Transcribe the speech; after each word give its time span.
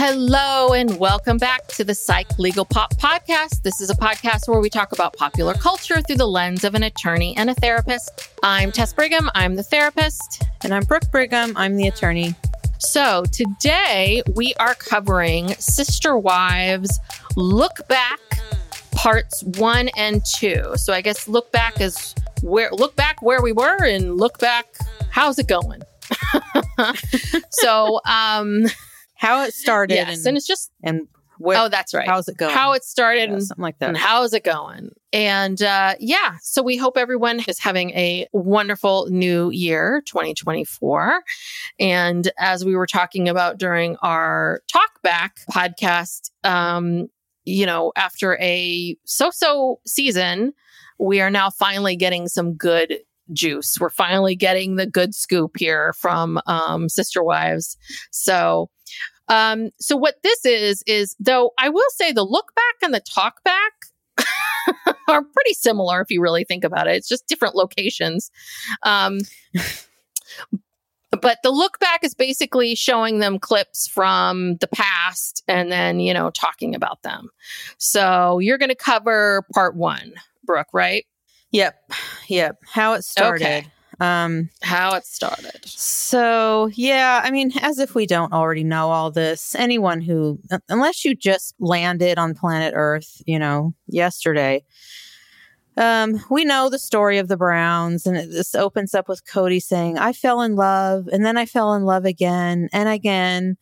Hello 0.00 0.74
and 0.74 0.96
welcome 1.00 1.38
back 1.38 1.66
to 1.66 1.82
the 1.82 1.92
Psych 1.92 2.38
Legal 2.38 2.64
Pop 2.64 2.94
Podcast. 2.98 3.64
This 3.64 3.80
is 3.80 3.90
a 3.90 3.96
podcast 3.96 4.46
where 4.46 4.60
we 4.60 4.70
talk 4.70 4.92
about 4.92 5.16
popular 5.16 5.54
culture 5.54 6.00
through 6.00 6.18
the 6.18 6.26
lens 6.26 6.62
of 6.62 6.76
an 6.76 6.84
attorney 6.84 7.36
and 7.36 7.50
a 7.50 7.54
therapist. 7.54 8.30
I'm 8.44 8.70
Tess 8.70 8.92
Brigham, 8.92 9.28
I'm 9.34 9.56
the 9.56 9.64
therapist. 9.64 10.44
And 10.62 10.72
I'm 10.72 10.84
Brooke 10.84 11.10
Brigham, 11.10 11.52
I'm 11.56 11.74
the 11.74 11.88
attorney. 11.88 12.36
So 12.78 13.24
today 13.32 14.22
we 14.36 14.54
are 14.60 14.76
covering 14.76 15.48
Sister 15.54 16.16
Wives 16.16 17.00
Look 17.34 17.88
Back 17.88 18.20
parts 18.92 19.42
one 19.58 19.88
and 19.96 20.24
two. 20.24 20.74
So 20.76 20.92
I 20.92 21.00
guess 21.00 21.26
look 21.26 21.50
back 21.50 21.80
is 21.80 22.14
where 22.42 22.70
look 22.70 22.94
back 22.94 23.20
where 23.20 23.42
we 23.42 23.50
were 23.50 23.84
and 23.84 24.16
look 24.16 24.38
back 24.38 24.66
how's 25.10 25.40
it 25.40 25.48
going. 25.48 25.82
so 27.50 28.00
um 28.06 28.64
How 29.18 29.42
it 29.42 29.52
started. 29.52 29.94
yes, 29.94 30.24
and, 30.26 30.36
it's 30.36 30.46
just 30.46 30.70
and 30.82 31.08
where, 31.38 31.58
oh 31.58 31.68
that's 31.68 31.92
right. 31.92 32.08
how's 32.08 32.28
it 32.28 32.36
going? 32.36 32.54
How 32.54 32.72
it 32.72 32.84
started 32.84 33.28
Yeah, 33.28 33.34
and 33.34 33.44
something 33.44 33.62
like 33.62 33.78
that. 33.80 33.88
and 33.88 33.98
how's 33.98 34.32
it 34.32 34.44
going? 34.44 34.90
And 35.12 35.60
uh, 35.60 35.96
yeah, 35.98 36.36
so 36.40 36.62
we 36.62 36.76
hope 36.76 36.96
everyone 36.96 37.42
is 37.48 37.58
having 37.58 37.90
a 37.90 38.28
wonderful 38.32 39.08
new 39.10 39.50
year, 39.50 40.02
2024. 40.06 41.22
And 41.80 42.30
as 42.38 42.64
we 42.64 42.76
were 42.76 42.86
talking 42.86 43.28
about 43.28 43.58
during 43.58 43.96
our 44.02 44.62
talk 44.72 45.02
back 45.02 45.38
podcast, 45.50 46.30
um, 46.44 47.08
you 47.44 47.66
know, 47.66 47.92
after 47.96 48.38
a 48.40 48.96
so 49.04 49.30
so 49.32 49.80
season, 49.84 50.52
we 51.00 51.20
are 51.20 51.30
now 51.30 51.50
finally 51.50 51.96
getting 51.96 52.28
some 52.28 52.54
good 52.54 52.98
juice. 53.32 53.76
We're 53.80 53.90
finally 53.90 54.36
getting 54.36 54.76
the 54.76 54.86
good 54.86 55.14
scoop 55.14 55.56
here 55.58 55.92
from 55.94 56.40
um, 56.46 56.88
Sister 56.88 57.22
Wives. 57.22 57.76
So, 58.10 58.70
um, 59.28 59.70
so 59.78 59.96
what 59.96 60.16
this 60.22 60.44
is 60.44 60.82
is 60.86 61.14
though 61.20 61.52
I 61.58 61.68
will 61.68 61.90
say 61.90 62.12
the 62.12 62.24
look 62.24 62.54
back 62.54 62.74
and 62.82 62.94
the 62.94 63.00
talk 63.00 63.42
back 63.44 63.72
are 65.08 65.22
pretty 65.22 65.54
similar 65.54 66.00
if 66.00 66.10
you 66.10 66.20
really 66.20 66.44
think 66.44 66.64
about 66.64 66.86
it. 66.86 66.96
It's 66.96 67.08
just 67.08 67.26
different 67.26 67.54
locations. 67.54 68.30
Um, 68.82 69.18
but 71.10 71.38
the 71.42 71.50
look 71.50 71.78
back 71.78 72.04
is 72.04 72.14
basically 72.14 72.74
showing 72.74 73.18
them 73.18 73.38
clips 73.38 73.88
from 73.88 74.56
the 74.56 74.68
past 74.68 75.42
and 75.48 75.72
then, 75.72 76.00
you 76.00 76.12
know, 76.12 76.30
talking 76.30 76.74
about 76.74 77.02
them. 77.02 77.30
So 77.78 78.38
you're 78.38 78.58
going 78.58 78.68
to 78.68 78.74
cover 78.74 79.44
part 79.54 79.74
one, 79.74 80.12
Brooke, 80.44 80.68
right? 80.72 81.06
Yep. 81.50 81.92
Yep. 82.28 82.58
How 82.64 82.94
it 82.94 83.04
started. 83.04 83.44
Okay. 83.44 83.66
Um 84.00 84.48
How 84.62 84.94
it 84.94 85.04
started. 85.06 85.60
so 85.64 86.70
yeah, 86.74 87.20
I 87.24 87.30
mean, 87.30 87.52
as 87.62 87.78
if 87.78 87.94
we 87.94 88.06
don't 88.06 88.32
already 88.32 88.62
know 88.62 88.90
all 88.90 89.10
this, 89.10 89.54
anyone 89.56 90.00
who 90.00 90.38
unless 90.68 91.04
you 91.04 91.14
just 91.14 91.54
landed 91.58 92.18
on 92.18 92.34
planet 92.34 92.74
Earth, 92.76 93.22
you 93.26 93.38
know, 93.38 93.74
yesterday, 93.88 94.62
um, 95.78 96.24
we 96.28 96.44
know 96.44 96.68
the 96.68 96.78
story 96.78 97.18
of 97.18 97.28
the 97.28 97.36
Browns, 97.36 98.04
and 98.04 98.16
it, 98.16 98.30
this 98.30 98.54
opens 98.54 98.94
up 98.94 99.08
with 99.08 99.24
Kody 99.24 99.62
saying, 99.62 99.96
I 99.96 100.12
fell 100.12 100.42
in 100.42 100.56
love, 100.56 101.08
and 101.12 101.24
then 101.24 101.36
I 101.36 101.46
fell 101.46 101.74
in 101.74 101.84
love 101.84 102.04
again 102.04 102.68
and 102.72 102.88
again. 102.88 103.56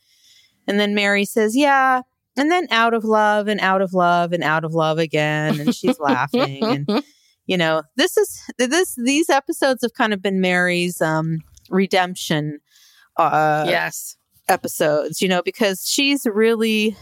And 0.66 0.81
then 0.81 0.94
Meri 0.94 1.25
says, 1.25 1.55
Yeah. 1.56 2.03
And 2.38 2.50
then 2.50 2.66
out 2.71 2.93
of 2.93 3.05
love 3.05 3.49
and 3.49 3.60
out 3.60 3.81
of 3.81 3.94
love 3.94 4.32
and 4.32 4.43
out 4.43 4.65
of 4.65 4.75
love 4.75 4.99
again. 4.99 5.59
And 5.59 5.75
she's 5.75 5.99
laughing. 5.99 6.62
And 6.65 7.05
you 7.46 7.56
know 7.56 7.82
this 7.96 8.16
is 8.16 8.42
this 8.58 8.94
these 8.96 9.28
episodes 9.30 9.82
have 9.82 9.94
kind 9.94 10.12
of 10.12 10.20
been 10.22 10.40
meri's 10.40 11.00
um 11.00 11.38
redemption 11.70 12.58
uh 13.16 13.64
yes. 13.66 14.16
episodes 14.48 15.20
you 15.22 15.28
know 15.28 15.42
because 15.42 15.88
she's 15.88 16.26
really 16.26 16.96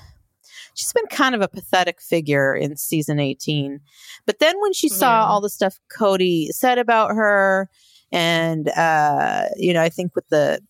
she's 0.75 0.93
been 0.93 1.07
kind 1.11 1.35
of 1.35 1.41
a 1.41 1.49
pathetic 1.49 2.01
figure 2.01 2.55
in 2.55 2.77
season 2.77 3.19
18 3.19 3.81
but 4.27 4.39
then 4.39 4.55
when 4.61 4.73
she 4.73 4.89
saw 4.89 5.21
Yeah. 5.21 5.27
all 5.27 5.41
the 5.41 5.51
stuff 5.51 5.79
kody 5.97 6.49
said 6.49 6.79
about 6.79 7.11
her 7.11 7.69
and 8.13 8.69
uh 8.71 9.47
you 9.57 9.73
know 9.73 9.83
i 9.83 9.89
think 9.89 10.15
with 10.15 10.29
the 10.29 10.61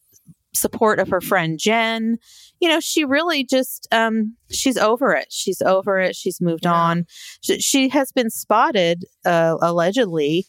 support 0.55 0.99
of 1.01 1.09
her 1.09 1.21
friend 1.21 1.59
jen 1.59 2.17
you 2.65 2.71
know 2.71 2.81
she 2.81 3.05
really 3.05 3.45
just 3.45 3.87
um 3.93 4.35
she's 4.51 4.79
over 4.79 5.13
it 5.13 5.27
she's 5.31 5.61
over 5.61 5.99
it 6.01 6.17
she's 6.17 6.41
moved 6.41 6.65
Yeah. 6.65 6.73
on 6.73 7.07
she, 7.43 7.61
she 7.61 7.89
has 7.91 8.11
been 8.11 8.31
spotted 8.31 9.05
uh 9.27 9.57
allegedly 9.61 10.47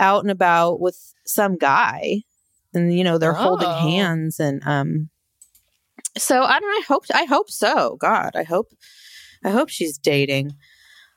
out 0.00 0.22
and 0.24 0.32
about 0.32 0.80
with 0.80 0.98
some 1.24 1.56
guy 1.56 2.22
and 2.74 2.92
you 2.98 3.04
know 3.04 3.18
they're 3.18 3.32
holding 3.32 3.68
Oh. 3.68 3.88
hands 3.88 4.40
and 4.40 4.60
um 4.66 5.10
so 6.18 6.42
I 6.42 6.58
don't 6.58 6.70
know, 6.70 6.76
I 6.78 6.84
hope 6.88 7.04
I 7.14 7.24
hope 7.24 7.50
so. 7.50 7.96
God, 8.00 8.30
I 8.34 8.42
hope 8.42 8.68
I 9.44 9.50
hope 9.50 9.68
she's 9.68 9.96
dating. 9.96 10.54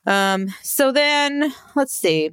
Um 0.06 0.48
so 0.62 0.92
then 0.92 1.52
let's 1.76 1.96
see. 1.96 2.30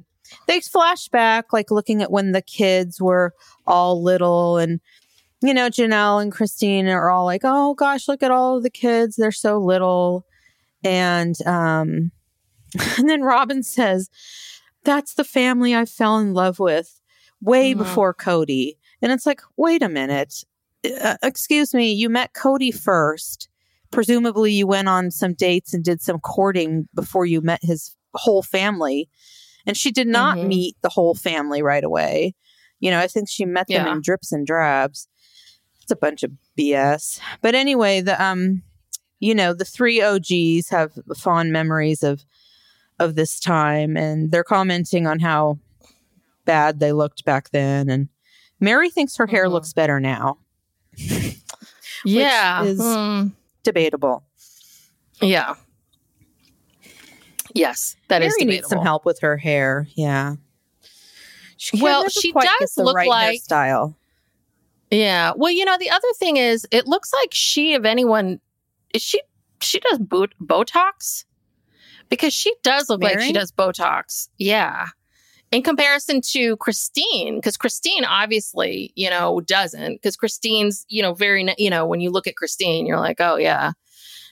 They 0.47 0.59
flash 0.61 1.07
back 1.07 1.51
like 1.53 1.71
looking 1.71 2.01
at 2.03 2.11
when 2.11 2.33
the 2.33 2.41
kids 2.43 3.01
were 3.01 3.33
all 3.65 4.03
little 4.03 4.57
and 4.57 4.79
you 5.41 5.53
know 5.53 5.69
Janelle 5.69 6.21
and 6.21 6.31
Christine 6.31 6.87
are 6.87 7.09
all 7.09 7.25
like, 7.25 7.41
"Oh 7.43 7.73
gosh, 7.73 8.07
look 8.07 8.23
at 8.23 8.31
all 8.31 8.57
of 8.57 8.63
the 8.63 8.69
kids. 8.69 9.15
They're 9.15 9.31
so 9.31 9.57
little." 9.59 10.25
And 10.83 11.35
um 11.45 12.11
and 12.97 13.09
then 13.09 13.21
Robyn 13.21 13.63
says, 13.63 14.09
"That's 14.83 15.13
the 15.13 15.23
family 15.23 15.75
I 15.75 15.85
fell 15.85 16.17
in 16.19 16.33
love 16.33 16.59
with 16.59 16.99
way 17.41 17.73
Mhm. 17.73 17.77
before 17.79 18.13
Kody." 18.13 18.77
And 19.01 19.11
it's 19.11 19.25
like, 19.25 19.41
"Wait 19.57 19.81
a 19.83 19.89
minute 19.89 20.43
uh, 21.01 21.17
excuse 21.23 21.73
me, 21.73 21.91
you 21.91 22.09
met 22.09 22.33
Kody 22.33 22.71
first. 22.71 23.49
Presumably, 23.91 24.51
you 24.51 24.67
went 24.67 24.87
on 24.87 25.09
some 25.09 25.33
dates 25.33 25.73
and 25.73 25.83
did 25.83 25.99
some 25.99 26.19
courting 26.19 26.87
before 26.93 27.25
you 27.25 27.41
met 27.41 27.59
his 27.63 27.95
whole 28.13 28.43
family. 28.43 29.09
And 29.65 29.75
she 29.75 29.89
did 29.89 30.05
not 30.07 30.37
Mhm. 30.37 30.47
meet 30.47 30.75
the 30.83 30.89
whole 30.89 31.15
family 31.15 31.63
right 31.63 31.83
away. 31.83 32.35
You 32.79 32.91
know, 32.91 32.99
I 32.99 33.07
think 33.07 33.27
she 33.27 33.45
met 33.45 33.65
them 33.67 33.87
Yeah. 33.87 33.93
in 33.93 34.01
drips 34.01 34.31
and 34.31 34.45
drabs. 34.45 35.07
It's 35.85 35.91
a 35.91 35.95
bunch 35.95 36.23
of 36.23 36.31
BS. 36.57 37.19
But 37.43 37.53
anyway, 37.53 38.01
the 38.01 38.19
um, 38.23 38.63
you 39.19 39.35
know, 39.35 39.53
the 39.53 39.65
three 39.65 40.01
OGs 40.01 40.69
have 40.69 40.93
fond 41.15 41.51
memories 41.53 42.01
of 42.01 42.25
of 42.97 43.13
this 43.13 43.39
time, 43.39 43.95
and 43.95 44.31
they're 44.31 44.43
commenting 44.43 45.05
on 45.05 45.19
how 45.19 45.59
bad 46.45 46.79
they 46.79 46.91
looked 46.91 47.23
back 47.23 47.51
then. 47.51 47.87
And 47.87 48.09
Meri 48.59 48.89
thinks 48.89 49.15
her 49.17 49.27
hair 49.27 49.45
Mhm. 49.45 49.51
looks 49.51 49.73
better 49.73 49.99
now 49.99 50.39
yeah. 52.03 52.63
is- 52.63 52.81
Hmm. 52.81 53.27
Debatable. 53.63 54.23
yeah. 55.21 55.53
Yes, 57.53 57.95
that 58.09 58.21
is 58.23 58.33
Meri 58.39 58.45
needs 58.55 58.67
some 58.69 58.81
help 58.81 59.05
with 59.05 59.19
her 59.19 59.37
hair. 59.37 59.87
Yeah. 59.95 60.35
She 61.57 61.79
Well, 61.81 62.09
she 62.09 62.31
does 62.31 62.73
the 62.75 62.83
look 62.83 62.95
right 62.95 63.07
like- 63.07 63.39
hairstyle. 63.41 63.95
Yeah. 64.91 65.33
Well, 65.35 65.51
you 65.51 65.65
know, 65.65 65.77
the 65.77 65.89
other 65.89 66.07
thing 66.17 66.37
is, 66.37 66.67
it 66.71 66.87
looks 66.87 67.11
like 67.13 67.29
she, 67.33 67.73
if 67.73 67.85
anyone, 67.85 68.39
is 68.93 69.01
she 69.01 69.21
she 69.61 69.79
does 69.79 69.97
boot, 69.99 70.33
Botox 70.41 71.25
because 72.09 72.33
she 72.33 72.53
does 72.63 72.89
look 72.89 73.01
like 73.01 73.19
she 73.19 73.33
does 73.33 73.51
Botox. 73.51 74.29
Yeah. 74.37 74.87
In 75.51 75.63
comparison 75.63 76.21
to 76.31 76.57
Christine, 76.57 77.35
because 77.37 77.55
Christine 77.57 78.03
obviously, 78.03 78.91
you 78.95 79.09
know, 79.09 79.39
doesn't. 79.41 79.93
Because 79.95 80.15
Christine's, 80.15 80.85
you 80.89 81.01
know, 81.01 81.13
very, 81.13 81.47
you 81.57 81.69
know, 81.69 81.85
when 81.85 82.01
you 82.01 82.11
look 82.11 82.27
at 82.27 82.35
Christine, 82.35 82.85
you're 82.85 82.99
like, 82.99 83.21
oh 83.21 83.37
yeah, 83.37 83.71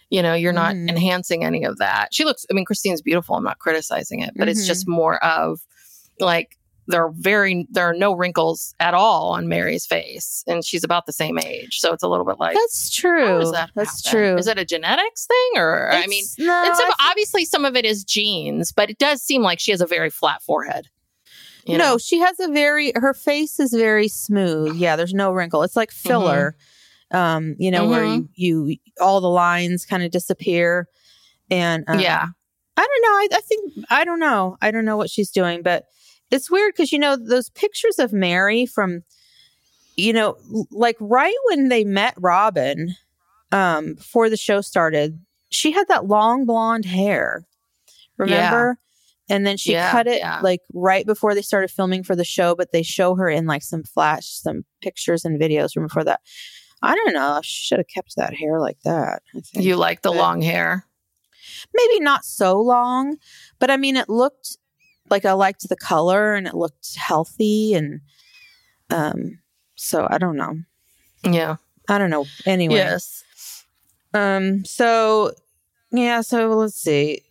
you 0.09 0.21
know, 0.21 0.33
you're 0.33 0.53
not 0.53 0.75
Mhm. 0.75 0.89
enhancing 0.89 1.43
any 1.43 1.63
of 1.63 1.77
that. 1.77 2.13
She 2.13 2.25
looks. 2.25 2.45
I 2.51 2.53
mean, 2.53 2.65
Christine's 2.65 3.01
beautiful. 3.01 3.35
I'm 3.35 3.43
not 3.43 3.59
criticizing 3.59 4.19
it, 4.19 4.31
but 4.35 4.49
it's 4.49 4.63
Mhm. 4.63 4.67
just 4.67 4.87
more 4.87 5.23
of 5.23 5.61
like 6.19 6.57
there 6.87 7.05
are 7.05 7.11
very 7.15 7.67
there 7.69 7.85
are 7.89 7.93
no 7.93 8.13
wrinkles 8.13 8.75
at 8.79 8.93
all 8.93 9.31
on 9.31 9.47
Meri's 9.47 9.85
face, 9.85 10.43
and 10.47 10.63
she's 10.65 10.83
about 10.83 11.05
the 11.05 11.13
same 11.13 11.39
age, 11.39 11.79
so 11.79 11.93
it's 11.93 12.03
a 12.03 12.07
little 12.07 12.25
bit 12.25 12.39
like 12.39 12.55
That's 12.55 12.89
true. 12.89 13.51
that 13.51 13.69
That's 13.75 14.05
happen? 14.05 14.19
true. 14.19 14.37
Is 14.37 14.47
it 14.47 14.57
a 14.59 14.65
genetics 14.65 15.25
thing, 15.25 15.51
or 15.61 15.91
I 15.91 16.07
mean, 16.07 16.23
It's- 16.23 16.35
no, 16.39 16.63
it's 16.65 16.77
some, 16.79 16.91
I 16.99 17.09
obviously 17.11 17.45
some 17.45 17.65
of 17.65 17.75
it 17.75 17.85
is 17.85 18.03
genes, 18.03 18.71
but 18.71 18.89
it 18.89 18.97
does 18.97 19.21
seem 19.21 19.41
like 19.41 19.59
she 19.59 19.71
has 19.71 19.81
a 19.81 19.85
very 19.87 20.09
flat 20.09 20.41
forehead. 20.41 20.87
You 21.65 21.77
no, 21.77 21.91
know? 21.93 21.97
she 21.97 22.19
has 22.19 22.37
a 22.41 22.49
very 22.49 22.91
her 22.95 23.13
face 23.13 23.59
is 23.59 23.71
very 23.73 24.09
smooth. 24.09 24.75
Yeah, 24.77 24.95
there's 24.97 25.13
no 25.13 25.31
wrinkle. 25.31 25.63
It's 25.63 25.75
like 25.77 25.91
Mm-hmm. 25.91 26.09
filler. 26.09 26.55
Um, 27.11 27.55
you 27.59 27.69
know, 27.71 27.87
where 27.87 28.03
Mhm. 28.03 28.27
you 28.33 28.65
you 28.65 28.77
all 28.99 29.21
the 29.21 29.29
lines 29.29 29.85
kind 29.85 30.01
of 30.03 30.09
disappear. 30.11 30.87
And 31.51 31.83
um, 31.87 31.99
yeah, 31.99 32.25
I 32.75 32.81
don't 32.81 33.01
know. 33.03 33.09
I, 33.09 33.27
I 33.37 33.41
think 33.41 33.73
I 33.91 34.03
don't 34.03 34.19
know. 34.19 34.57
I 34.61 34.71
don't 34.71 34.83
know 34.85 34.97
what 34.97 35.09
she's 35.11 35.29
doing, 35.29 35.61
but 35.61 35.85
it's 36.31 36.49
weird 36.51 36.73
because 36.73 36.91
you 36.91 36.99
know 36.99 37.15
those 37.15 37.49
pictures 37.49 37.99
of 37.99 38.11
Meri 38.13 38.65
from, 38.65 39.03
you 39.95 40.13
know, 40.13 40.37
like 40.71 40.97
right 40.99 41.35
when 41.49 41.69
they 41.69 41.83
met 41.83 42.15
Robyn, 42.17 42.95
um, 43.51 43.93
before 43.95 44.29
the 44.29 44.37
show 44.37 44.61
started, 44.61 45.19
she 45.49 45.71
had 45.71 45.87
that 45.89 46.05
long 46.07 46.45
blonde 46.45 46.85
hair. 46.85 47.45
Remember? 48.17 48.77
And 49.29 49.45
then 49.47 49.57
she 49.57 49.71
Yeah, 49.73 49.91
cut 49.91 50.07
it 50.07 50.19
yeah. 50.19 50.39
like 50.41 50.59
right 50.73 51.05
before 51.05 51.33
they 51.33 51.41
started 51.41 51.71
filming 51.71 52.03
for 52.03 52.15
the 52.15 52.25
show, 52.25 52.55
but 52.55 52.71
they 52.71 52.83
show 52.83 53.15
her 53.15 53.29
in 53.29 53.45
like 53.45 53.63
some 53.63 53.83
flash, 53.83 54.27
some 54.27 54.65
pictures 54.81 55.23
and 55.25 55.39
videos 55.39 55.71
from 55.73 55.83
before 55.83 56.03
that. 56.03 56.19
I 56.81 56.93
don't 56.95 57.13
know. 57.13 57.39
She 57.43 57.63
should 57.67 57.77
have 57.77 57.87
kept 57.87 58.15
that 58.17 58.33
hair 58.33 58.59
like 58.59 58.79
that. 58.83 59.21
I 59.35 59.39
think 59.39 59.65
you 59.65 59.75
like 59.77 60.01
the 60.01 60.09
but- 60.09 60.17
long 60.17 60.41
hair. 60.41 60.85
maybe 61.73 61.99
not 62.01 62.25
so 62.25 62.59
long, 62.59 63.17
but 63.59 63.69
I 63.71 63.77
mean, 63.77 63.95
it 63.95 64.09
looked 64.09 64.57
like 65.09 65.25
I 65.25 65.33
liked 65.33 65.67
the 65.67 65.75
color 65.75 66.33
and 66.33 66.47
it 66.47 66.53
looked 66.53 66.95
healthy. 66.95 67.73
And 67.73 68.01
um, 68.89 69.39
so 69.75 70.07
I 70.09 70.17
don't 70.17 70.37
know. 70.37 70.57
Yeah. 71.23 71.57
I 71.89 71.97
don't 71.97 72.09
know. 72.09 72.25
Anyway, 72.45 72.75
Yes. 72.75 73.23
um, 74.13 74.63
so 74.65 75.31
yeah, 75.91 76.21
so 76.21 76.47
let's 76.49 76.75
see. 76.75 77.21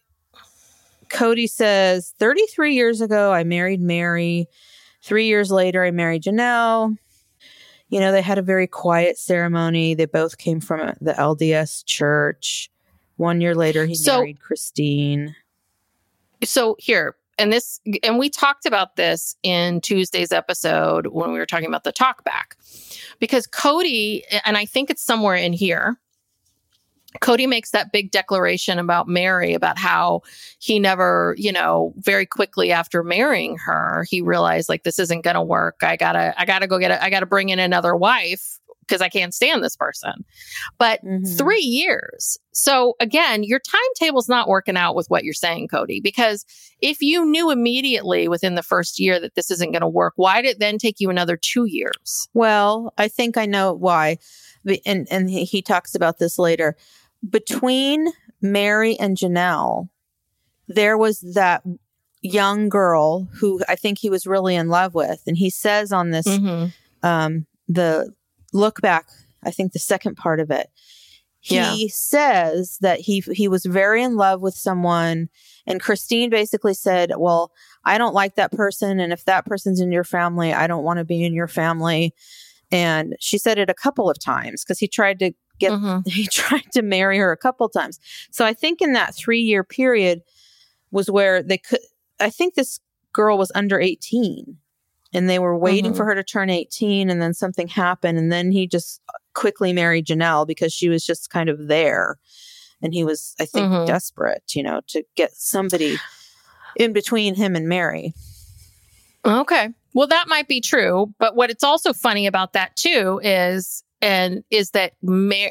Kody 1.08 1.48
says 1.48 2.14
33 2.18 2.74
years 2.74 3.00
ago, 3.00 3.32
I 3.32 3.44
married 3.44 3.80
Meri. 3.80 4.46
Three 5.02 5.26
years 5.26 5.50
later, 5.50 5.84
I 5.84 5.90
married 5.90 6.22
Janelle. 6.22 6.96
You 7.88 8.00
know, 8.00 8.12
they 8.12 8.22
had 8.22 8.38
a 8.38 8.42
very 8.42 8.66
quiet 8.66 9.18
ceremony. 9.18 9.94
They 9.94 10.06
both 10.06 10.38
came 10.38 10.60
from 10.60 10.94
the 11.00 11.12
LDS 11.12 11.84
church. 11.84 12.70
One 13.16 13.40
year 13.40 13.54
later, 13.54 13.84
he 13.84 13.94
So- 13.94 14.18
married 14.18 14.40
Christine. 14.40 15.34
so 16.44 16.76
here 16.78 17.16
and 17.38 17.52
this 17.52 17.80
and 18.02 18.18
we 18.18 18.28
talked 18.28 18.66
about 18.66 18.96
this 18.96 19.36
in 19.42 19.80
tuesday's 19.80 20.32
episode 20.32 21.08
when 21.08 21.32
we 21.32 21.38
were 21.38 21.46
talking 21.46 21.66
about 21.66 21.84
the 21.84 21.92
talk 21.92 22.24
back 22.24 22.56
because 23.18 23.46
kody 23.46 24.22
and 24.44 24.56
i 24.56 24.64
think 24.64 24.90
it's 24.90 25.02
somewhere 25.02 25.36
in 25.36 25.52
here 25.52 25.98
kody 27.20 27.48
makes 27.48 27.70
that 27.70 27.92
big 27.92 28.10
declaration 28.10 28.78
about 28.78 29.08
meri 29.08 29.54
about 29.54 29.78
how 29.78 30.22
he 30.58 30.78
never 30.78 31.34
you 31.38 31.52
know 31.52 31.92
very 31.98 32.24
quickly 32.24 32.72
after 32.72 33.02
marrying 33.02 33.56
her 33.58 34.06
he 34.08 34.22
realized 34.22 34.68
like 34.68 34.82
this 34.82 34.98
isn't 34.98 35.22
gonna 35.22 35.42
work. 35.42 35.80
I 35.82 35.96
gotta 35.96 36.34
i 36.40 36.44
gotta 36.44 36.66
go 36.66 36.78
get 36.78 36.90
a, 36.90 37.02
i 37.02 37.10
gotta 37.10 37.26
bring 37.26 37.50
in 37.50 37.58
another 37.58 37.94
wife 37.94 38.58
because 38.92 39.02
i 39.02 39.08
can't 39.08 39.34
stand 39.34 39.64
this 39.64 39.76
person 39.76 40.24
but 40.78 41.00
Mhm. 41.04 41.38
three 41.38 41.60
years. 41.62 42.38
So 42.52 42.94
again, 43.00 43.42
your 43.42 43.60
timetable's 43.60 44.28
not 44.28 44.48
working 44.48 44.76
out 44.76 44.94
with 44.94 45.08
what 45.08 45.24
you're 45.24 45.32
saying, 45.34 45.68
Kody, 45.68 46.02
because 46.02 46.44
if 46.80 47.00
you 47.00 47.24
knew 47.24 47.50
immediately 47.50 48.28
within 48.28 48.54
the 48.54 48.62
first 48.62 48.98
year 49.00 49.18
that 49.20 49.34
this 49.34 49.50
isn't 49.50 49.72
going 49.72 49.80
to 49.82 49.88
work, 49.88 50.12
why 50.16 50.42
did 50.42 50.50
it 50.50 50.58
then 50.58 50.78
take 50.78 51.00
you 51.00 51.08
another 51.10 51.36
two 51.36 51.64
years? 51.64 52.28
Well, 52.34 52.92
I 52.98 53.08
think 53.08 53.36
I 53.36 53.46
know 53.46 53.72
why. 53.72 54.18
And 54.84 55.08
and 55.10 55.30
he, 55.30 55.44
he 55.44 55.62
talks 55.62 55.94
about 55.94 56.18
this 56.18 56.38
later. 56.38 56.76
Between 57.28 58.12
Meri 58.40 58.98
and 58.98 59.16
Janelle, 59.16 59.88
there 60.68 60.98
was 60.98 61.20
that 61.34 61.62
young 62.20 62.68
girl 62.68 63.28
who 63.40 63.60
I 63.68 63.76
think 63.76 63.98
he 63.98 64.10
was 64.10 64.26
really 64.26 64.54
in 64.54 64.68
love 64.68 64.94
with. 64.94 65.22
And 65.26 65.36
he 65.36 65.50
says 65.50 65.92
on 65.92 66.10
this 66.10 66.26
um 67.02 67.46
the 67.68 68.12
look 68.52 68.80
back, 68.80 69.06
I 69.44 69.50
think 69.50 69.72
the 69.72 69.78
second 69.78 70.16
part 70.16 70.40
of 70.40 70.50
it. 70.50 70.68
He 71.40 71.56
Yeah. 71.56 71.74
says 71.90 72.78
that 72.82 73.00
he 73.00 73.20
he 73.32 73.48
was 73.48 73.64
very 73.66 74.02
in 74.02 74.16
love 74.16 74.40
with 74.42 74.54
someone 74.54 75.28
and 75.66 75.80
Christine 75.80 76.30
basically 76.30 76.74
said, 76.74 77.12
"Well, 77.16 77.50
I 77.84 77.98
don't 77.98 78.14
like 78.14 78.36
that 78.36 78.52
person 78.52 79.00
and 79.00 79.12
if 79.12 79.24
that 79.24 79.44
person's 79.44 79.80
in 79.80 79.90
your 79.90 80.04
family, 80.04 80.52
I 80.52 80.66
don't 80.68 80.84
want 80.84 80.98
to 80.98 81.04
be 81.04 81.24
in 81.24 81.34
your 81.34 81.48
family." 81.48 82.14
And 82.70 83.16
she 83.20 83.38
said 83.38 83.58
it 83.58 83.68
a 83.68 83.74
couple 83.74 84.08
of 84.08 84.18
times 84.18 84.62
because 84.64 84.78
he 84.78 84.86
tried 84.88 85.18
to 85.18 85.32
get 85.58 85.72
Mhm. 85.72 86.06
he 86.06 86.26
tried 86.26 86.70
to 86.72 86.82
marry 86.82 87.18
her 87.18 87.32
a 87.32 87.36
couple 87.36 87.68
times. 87.68 87.98
So 88.30 88.44
I 88.44 88.54
think 88.54 88.80
in 88.80 88.92
that 88.92 89.14
3-year 89.14 89.64
period 89.64 90.22
was 90.92 91.10
where 91.10 91.42
they 91.42 91.58
could 91.58 91.80
I 92.20 92.30
think 92.30 92.54
this 92.54 92.78
girl 93.12 93.36
was 93.36 93.50
under 93.54 93.80
18 93.80 94.58
and 95.12 95.28
they 95.28 95.38
were 95.38 95.56
waiting 95.56 95.92
Mhm. 95.92 95.96
for 95.96 96.04
her 96.06 96.14
to 96.14 96.24
turn 96.24 96.48
18 96.50 97.10
and 97.10 97.20
then 97.20 97.34
something 97.34 97.68
happened 97.68 98.18
and 98.18 98.32
then 98.32 98.50
he 98.52 98.66
just 98.66 99.00
quickly 99.34 99.72
married 99.72 100.06
Janelle 100.06 100.46
because 100.46 100.72
she 100.72 100.88
was 100.88 101.04
just 101.04 101.30
kind 101.30 101.48
of 101.48 101.68
there 101.68 102.18
and 102.82 102.92
he 102.94 103.04
was 103.04 103.34
I 103.40 103.44
think 103.46 103.68
Mhm. 103.68 103.86
desperate, 103.86 104.42
you 104.54 104.62
know, 104.62 104.80
to 104.88 105.04
get 105.16 105.32
somebody 105.34 105.98
in 106.76 106.92
between 106.92 107.34
him 107.34 107.54
and 107.56 107.68
Meri. 107.68 108.14
Okay. 109.24 109.68
Well, 109.94 110.08
that 110.08 110.26
might 110.28 110.48
be 110.48 110.60
true, 110.60 111.14
but 111.18 111.36
what 111.36 111.50
it's 111.50 111.62
also 111.64 111.92
funny 111.92 112.26
about 112.26 112.54
that 112.54 112.74
too 112.76 113.20
is 113.22 113.84
and 114.00 114.42
is 114.50 114.70
that 114.72 114.94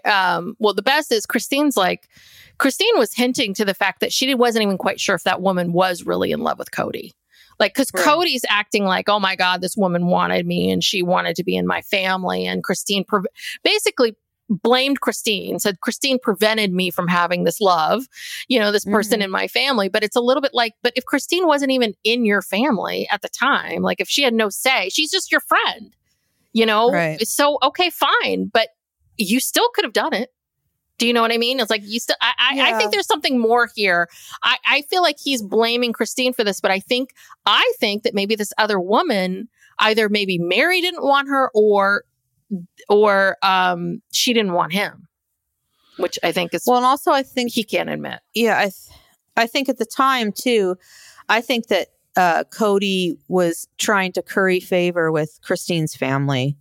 um 0.03 0.55
well 0.59 0.73
the 0.73 0.81
best 0.81 1.11
is 1.11 1.25
Christine's 1.25 1.77
like 1.77 2.09
Christine 2.57 2.97
was 2.97 3.13
hinting 3.13 3.53
to 3.55 3.63
the 3.65 3.73
fact 3.73 4.01
that 4.01 4.11
she 4.11 4.35
wasn't 4.35 4.63
even 4.63 4.77
quite 4.77 4.99
sure 4.99 5.15
if 5.15 5.23
that 5.23 5.41
woman 5.41 5.71
was 5.73 6.03
really 6.05 6.31
in 6.31 6.41
love 6.41 6.59
with 6.59 6.69
Kody. 6.71 7.11
Like 7.61 7.73
cuz 7.75 7.89
Right. 7.93 8.03
Kody's 8.05 8.43
acting 8.49 8.83
like, 8.83 9.07
"Oh 9.07 9.19
my 9.21 9.37
god, 9.37 9.61
this 9.61 9.77
woman 9.77 10.07
wanted 10.07 10.45
me 10.45 10.69
and 10.71 10.83
she 10.83 11.01
wanted 11.01 11.37
to 11.37 11.43
be 11.45 11.55
in 11.55 11.65
my 11.65 11.81
family." 11.83 12.45
And 12.45 12.61
Christine 12.63 13.05
pre- 13.05 13.21
basically 13.63 14.15
blamed 14.49 14.99
Christine, 14.99 15.59
said 15.59 15.79
Christine 15.79 16.19
prevented 16.19 16.73
me 16.73 16.89
from 16.91 17.07
having 17.07 17.45
this 17.45 17.61
love, 17.61 18.03
you 18.49 18.59
know, 18.59 18.69
this 18.73 18.83
person 18.83 19.21
Mhm. 19.21 19.23
in 19.23 19.31
my 19.31 19.47
family. 19.47 19.87
But 19.87 20.03
it's 20.03 20.17
a 20.17 20.19
little 20.19 20.41
bit 20.41 20.53
like, 20.53 20.73
but 20.83 20.91
if 20.97 21.05
Christine 21.05 21.47
wasn't 21.47 21.71
even 21.71 21.93
in 22.03 22.25
your 22.25 22.41
family 22.41 23.07
at 23.09 23.21
the 23.21 23.29
time, 23.29 23.81
like 23.81 24.01
if 24.01 24.09
she 24.09 24.23
had 24.23 24.33
no 24.33 24.49
say, 24.49 24.89
she's 24.89 25.09
just 25.09 25.31
your 25.31 25.39
friend, 25.39 25.95
you 26.51 26.65
know? 26.65 26.91
Right. 26.91 27.25
So, 27.25 27.59
okay, 27.63 27.89
fine. 27.91 28.49
But 28.51 28.69
you 29.17 29.39
still 29.39 29.69
could 29.73 29.85
have 29.85 29.93
done 29.93 30.13
it. 30.13 30.31
Do 31.01 31.07
you 31.07 31.13
know 31.13 31.23
what 31.23 31.31
I 31.31 31.39
mean? 31.39 31.59
It's 31.59 31.71
like 31.71 31.81
you 31.83 31.99
still, 31.99 32.15
I, 32.21 32.33
I, 32.37 32.73
I 32.73 32.77
think 32.77 32.91
there's 32.91 33.07
something 33.07 33.39
more 33.39 33.67
here. 33.75 34.07
I, 34.43 34.57
I 34.67 34.81
feel 34.83 35.01
like 35.01 35.15
he's 35.19 35.41
blaming 35.41 35.93
Christine 35.93 36.31
for 36.31 36.43
this, 36.43 36.61
but 36.61 36.69
I 36.69 36.79
think, 36.79 37.09
I 37.47 37.73
think 37.79 38.03
that 38.03 38.13
maybe 38.13 38.35
this 38.35 38.53
other 38.59 38.79
woman 38.79 39.49
either 39.79 40.09
maybe 40.09 40.37
Meri 40.37 40.79
didn't 40.79 41.03
want 41.03 41.27
her 41.27 41.49
or, 41.55 42.03
or, 42.87 43.35
um, 43.41 44.03
she 44.11 44.31
didn't 44.31 44.53
want 44.53 44.73
him, 44.73 45.07
which 45.97 46.19
I 46.21 46.31
think 46.31 46.53
is, 46.53 46.65
Well, 46.67 46.77
and 46.77 46.85
also 46.85 47.11
I 47.11 47.23
think 47.23 47.51
he 47.51 47.63
can't 47.63 47.89
admit. 47.89 48.19
yeah, 48.35 48.59
I 48.59 48.63
th- 48.65 48.97
I 49.35 49.47
think 49.47 49.69
at 49.69 49.79
the 49.79 49.85
time 49.87 50.31
too, 50.31 50.75
I 51.29 51.41
think 51.41 51.65
that 51.69 51.87
uh, 52.15 52.43
Kody 52.55 53.17
was 53.27 53.67
trying 53.79 54.11
to 54.11 54.21
curry 54.21 54.59
favor 54.59 55.11
with 55.11 55.39
Christine's 55.41 55.95
family, 55.95 56.57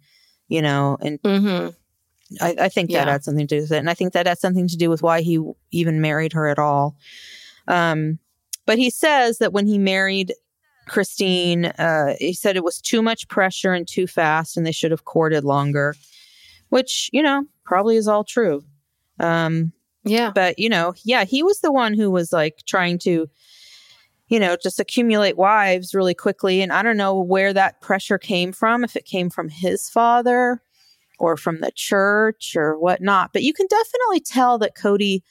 you 0.49 0.63
know, 0.63 0.97
and 1.03 1.21
Mm-hmm. 1.21 1.71
I, 2.41 2.55
I 2.59 2.69
think 2.69 2.91
that 2.91 3.07
Yeah. 3.07 3.13
had 3.13 3.25
something 3.25 3.47
to 3.47 3.57
do 3.57 3.63
with 3.63 3.73
it, 3.73 3.79
and 3.79 3.91
I 3.91 3.95
think 3.95 4.13
that 4.13 4.27
had 4.27 4.39
something 4.39 4.69
to 4.69 4.77
do 4.77 4.91
with 4.91 5.03
why 5.03 5.21
he 5.23 5.41
even 5.71 6.01
married 6.01 6.33
her 6.33 6.47
at 6.49 6.59
all. 6.59 6.97
Um, 7.67 8.19
but 8.67 8.79
he 8.79 8.91
says 8.91 9.39
that 9.39 9.53
when 9.53 9.67
he 9.67 9.79
married 9.79 10.33
Christine, 10.89 11.67
uh, 11.67 12.15
he 12.19 12.33
said 12.33 12.57
it 12.57 12.65
was 12.65 12.81
too 12.81 13.03
much 13.03 13.29
pressure 13.29 13.73
and 13.73 13.87
too 13.87 14.07
fast, 14.07 14.57
and 14.57 14.65
they 14.67 14.73
should 14.73 14.91
have 14.91 15.05
courted 15.05 15.45
longer. 15.45 15.95
which, 16.71 17.11
you 17.13 17.21
know, 17.21 17.45
probably 17.65 17.97
is 17.97 18.07
all 18.07 18.23
true. 18.23 18.63
Um, 19.19 19.73
Yeah. 20.05 20.31
but, 20.33 20.57
you 20.59 20.69
know, 20.69 20.95
yeah, 21.03 21.25
he 21.25 21.43
was 21.43 21.59
the 21.61 21.73
one 21.73 21.95
who 21.95 22.13
was 22.13 22.33
like 22.33 22.63
trying 22.65 22.97
to, 23.01 23.29
you 24.29 24.39
know, 24.39 24.57
just 24.57 24.79
accumulate 24.79 25.37
wives 25.37 25.97
really 25.97 26.15
quickly. 26.15 26.63
And 26.63 26.73
I 26.73 26.85
don't 26.85 26.97
know 26.97 27.21
where 27.21 27.53
that 27.53 27.81
pressure 27.81 28.19
came 28.19 28.53
from, 28.53 28.85
if 28.85 28.95
it 28.95 29.05
came 29.05 29.31
from 29.31 29.49
his 29.49 29.91
father 29.91 30.63
or 31.21 31.37
from 31.37 31.61
the 31.61 31.71
church 31.75 32.55
or 32.57 32.79
whatnot. 32.79 33.33
But 33.33 33.43
you 33.43 33.53
can 33.53 33.67
definitely 33.69 34.21
tell 34.21 34.59
that 34.59 34.75
Kody 34.77 35.23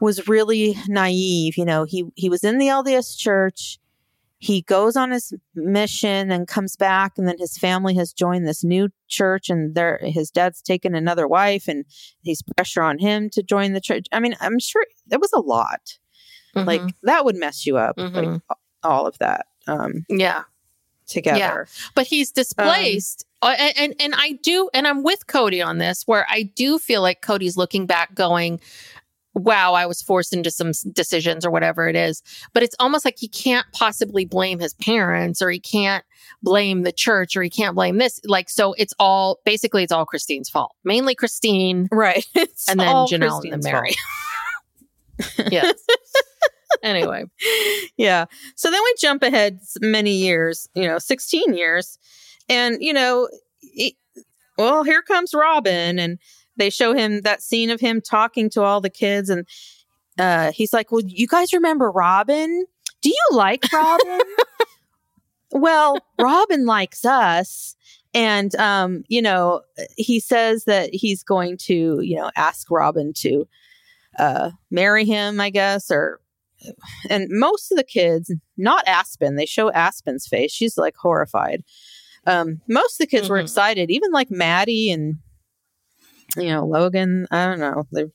was 0.00 0.28
really 0.28 0.76
naive. 0.86 1.56
You 1.56 1.64
know, 1.64 1.84
he 1.84 2.04
he 2.14 2.28
was 2.28 2.44
in 2.44 2.58
the 2.58 2.66
LDS 2.68 3.16
church. 3.16 3.78
He 4.38 4.60
goes 4.60 4.96
on 4.96 5.12
his 5.12 5.32
mission 5.54 6.30
and 6.30 6.46
comes 6.46 6.76
back, 6.76 7.12
and 7.16 7.26
then 7.26 7.38
his 7.38 7.56
family 7.56 7.94
has 7.94 8.12
joined 8.12 8.46
this 8.46 8.62
new 8.62 8.90
church, 9.08 9.48
and 9.48 9.74
there 9.74 9.98
his 10.02 10.30
dad's 10.30 10.60
taken 10.60 10.94
another 10.94 11.26
wife, 11.26 11.66
and 11.68 11.86
he's 12.20 12.42
pressure 12.42 12.82
on 12.82 12.98
him 12.98 13.30
to 13.30 13.42
join 13.42 13.72
the 13.72 13.80
church. 13.80 14.06
I 14.12 14.20
mean, 14.20 14.36
I'm 14.40 14.58
sure 14.58 14.84
it 15.10 15.20
was 15.20 15.32
a 15.32 15.40
lot. 15.40 15.80
Like 16.54 16.80
Mhm. 16.82 16.92
that 17.02 17.24
would 17.24 17.36
mess 17.36 17.66
you 17.66 17.76
up, 17.78 17.96
Mhm. 17.96 18.14
like 18.14 18.42
all 18.82 19.06
of 19.06 19.18
that 19.18 19.46
um, 19.66 20.04
yeah. 20.08 20.44
Together. 21.06 21.68
but 21.94 22.06
he's 22.06 22.30
displaced. 22.32 23.24
Uh, 23.42 23.54
and, 23.58 23.74
and 23.76 23.94
and 24.00 24.14
i 24.16 24.32
do 24.42 24.70
and 24.72 24.86
i'm 24.88 25.02
with 25.02 25.26
kody 25.26 25.64
on 25.64 25.78
this 25.78 26.02
where 26.06 26.26
i 26.28 26.42
do 26.42 26.78
feel 26.78 27.02
like 27.02 27.20
kody's 27.20 27.56
looking 27.56 27.84
back 27.86 28.14
going 28.14 28.58
wow 29.34 29.74
i 29.74 29.84
was 29.84 30.00
forced 30.00 30.32
into 30.32 30.50
some 30.50 30.72
decisions 30.92 31.44
or 31.44 31.50
whatever 31.50 31.86
it 31.88 31.94
is. 31.94 32.22
But 32.54 32.62
it's 32.62 32.74
almost 32.80 33.04
like 33.04 33.18
he 33.18 33.28
can't 33.28 33.66
possibly 33.72 34.24
blame 34.24 34.58
his 34.58 34.74
parents 34.74 35.42
or 35.42 35.50
he 35.50 35.60
can't 35.60 36.04
blame 36.42 36.82
the 36.82 36.92
church 36.92 37.36
or 37.36 37.42
he 37.42 37.50
can't 37.50 37.74
blame 37.74 37.98
this. 37.98 38.20
Like 38.24 38.48
so 38.48 38.72
it's 38.74 38.94
all 38.98 39.40
basically 39.44 39.82
it's 39.82 39.92
all 39.92 40.06
christine's 40.06 40.48
fault. 40.48 40.74
Mainly 40.84 41.14
christine. 41.14 41.88
Right. 41.92 42.26
It's 42.34 42.68
and 42.68 42.80
then 42.80 42.88
janelle 42.88 43.12
and 43.12 43.22
Christine's 43.22 43.64
then 43.64 43.72
meri 43.72 43.94
yes 45.50 45.74
anyway 46.82 47.24
yeah. 47.96 48.26
So 48.54 48.70
then 48.70 48.80
we 48.82 48.94
jump 49.00 49.22
ahead 49.22 49.60
many 49.80 50.12
years, 50.12 50.68
you 50.74 50.86
know, 50.86 50.98
16 50.98 51.54
years. 51.54 51.98
And, 52.48 52.76
you 52.80 52.92
know, 52.92 53.28
it- 53.62 53.94
well, 54.58 54.84
here 54.84 55.02
comes 55.02 55.34
Robyn. 55.34 55.98
And 55.98 56.18
they 56.56 56.70
show 56.70 56.94
him 56.94 57.20
that 57.22 57.42
scene 57.42 57.70
of 57.70 57.80
him 57.80 58.00
talking 58.00 58.48
to 58.50 58.62
all 58.62 58.80
the 58.80 58.90
kids. 58.90 59.28
And 59.28 59.46
uh, 60.18 60.52
he's 60.52 60.72
like, 60.72 60.90
Well, 60.90 61.02
you 61.04 61.26
guys 61.26 61.52
remember 61.52 61.90
Robyn? 61.90 62.64
Do 63.02 63.08
you 63.10 63.28
like 63.32 63.64
Robyn? 63.72 64.20
well, 65.52 65.98
Robyn 66.18 66.64
likes 66.66 67.04
us. 67.04 67.76
And, 68.14 68.54
um, 68.56 69.04
you 69.08 69.20
know, 69.20 69.60
he 69.96 70.20
says 70.20 70.64
that 70.64 70.88
he's 70.94 71.22
going 71.22 71.58
to, 71.64 72.00
you 72.00 72.16
know, 72.16 72.30
ask 72.34 72.70
Robyn 72.70 73.12
to 73.18 73.46
uh, 74.18 74.50
marry 74.70 75.04
him, 75.04 75.38
I 75.38 75.50
guess, 75.50 75.90
or 75.90 76.20
and 77.10 77.28
most 77.30 77.70
of 77.70 77.76
the 77.78 77.84
kids, 77.84 78.32
not 78.56 78.86
Aspyn, 78.86 79.36
they 79.36 79.46
show 79.46 79.70
Aspyn's 79.70 80.26
face. 80.26 80.52
She's 80.52 80.76
like 80.78 80.96
horrified. 80.96 81.62
Um, 82.26 82.60
most 82.68 82.94
of 82.94 82.98
the 83.06 83.06
kids 83.06 83.28
were 83.28 83.38
Mhm. 83.38 83.42
excited, 83.42 83.90
even 83.90 84.10
like 84.10 84.30
Maddie 84.30 84.90
and 84.90 85.16
you 86.36 86.48
know 86.48 86.66
Logan. 86.66 87.26
I 87.30 87.46
don't 87.46 87.60
know. 87.60 87.84
They're 87.92 88.08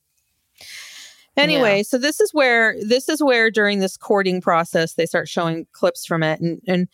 anyway. 1.38 1.84
So 1.84 1.98
this 1.98 2.20
is 2.20 2.34
where 2.34 2.76
this 2.82 3.10
is 3.10 3.22
where 3.24 3.50
during 3.50 3.80
this 3.80 3.98
courting 3.98 4.42
process 4.42 4.94
they 4.94 5.06
start 5.06 5.28
showing 5.30 5.66
clips 5.72 6.06
from 6.06 6.24
it, 6.24 6.40
and 6.42 6.62
and 6.68 6.88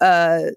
uh, 0.00 0.50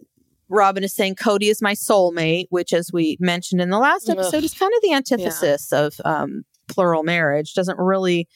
Robyn 0.49 0.83
is 0.83 0.93
saying 0.93 1.15
Kody 1.15 1.49
is 1.49 1.61
my 1.61 1.73
soulmate, 1.73 2.45
which, 2.49 2.73
as 2.73 2.91
we 2.93 3.17
mentioned 3.19 3.61
in 3.61 3.69
the 3.69 3.79
last 3.79 4.09
Ugh. 4.09 4.17
episode, 4.17 4.43
is 4.43 4.53
kind 4.53 4.71
of 4.75 4.81
the 4.81 4.93
antithesis 4.93 5.71
of 5.73 5.95
um, 6.05 6.43
plural 6.67 7.03
marriage. 7.03 7.53
Doesn't 7.53 7.79
really 7.79 8.27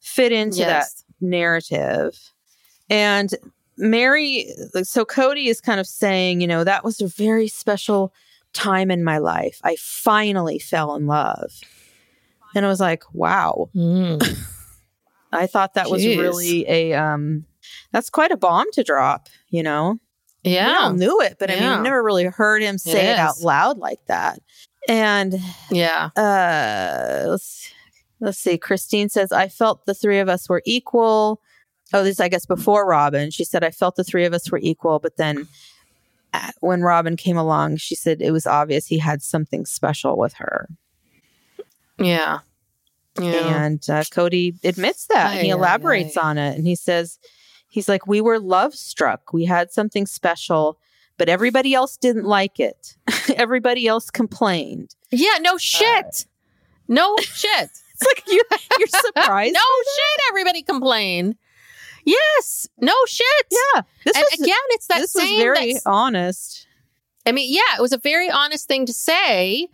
fit 0.00 0.32
into 0.32 0.58
that 0.58 0.66
yes 0.66 1.03
narrative. 1.20 2.18
And 2.90 3.30
Meri, 3.76 4.46
so 4.82 5.04
Kody 5.04 5.46
is 5.46 5.60
kind 5.60 5.80
of 5.80 5.86
saying, 5.86 6.40
you 6.40 6.46
know, 6.46 6.64
that 6.64 6.84
was 6.84 7.00
a 7.00 7.08
very 7.08 7.48
special 7.48 8.12
time 8.52 8.90
in 8.90 9.02
my 9.02 9.18
life. 9.18 9.60
I 9.64 9.76
finally 9.78 10.58
fell 10.58 10.94
in 10.94 11.06
love. 11.06 11.52
And 12.54 12.64
I 12.64 12.68
was 12.68 12.80
like, 12.80 13.02
wow. 13.12 13.68
Mm. 13.74 14.22
I 15.32 15.46
thought 15.48 15.74
that 15.74 15.90
was 15.90 16.06
really 16.06 16.64
a 16.68 16.92
um 16.94 17.44
that's 17.90 18.08
quite 18.10 18.30
a 18.30 18.36
bomb 18.36 18.70
to 18.72 18.84
drop, 18.84 19.28
you 19.48 19.62
know. 19.64 19.98
Yeah. 20.44 20.50
We 20.50 20.72
yeah 20.72 20.78
all 20.80 20.92
knew 20.92 21.20
it, 21.22 21.36
but 21.40 21.50
I 21.50 21.54
mean, 21.54 21.62
Yeah. 21.64 21.76
I've 21.76 21.82
never 21.82 22.02
really 22.02 22.24
heard 22.24 22.62
him 22.62 22.78
say 22.78 23.10
it, 23.10 23.18
out 23.18 23.40
loud 23.40 23.78
like 23.78 24.04
that. 24.06 24.38
And 24.88 25.34
yeah 25.70 26.10
uh 26.16 27.30
let's, 27.30 27.72
let's 28.24 28.38
see 28.38 28.58
christine 28.58 29.08
says 29.08 29.30
i 29.32 29.48
felt 29.48 29.84
the 29.86 29.94
three 29.94 30.18
of 30.18 30.28
us 30.28 30.48
were 30.48 30.62
equal. 30.64 31.40
Oh 31.92 32.02
this 32.02 32.18
i 32.20 32.28
guess 32.28 32.46
before 32.46 32.86
robyn. 32.86 33.30
She 33.30 33.44
said 33.44 33.62
i 33.62 33.70
felt 33.70 33.96
the 33.96 34.04
three 34.04 34.24
of 34.24 34.32
us 34.32 34.50
were 34.50 34.60
equal 34.62 34.98
but 34.98 35.16
then 35.16 35.46
uh, 36.32 36.50
when 36.60 36.80
robyn 36.82 37.16
came 37.16 37.36
along 37.36 37.76
she 37.76 37.94
said 37.94 38.20
it 38.20 38.32
was 38.32 38.46
obvious 38.46 38.86
he 38.86 38.98
had 38.98 39.22
something 39.22 39.64
special 39.66 40.16
with 40.18 40.34
her. 40.34 40.68
Yeah. 41.98 42.40
Yeah. 43.20 43.64
And 43.64 43.78
uh, 43.88 44.02
kody 44.04 44.56
admits 44.64 45.06
that 45.06 45.34
and 45.36 45.40
he 45.46 45.52
Aye, 45.52 45.54
aye, 45.54 45.58
elaborates 45.58 46.16
aye. 46.16 46.28
on 46.30 46.38
it 46.38 46.56
and 46.56 46.66
he 46.66 46.74
says 46.74 47.18
he's 47.68 47.88
like 47.88 48.06
we 48.06 48.20
were 48.20 48.40
love 48.40 48.74
struck. 48.74 49.32
We 49.32 49.44
had 49.44 49.70
something 49.72 50.06
special 50.06 50.78
but 51.16 51.28
everybody 51.28 51.74
else 51.74 51.96
didn't 51.96 52.24
like 52.24 52.58
it. 52.58 52.96
Everybody 53.36 53.86
else 53.86 54.10
complained. 54.10 54.96
Yeah, 55.12 55.38
no 55.40 55.56
shit. 55.58 56.26
no 56.88 57.14
shit. 57.20 57.70
it's 58.00 58.06
like 58.06 58.24
you, 58.28 58.42
you're 58.78 58.88
surprised 58.88 59.54
no 59.54 59.60
shit. 59.60 60.20
Everybody 60.30 60.62
complain. 60.62 61.36
Yes. 62.04 62.68
No 62.80 62.94
shit. 63.06 63.26
yeah 63.50 63.82
this 64.04 64.16
And 64.16 64.24
was 64.30 64.40
again, 64.40 64.56
it's 64.70 64.86
that 64.88 64.98
this 65.00 65.14
was 65.14 65.24
very 65.24 65.76
honest. 65.86 66.66
I 67.26 67.32
mean, 67.32 67.50
yeah, 67.52 67.78
it 67.78 67.80
was 67.80 67.92
a 67.92 67.98
very 67.98 68.30
honest 68.30 68.68
thing 68.68 68.84
to 68.86 68.92
say. 68.92 69.68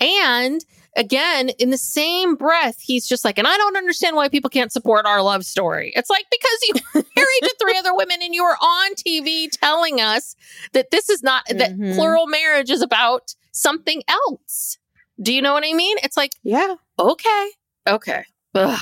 And 0.00 0.64
again, 0.96 1.50
in 1.50 1.70
the 1.70 1.78
same 1.78 2.34
breath, 2.34 2.80
he's 2.80 3.06
just 3.06 3.24
like, 3.24 3.38
and 3.38 3.46
I 3.46 3.56
don't 3.56 3.76
understand 3.76 4.16
why 4.16 4.28
people 4.28 4.50
can't 4.50 4.72
support 4.72 5.06
our 5.06 5.22
love 5.22 5.44
story. 5.44 5.92
It's 5.94 6.10
like 6.10 6.26
because 6.30 6.58
you 6.66 6.74
married 7.16 7.42
to 7.42 7.54
three 7.60 7.78
other 7.78 7.94
women 7.94 8.18
and 8.22 8.34
you 8.34 8.42
were 8.42 8.56
on 8.56 8.94
TV 8.94 9.48
telling 9.50 10.00
us 10.00 10.34
that 10.72 10.90
this 10.90 11.08
is 11.08 11.22
not 11.22 11.44
that 11.48 11.72
Mhm. 11.76 11.94
plural 11.94 12.26
marriage 12.26 12.70
is 12.70 12.82
about 12.82 13.34
something 13.52 14.02
else. 14.08 14.78
Do 15.22 15.32
you 15.32 15.40
know 15.40 15.52
what 15.52 15.64
I 15.64 15.72
mean? 15.72 15.96
It's 16.02 16.16
like, 16.16 16.32
Yeah, 16.42 16.74
okay, 16.98 17.50
okay. 17.86 18.24
Ugh. 18.54 18.78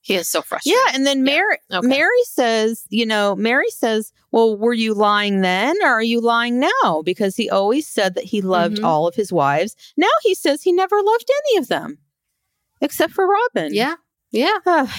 He 0.00 0.14
is 0.16 0.28
so 0.28 0.42
frustrated. 0.42 0.78
yeah. 0.86 0.92
And 0.94 1.06
then 1.06 1.24
Meri, 1.24 1.56
Okay. 1.72 1.86
Meri 1.86 2.22
says, 2.24 2.84
you 2.90 3.06
know, 3.06 3.34
Meri 3.36 3.70
says, 3.70 4.12
"Well, 4.32 4.54
were 4.54 4.74
you 4.74 4.92
lying 4.92 5.40
then, 5.40 5.76
or 5.82 5.88
are 5.88 6.02
you 6.02 6.20
lying 6.20 6.60
now?" 6.60 7.02
Because 7.02 7.36
he 7.36 7.48
always 7.48 7.86
said 7.88 8.14
that 8.14 8.24
he 8.24 8.42
loved 8.42 8.76
Mhm. 8.78 8.84
all 8.84 9.06
of 9.08 9.14
his 9.14 9.32
wives. 9.32 9.74
Now 9.96 10.10
he 10.22 10.34
says 10.34 10.62
he 10.62 10.72
never 10.72 11.00
loved 11.02 11.30
any 11.48 11.58
of 11.58 11.68
them, 11.68 11.98
except 12.82 13.14
for 13.14 13.26
Robyn. 13.26 13.72
Yeah. 13.72 13.94
Yeah. 14.30 14.58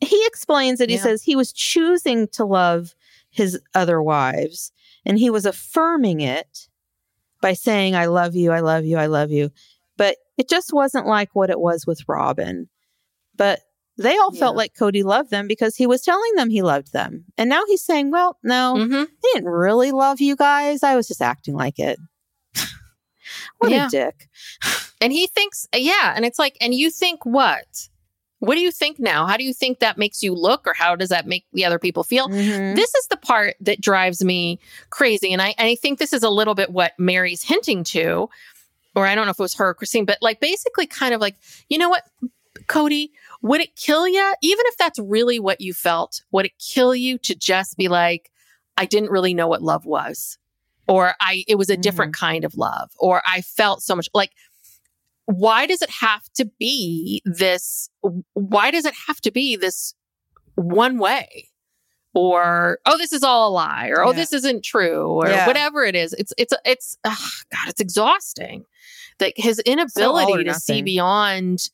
He 0.00 0.24
explains 0.26 0.78
that 0.78 0.88
he 0.88 0.96
Yeah. 0.96 1.02
says 1.02 1.22
he 1.22 1.36
was 1.36 1.52
choosing 1.52 2.26
to 2.28 2.44
love 2.44 2.94
his 3.28 3.60
other 3.74 4.00
wives, 4.02 4.72
and 5.04 5.18
he 5.18 5.28
was 5.30 5.44
affirming 5.44 6.20
it 6.20 6.68
by 7.42 7.52
saying, 7.54 7.94
"I 7.94 8.06
love 8.06 8.34
you, 8.34 8.50
I 8.50 8.60
love 8.60 8.84
you, 8.86 8.96
I 8.96 9.06
love 9.06 9.30
you." 9.30 9.50
But 10.00 10.16
it 10.38 10.48
just 10.48 10.72
wasn't 10.72 11.06
like 11.06 11.28
what 11.34 11.50
it 11.50 11.60
was 11.60 11.86
with 11.86 12.00
Robyn. 12.08 12.70
But 13.36 13.60
they 13.98 14.16
all 14.16 14.32
felt 14.32 14.56
like 14.56 14.72
Kody 14.74 15.04
loved 15.04 15.28
them 15.30 15.46
because 15.46 15.76
he 15.76 15.86
was 15.86 16.00
telling 16.00 16.32
them 16.36 16.48
he 16.48 16.62
loved 16.62 16.94
them. 16.94 17.26
And 17.36 17.50
now 17.50 17.64
he's 17.66 17.82
saying, 17.84 18.10
"Well, 18.10 18.38
no, 18.42 18.76
hmm 18.82 18.94
I 18.94 19.06
didn't 19.34 19.50
really 19.50 19.90
love 19.90 20.18
you 20.22 20.36
guys. 20.36 20.82
I 20.82 20.96
was 20.96 21.06
just 21.06 21.20
acting 21.20 21.54
like 21.54 21.78
it." 21.78 21.98
what 23.58 23.70
Yeah. 23.70 23.88
a 23.88 23.90
dick. 23.90 24.28
And 25.02 25.12
he 25.12 25.26
thinks, 25.26 25.66
yeah. 25.74 26.14
And 26.16 26.24
it's 26.24 26.38
like, 26.38 26.56
and 26.62 26.72
you 26.74 26.90
think 26.90 27.26
what? 27.26 27.88
What 28.38 28.54
do 28.54 28.62
you 28.62 28.70
think 28.70 28.98
now? 28.98 29.26
How 29.26 29.36
do 29.36 29.44
you 29.44 29.52
think 29.52 29.80
that 29.80 29.98
makes 29.98 30.22
you 30.22 30.34
look, 30.34 30.66
or 30.66 30.72
how 30.72 30.96
does 30.96 31.10
that 31.10 31.26
make 31.26 31.44
the 31.52 31.66
other 31.66 31.78
people 31.78 32.04
feel? 32.04 32.26
Mhm. 32.28 32.74
This 32.74 32.94
is 32.94 33.06
the 33.08 33.18
part 33.18 33.56
that 33.60 33.82
drives 33.82 34.24
me 34.24 34.60
crazy. 34.88 35.30
And 35.34 35.42
I, 35.42 35.54
and 35.58 35.68
I 35.68 35.74
think 35.74 35.98
this 35.98 36.14
is 36.14 36.22
a 36.22 36.30
little 36.30 36.54
bit 36.54 36.70
what 36.70 36.92
Meri's 36.98 37.42
hinting 37.42 37.84
to, 37.84 38.30
or 38.94 39.06
I 39.06 39.14
don't 39.14 39.26
know 39.26 39.30
if 39.30 39.38
it 39.38 39.42
was 39.42 39.54
her 39.54 39.68
or 39.68 39.74
Christine, 39.74 40.04
but 40.04 40.18
like 40.20 40.40
basically 40.40 40.86
kind 40.86 41.14
of 41.14 41.20
like, 41.20 41.36
you 41.68 41.78
know 41.78 41.88
what, 41.88 42.04
Kody, 42.66 43.10
would 43.42 43.60
it 43.60 43.76
kill 43.76 44.08
you? 44.08 44.34
Even 44.42 44.64
if 44.66 44.76
that's 44.76 44.98
really 44.98 45.38
what 45.38 45.60
you 45.60 45.72
felt, 45.72 46.22
would 46.32 46.46
it 46.46 46.58
kill 46.58 46.94
you 46.94 47.18
to 47.18 47.34
just 47.34 47.76
be 47.76 47.88
like, 47.88 48.30
I 48.76 48.86
didn't 48.86 49.10
really 49.10 49.34
know 49.34 49.48
what 49.48 49.62
love 49.62 49.84
was? 49.86 50.38
Or 50.88 51.14
I, 51.20 51.44
it 51.46 51.56
was 51.56 51.70
a 51.70 51.76
different 51.76 52.14
mm. 52.14 52.18
kind 52.18 52.44
of 52.44 52.56
love, 52.56 52.90
or 52.98 53.22
I 53.26 53.42
felt 53.42 53.82
so 53.82 53.94
much 53.94 54.08
like, 54.12 54.32
why 55.26 55.66
does 55.66 55.82
it 55.82 55.90
have 55.90 56.24
to 56.34 56.44
be 56.58 57.22
this? 57.24 57.88
Why 58.32 58.72
does 58.72 58.84
it 58.84 58.94
have 59.06 59.20
to 59.20 59.30
be 59.30 59.54
this 59.54 59.94
one 60.56 60.98
way? 60.98 61.49
Or 62.14 62.78
oh 62.86 62.98
this 62.98 63.12
is 63.12 63.22
all 63.22 63.50
a 63.50 63.52
lie 63.52 63.88
or 63.88 64.02
oh 64.04 64.10
Yeah. 64.10 64.16
this 64.16 64.32
isn't 64.32 64.64
true 64.64 65.06
or 65.06 65.28
Yeah. 65.28 65.46
whatever 65.46 65.84
it 65.84 65.94
is. 65.94 66.12
It's 66.14 66.32
it's 66.36 66.52
it's 66.64 66.96
ugh, 67.04 67.18
god 67.52 67.68
it's 67.68 67.80
exhausting. 67.80 68.64
Like 69.20 69.34
his 69.36 69.58
inability 69.60 70.32
or 70.32 70.44
to 70.44 70.54
see 70.54 70.82
beyond 70.82 71.68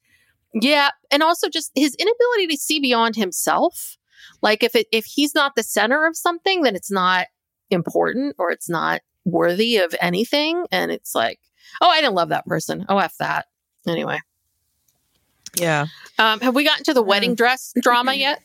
yeah 0.52 0.90
and 1.10 1.22
also 1.22 1.48
just 1.48 1.70
his 1.74 1.94
inability 1.94 2.48
to 2.48 2.56
see 2.56 2.80
beyond 2.80 3.16
himself. 3.16 3.96
Like 4.42 4.62
if 4.62 4.74
it 4.74 4.86
if 4.92 5.04
he's 5.06 5.34
not 5.34 5.54
the 5.56 5.62
center 5.62 6.06
of 6.06 6.16
something 6.16 6.62
then 6.62 6.76
it's 6.76 6.90
not 6.90 7.26
important 7.70 8.34
or 8.38 8.50
it's 8.50 8.68
not 8.68 9.00
worthy 9.24 9.76
of 9.78 9.94
anything. 10.00 10.66
And 10.70 10.90
it's 10.92 11.14
like 11.14 11.40
oh 11.80 11.88
i 11.88 12.00
didn't 12.00 12.14
love 12.14 12.28
that 12.28 12.44
person. 12.46 12.84
Oh 12.88 12.98
f 12.98 13.14
that. 13.20 13.46
Anyway. 13.88 14.18
Yeah. 15.58 15.86
um 16.18 16.40
have 16.40 16.54
we 16.54 16.64
gotten 16.64 16.84
to 16.84 16.94
the 16.94 17.02
wedding 17.02 17.34
dress 17.34 17.72
drama 17.80 18.12
yet 18.26 18.40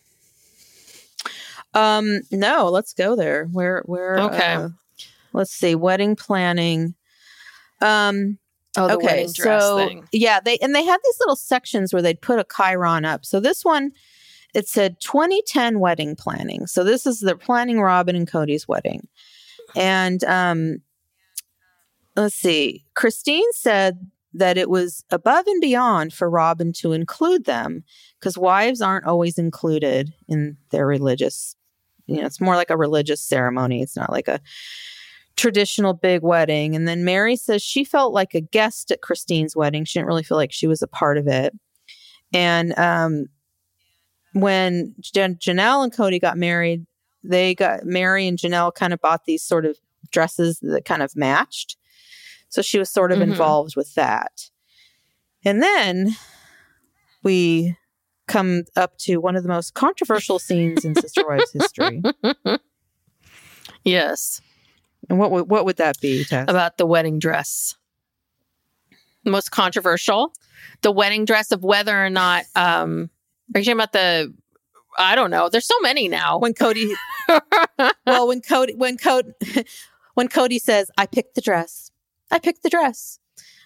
Um, 1.74 2.22
no, 2.32 2.70
let's 2.70 2.94
go 2.94 3.16
there. 3.16 3.46
Where 3.46 3.84
where 3.86 4.20
Okay. 4.20 4.54
uh, 4.56 4.70
let's 5.34 5.52
see, 5.54 5.76
wedding 5.76 6.16
planning. 6.16 6.96
Um 7.82 8.38
oh 8.78 8.88
the 8.88 8.96
okay, 8.96 9.28
so 9.28 9.78
thing 9.78 10.08
yeah, 10.12 10.40
they 10.40 10.58
and 10.58 10.76
they 10.76 10.84
had 10.84 11.00
these 11.04 11.20
little 11.20 11.36
sections 11.36 11.94
where 11.94 12.02
they'd 12.02 12.22
put 12.22 12.40
a 12.40 12.44
chyron 12.44 13.06
up. 13.06 13.26
So 13.26 13.40
this 13.40 13.66
one 13.66 13.92
it 14.54 14.68
said 14.68 15.00
2010 15.00 15.80
wedding 15.80 16.16
planning. 16.16 16.68
So 16.68 16.84
this 16.84 17.06
is 17.06 17.22
they're 17.22 17.36
planning 17.38 17.80
Robyn 17.80 18.16
and 18.16 18.28
Kody's 18.28 18.68
wedding. 18.68 19.08
And 19.76 20.24
um 20.26 20.82
let's 22.16 22.36
see. 22.36 22.84
Christine 22.94 23.52
said 23.54 24.12
that 24.34 24.58
it 24.58 24.70
was 24.70 25.04
above 25.10 25.48
and 25.48 25.62
beyond 25.62 26.14
for 26.14 26.30
Robyn 26.30 26.72
to 26.74 26.94
include 26.94 27.46
them 27.46 27.84
because 28.20 28.38
wives 28.38 28.82
aren't 28.82 29.06
always 29.06 29.38
included 29.38 30.14
in 30.28 30.58
their 30.70 30.86
religious, 30.86 31.56
you 32.16 32.22
know, 32.22 32.26
it's 32.28 32.42
more 32.42 32.56
like 32.56 32.70
a 32.70 32.78
religious 32.78 33.22
ceremony. 33.22 33.82
It's 33.82 33.96
not 33.96 34.12
like 34.12 34.28
a 34.28 34.40
traditional 35.38 35.94
big 35.94 36.22
wedding. 36.24 36.76
And 36.76 36.88
then 36.88 37.04
Meri 37.06 37.36
says 37.36 37.62
she 37.62 37.84
felt 37.84 38.14
like 38.14 38.34
a 38.34 38.42
guest 38.42 38.92
at 38.92 39.02
Christine's 39.02 39.56
wedding. 39.56 39.86
She 39.86 39.98
didn't 40.00 40.08
really 40.08 40.24
feel 40.24 40.38
like 40.38 40.52
she 40.52 40.68
was 40.68 40.82
a 40.82 40.88
part 40.88 41.18
of 41.18 41.28
it. 41.28 41.54
And 42.34 42.78
um, 42.78 43.26
when 44.34 44.96
Jan- 45.00 45.36
Janelle 45.36 45.84
and 45.84 45.94
Kody 45.94 46.20
got 46.20 46.38
married, 46.38 46.86
they 47.24 47.56
got 47.56 47.86
Meri 47.86 48.28
and 48.28 48.38
Janelle 48.38 48.74
kind 48.74 48.94
of 48.94 49.02
bought 49.02 49.26
these 49.26 49.44
sort 49.44 49.66
of 49.66 49.78
dresses 50.12 50.60
that 50.62 50.86
kind 50.86 51.02
of 51.04 51.16
matched. 51.16 51.78
So 52.50 52.62
she 52.62 52.78
was 52.80 52.90
sort 52.90 53.12
of 53.12 53.20
Mhm. 53.20 53.24
involved 53.24 53.76
with 53.76 53.94
that. 53.96 54.50
And 55.46 55.62
then 55.64 56.16
we 57.24 57.76
come 58.32 58.64
up 58.76 58.98
to 59.00 59.18
one 59.18 59.36
of 59.36 59.44
the 59.44 59.50
most 59.50 59.74
controversial 59.74 60.40
scenes 60.40 60.86
in 60.86 60.96
Sister 60.96 61.28
Wives 61.28 61.52
history. 61.52 62.02
yes 63.84 64.42
And 65.10 65.20
what 65.20 65.32
would 65.32 65.50
what 65.50 65.66
would 65.66 65.78
that 65.78 66.00
be, 66.00 66.24
Tess? 66.24 66.46
about 66.48 66.78
the 66.78 66.86
wedding 66.86 67.20
dress. 67.20 67.76
Most 69.26 69.52
controversial, 69.52 70.34
the 70.82 70.92
wedding 70.92 71.26
dress 71.26 71.52
of 71.52 71.64
whether 71.64 71.96
or 72.04 72.10
not. 72.10 72.46
Um, 72.56 73.10
are 73.54 73.60
you 73.60 73.66
talking 73.66 73.74
about 73.74 73.94
the? 73.94 74.34
I 74.98 75.16
don't 75.16 75.30
know. 75.32 75.48
There's 75.50 75.68
so 75.68 75.80
many 75.82 76.08
now. 76.08 76.40
when 76.40 76.54
Kody 76.54 76.94
well 78.06 78.28
when 78.28 78.42
Kody 78.42 78.76
when 78.76 78.98
Kody 78.98 79.66
when 80.16 80.28
Kody 80.28 80.60
says, 80.60 80.90
I 80.98 81.06
picked 81.06 81.36
the 81.36 81.42
dress. 81.42 81.92
I 82.30 82.40
picked 82.40 82.64
the 82.64 82.70
dress. 82.70 83.20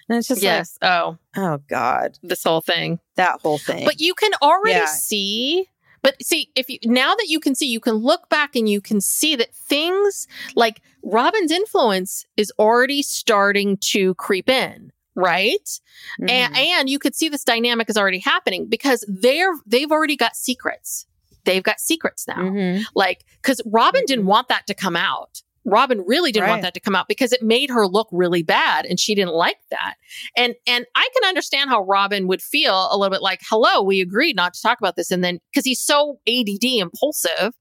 And 0.10 0.18
it's 0.20 0.28
just 0.28 0.42
yes. 0.44 0.78
oh, 0.82 1.18
like, 1.36 1.44
oh 1.46 1.58
God, 1.68 2.20
this 2.22 2.44
whole 2.44 2.62
thing. 2.62 3.00
that 3.16 3.40
whole 3.42 3.58
thing. 3.58 3.86
But 3.86 4.00
you 4.00 4.14
can 4.14 4.32
already 4.42 4.76
Yeah. 4.80 4.86
see. 4.86 5.68
But 6.02 6.16
see, 6.24 6.52
if 6.56 6.70
you 6.70 6.78
now 6.86 7.16
that 7.16 7.26
you 7.30 7.40
can 7.40 7.56
see, 7.56 7.66
you 7.66 7.80
can 7.80 7.96
look 7.96 8.30
back 8.30 8.56
and 8.56 8.70
you 8.70 8.80
can 8.82 9.02
see 9.02 9.36
that 9.38 9.54
things 9.56 10.28
like 10.56 10.82
Robyn's 11.04 11.52
influence 11.52 12.26
is 12.38 12.52
already 12.60 13.02
starting 13.02 13.78
to 13.78 14.14
creep 14.16 14.48
in, 14.48 14.92
right? 15.16 15.80
Mhm. 16.22 16.30
and, 16.30 16.56
and 16.56 16.90
you 16.90 17.00
could 17.00 17.16
see 17.16 17.28
this 17.30 17.44
dynamic 17.44 17.90
is 17.90 17.98
already 17.98 18.20
happening 18.20 18.68
because 18.68 19.04
they're 19.08 19.54
they've 19.66 19.92
already 19.92 20.16
got 20.16 20.36
secrets 20.36 21.08
they've 21.46 21.64
got 21.64 21.80
secrets 21.80 22.28
now 22.28 22.38
Mhm. 22.38 22.84
like 22.96 23.24
because 23.42 23.62
robyn 23.66 24.04
didn't 24.08 24.26
want 24.26 24.48
that 24.50 24.66
to 24.68 24.74
come 24.74 24.96
out 24.96 25.42
robyn 25.66 26.04
really 26.06 26.32
didn't 26.32 26.50
want 26.50 26.62
that 26.62 26.74
to 26.76 26.80
come 26.80 26.96
out 26.96 27.08
because 27.08 27.32
it 27.34 27.42
made 27.42 27.70
her 27.70 27.88
look 27.88 28.08
really 28.12 28.44
bad 28.44 28.86
and 28.86 29.00
she 29.00 29.16
didn't 29.16 29.34
like 29.34 29.58
that. 29.72 29.96
And 30.38 30.54
and 30.68 30.86
i 30.96 31.10
can 31.14 31.28
understand 31.28 31.70
how 31.70 31.82
robyn 31.84 32.28
would 32.28 32.42
feel 32.42 32.88
a 32.92 32.98
little 32.98 33.12
bit 33.12 33.22
like 33.22 33.42
hello 33.50 33.82
we 33.82 34.00
agreed 34.02 34.36
not 34.36 34.54
to 34.54 34.62
talk 34.62 34.80
about 34.80 34.96
this. 34.96 35.12
And 35.12 35.24
then 35.24 35.40
because 35.52 35.66
he's 35.66 35.82
so 35.82 36.20
add 36.28 36.48
impulsive 36.62 37.54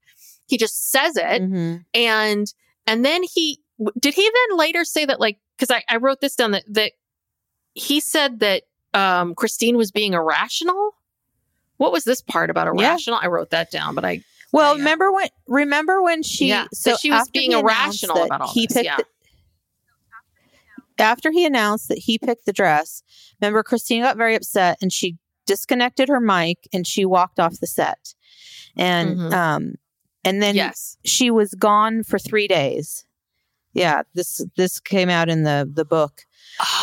he 0.47 0.57
just 0.57 0.91
says 0.91 1.17
it. 1.17 1.41
Mhm. 1.41 1.83
and 1.93 2.53
and 2.87 3.03
then 3.03 3.23
he 3.23 3.59
did 3.99 4.13
he 4.13 4.23
then 4.49 4.57
later 4.57 4.85
say 4.85 5.05
that 5.05 5.19
like 5.19 5.39
because 5.57 5.71
I, 5.75 5.83
I 5.89 5.97
wrote 5.97 6.21
this 6.21 6.35
down 6.35 6.51
that 6.51 6.63
that 6.69 6.91
he 7.73 7.99
said 7.99 8.39
that 8.39 8.63
um 8.93 9.33
christine 9.35 9.77
was 9.77 9.91
being 9.91 10.13
irrational? 10.13 10.91
What 11.77 11.91
was 11.91 12.03
this 12.05 12.21
part 12.21 12.49
about 12.49 12.67
Yeah. 12.77 12.91
irrational? 12.91 13.19
I 13.21 13.27
wrote 13.27 13.49
that 13.49 13.71
down 13.71 13.95
but 13.95 14.05
i 14.05 14.23
Well, 14.55 14.73
Yeah. 14.73 14.79
remember 14.79 15.11
when 15.11 15.27
remember 15.47 16.01
when 16.01 16.23
she 16.23 16.47
Yeah, 16.47 16.67
so 16.73 16.91
that 16.91 16.99
she 16.99 17.11
was 17.11 17.29
being 17.29 17.51
irrational 17.51 18.23
about 18.23 18.41
all 18.41 18.53
he 18.53 18.65
this, 18.67 18.73
picked 18.77 18.85
yeah. 18.85 18.97
the- 18.97 19.05
after 21.03 21.31
he 21.31 21.45
announced 21.45 21.89
that 21.89 21.97
he 21.99 22.17
picked 22.17 22.45
the 22.45 22.53
dress, 22.53 23.03
remember 23.41 23.63
Christine 23.63 24.01
got 24.03 24.17
very 24.17 24.35
upset 24.35 24.77
and 24.81 24.91
she 24.93 25.17
disconnected 25.45 26.07
her 26.09 26.19
mic 26.21 26.67
and 26.73 26.87
she 26.87 27.05
walked 27.05 27.39
off 27.39 27.59
the 27.59 27.67
set. 27.67 28.13
And 28.77 29.17
Mhm. 29.17 29.33
um 29.33 29.75
and 30.23 30.41
then 30.41 30.55
yes 30.55 30.97
she 31.05 31.29
was 31.29 31.53
gone 31.53 32.03
for 32.03 32.17
3 32.17 32.47
days. 32.47 33.05
Yeah, 33.73 34.03
this 34.13 34.41
this 34.55 34.79
came 34.79 35.09
out 35.09 35.29
in 35.29 35.43
the 35.43 35.69
the 35.71 35.85
book. 35.85 36.21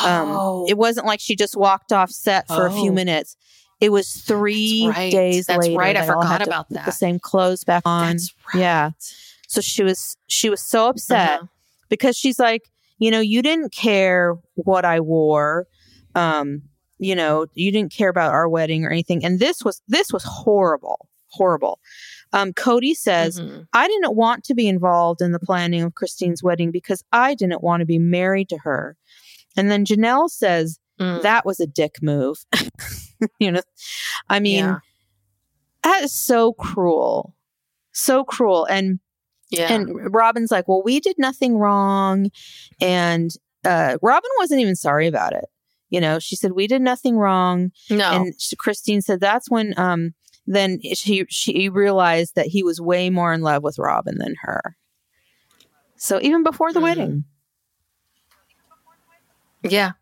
Um 0.04 0.28
oh 0.38 0.66
it 0.68 0.76
wasn't 0.76 1.06
like 1.06 1.20
she 1.20 1.34
just 1.34 1.56
walked 1.56 1.90
off 1.92 2.10
set 2.10 2.46
for 2.48 2.66
a 2.66 2.72
few 2.72 2.90
Oh. 2.90 2.94
minutes. 2.94 3.34
It 3.82 3.90
was 3.90 4.12
3 4.12 4.86
That's 4.86 4.96
right. 4.98 5.12
days 5.12 5.46
That's 5.46 5.66
later. 5.66 5.78
right. 5.78 5.96
I 5.96 6.06
forgot 6.06 6.46
about 6.46 6.68
that. 6.70 6.86
The 6.86 6.92
same 6.92 7.18
clothes 7.18 7.64
back 7.64 7.82
on. 7.84 8.12
that's 8.12 8.32
right 8.54 8.60
Yeah. 8.60 8.90
So 9.48 9.60
she 9.60 9.82
was 9.82 10.16
she 10.28 10.48
was 10.48 10.62
so 10.62 10.88
upset 10.88 11.40
Uh-huh. 11.40 11.46
because 11.88 12.16
she's 12.16 12.38
like, 12.38 12.70
you 12.98 13.10
know, 13.10 13.20
you 13.20 13.42
didn't 13.42 13.72
care 13.72 14.36
what 14.54 14.84
I 14.84 15.00
wore. 15.00 15.66
Um, 16.14 16.62
you 16.98 17.14
know, 17.16 17.46
you 17.54 17.72
didn't 17.72 17.92
care 17.92 18.08
about 18.08 18.30
our 18.32 18.48
wedding 18.48 18.84
or 18.84 18.90
anything. 18.90 19.24
And 19.24 19.40
this 19.40 19.64
was 19.64 19.82
this 19.88 20.12
was 20.12 20.22
horrible. 20.24 21.08
Horrible. 21.30 21.80
Um, 22.32 22.52
Kody 22.52 22.94
says, 22.94 23.40
Mhm. 23.40 23.66
I 23.72 23.88
didn't 23.88 24.14
want 24.14 24.44
to 24.44 24.54
be 24.54 24.68
involved 24.68 25.20
in 25.20 25.32
the 25.32 25.40
planning 25.40 25.82
of 25.82 25.94
Christine's 25.94 26.42
wedding 26.42 26.70
because 26.70 27.02
I 27.12 27.34
didn't 27.34 27.62
want 27.62 27.80
to 27.80 27.86
be 27.86 27.98
married 27.98 28.48
to 28.50 28.58
her. 28.58 28.96
And 29.56 29.70
then 29.70 29.84
Janelle 29.84 30.30
says, 30.30 30.78
Mm. 31.00 31.22
that 31.22 31.44
was 31.46 31.58
a 31.60 31.66
dick 31.66 31.96
move. 32.02 32.44
you 33.38 33.50
know, 33.52 33.62
I 34.28 34.40
mean, 34.40 34.64
Yeah. 34.64 34.78
that 35.84 36.02
is 36.04 36.12
so 36.12 36.52
cruel. 36.52 37.34
So 37.92 38.24
cruel. 38.24 38.64
And 38.66 39.00
yeah 39.50 39.72
and 39.72 40.12
Robyn's 40.14 40.50
like, 40.50 40.68
well, 40.68 40.82
we 40.84 41.00
did 41.00 41.16
nothing 41.18 41.56
wrong. 41.58 42.30
And 42.80 43.30
uh, 43.64 43.96
Robyn 44.02 44.30
wasn't 44.38 44.60
even 44.60 44.76
sorry 44.76 45.06
about 45.06 45.32
it. 45.32 45.44
You 45.90 46.00
know, 46.00 46.18
she 46.18 46.36
said, 46.36 46.52
we 46.52 46.66
did 46.66 46.80
nothing 46.82 47.16
wrong. 47.18 47.70
no 47.90 48.10
And 48.12 48.34
she, 48.40 48.56
Christine 48.56 49.02
said, 49.02 49.20
that's 49.20 49.50
when 49.50 49.74
um, 49.78 50.14
then 50.46 50.80
she, 50.94 51.24
she 51.28 51.68
realized 51.68 52.34
that 52.34 52.46
he 52.46 52.62
was 52.62 52.80
way 52.80 53.10
more 53.10 53.32
in 53.32 53.42
love 53.42 53.62
with 53.62 53.78
Robyn 53.78 54.18
than 54.18 54.34
her. 54.42 54.76
So 55.96 56.18
even 56.22 56.42
before 56.42 56.72
the 56.72 56.80
Mhm. 56.80 56.82
wedding. 56.82 57.24
Yeah. 59.62 59.92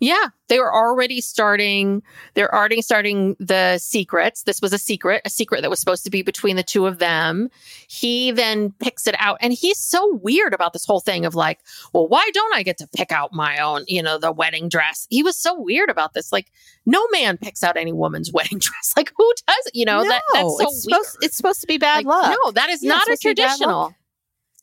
Yeah, 0.00 0.28
they 0.48 0.58
were 0.58 0.72
already 0.74 1.20
starting. 1.20 2.02
They're 2.34 2.54
already 2.54 2.82
starting 2.82 3.36
the 3.40 3.78
secrets. 3.78 4.42
This 4.44 4.60
was 4.60 4.72
a 4.72 4.78
secret, 4.78 5.22
a 5.24 5.30
secret 5.30 5.62
that 5.62 5.70
was 5.70 5.80
supposed 5.80 6.04
to 6.04 6.10
be 6.10 6.22
between 6.22 6.56
the 6.56 6.62
two 6.62 6.86
of 6.86 6.98
them. 6.98 7.48
He 7.88 8.30
then 8.30 8.72
picks 8.80 9.06
it 9.06 9.14
out, 9.18 9.38
and 9.40 9.52
he's 9.52 9.78
so 9.78 10.14
weird 10.16 10.54
about 10.54 10.72
this 10.72 10.84
whole 10.84 11.00
thing 11.00 11.24
of 11.24 11.34
like, 11.34 11.60
well, 11.92 12.06
why 12.08 12.28
don't 12.32 12.54
I 12.54 12.62
get 12.62 12.78
to 12.78 12.88
pick 12.88 13.12
out 13.12 13.32
my 13.32 13.58
own, 13.58 13.84
you 13.88 14.02
know, 14.02 14.18
the 14.18 14.32
wedding 14.32 14.68
dress? 14.68 15.06
He 15.10 15.22
was 15.22 15.36
so 15.36 15.58
weird 15.58 15.90
about 15.90 16.14
this. 16.14 16.32
Like, 16.32 16.50
no 16.86 17.04
man 17.12 17.36
picks 17.38 17.62
out 17.62 17.76
any 17.76 17.92
woman's 17.92 18.32
wedding 18.34 18.58
dress. 18.58 18.92
Like, 18.96 19.12
who 19.16 19.32
does? 19.46 19.70
You 19.74 19.84
know, 19.86 20.02
that 20.04 20.22
that's 20.32 20.42
so 20.42 20.56
it's, 20.60 20.86
weird. 20.86 21.04
supposed, 21.04 21.18
it's 21.22 21.36
supposed 21.36 21.60
to 21.62 21.66
be 21.66 21.78
bad 21.78 22.04
Like, 22.04 22.06
luck. 22.06 22.36
No, 22.44 22.50
that 22.52 22.70
is 22.70 22.82
Yeah, 22.82 22.90
not 22.90 23.08
a 23.08 23.12
it's 23.12 23.22
supposed 23.22 23.36
to 23.36 23.42
be 23.42 23.46
bad 23.46 23.56
traditional. 23.56 23.94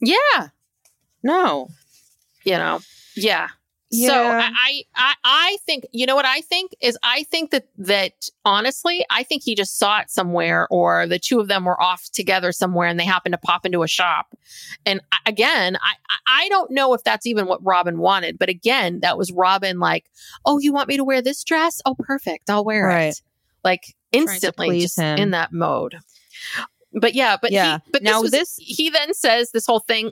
Yeah, 0.01 0.47
No. 1.23 1.67
you 2.43 2.57
know 2.57 2.79
yeah 3.15 3.49
so 3.93 4.13
I, 4.13 4.83
I 4.95 5.13
i 5.23 5.57
think 5.65 5.85
you 5.91 6.05
know 6.05 6.15
what 6.15 6.25
i 6.25 6.39
think 6.41 6.73
is 6.81 6.97
i 7.03 7.23
think 7.23 7.51
that 7.51 7.67
that 7.77 8.13
honestly 8.45 9.05
i 9.09 9.23
think 9.23 9.43
he 9.43 9.53
just 9.53 9.77
saw 9.77 9.99
it 9.99 10.09
somewhere 10.09 10.67
or 10.71 11.05
the 11.07 11.19
two 11.19 11.39
of 11.41 11.47
them 11.49 11.65
were 11.65 11.81
off 11.81 12.09
together 12.13 12.51
somewhere 12.53 12.87
and 12.87 12.99
they 12.99 13.03
happened 13.05 13.33
to 13.33 13.37
pop 13.37 13.65
into 13.65 13.83
a 13.83 13.87
shop 13.87 14.33
and 14.85 15.01
again 15.25 15.75
i 15.77 15.93
i 16.09 16.43
I 16.43 16.49
don't 16.49 16.71
know 16.71 16.93
if 16.93 17.03
that's 17.03 17.25
even 17.27 17.45
what 17.45 17.63
robyn 17.63 17.97
wanted 17.99 18.39
but 18.39 18.49
again 18.49 19.01
that 19.01 19.17
was 19.17 19.31
robyn 19.31 19.79
like 19.79 20.09
oh 20.45 20.57
you 20.59 20.71
want 20.73 20.87
me 20.89 20.97
to 20.97 21.03
wear 21.03 21.21
this 21.21 21.43
dress 21.43 21.81
oh 21.85 21.95
perfect 21.99 22.49
i'll 22.49 22.63
wear 22.65 22.85
Right. 22.87 23.09
it 23.09 23.21
like 23.63 23.93
instantly 24.11 24.79
just 24.79 24.97
him. 24.97 25.17
in 25.19 25.31
that 25.31 25.51
mode 25.53 25.97
But 26.93 27.13
yeah, 27.13 27.37
but 27.41 27.51
Yeah. 27.51 27.77
He, 27.85 27.91
but 27.91 28.03
Now 28.03 28.13
this, 28.13 28.21
was, 28.23 28.31
this- 28.31 28.55
he 28.59 28.89
then 28.89 29.13
says 29.13 29.51
this 29.51 29.65
whole 29.65 29.79
thing, 29.79 30.11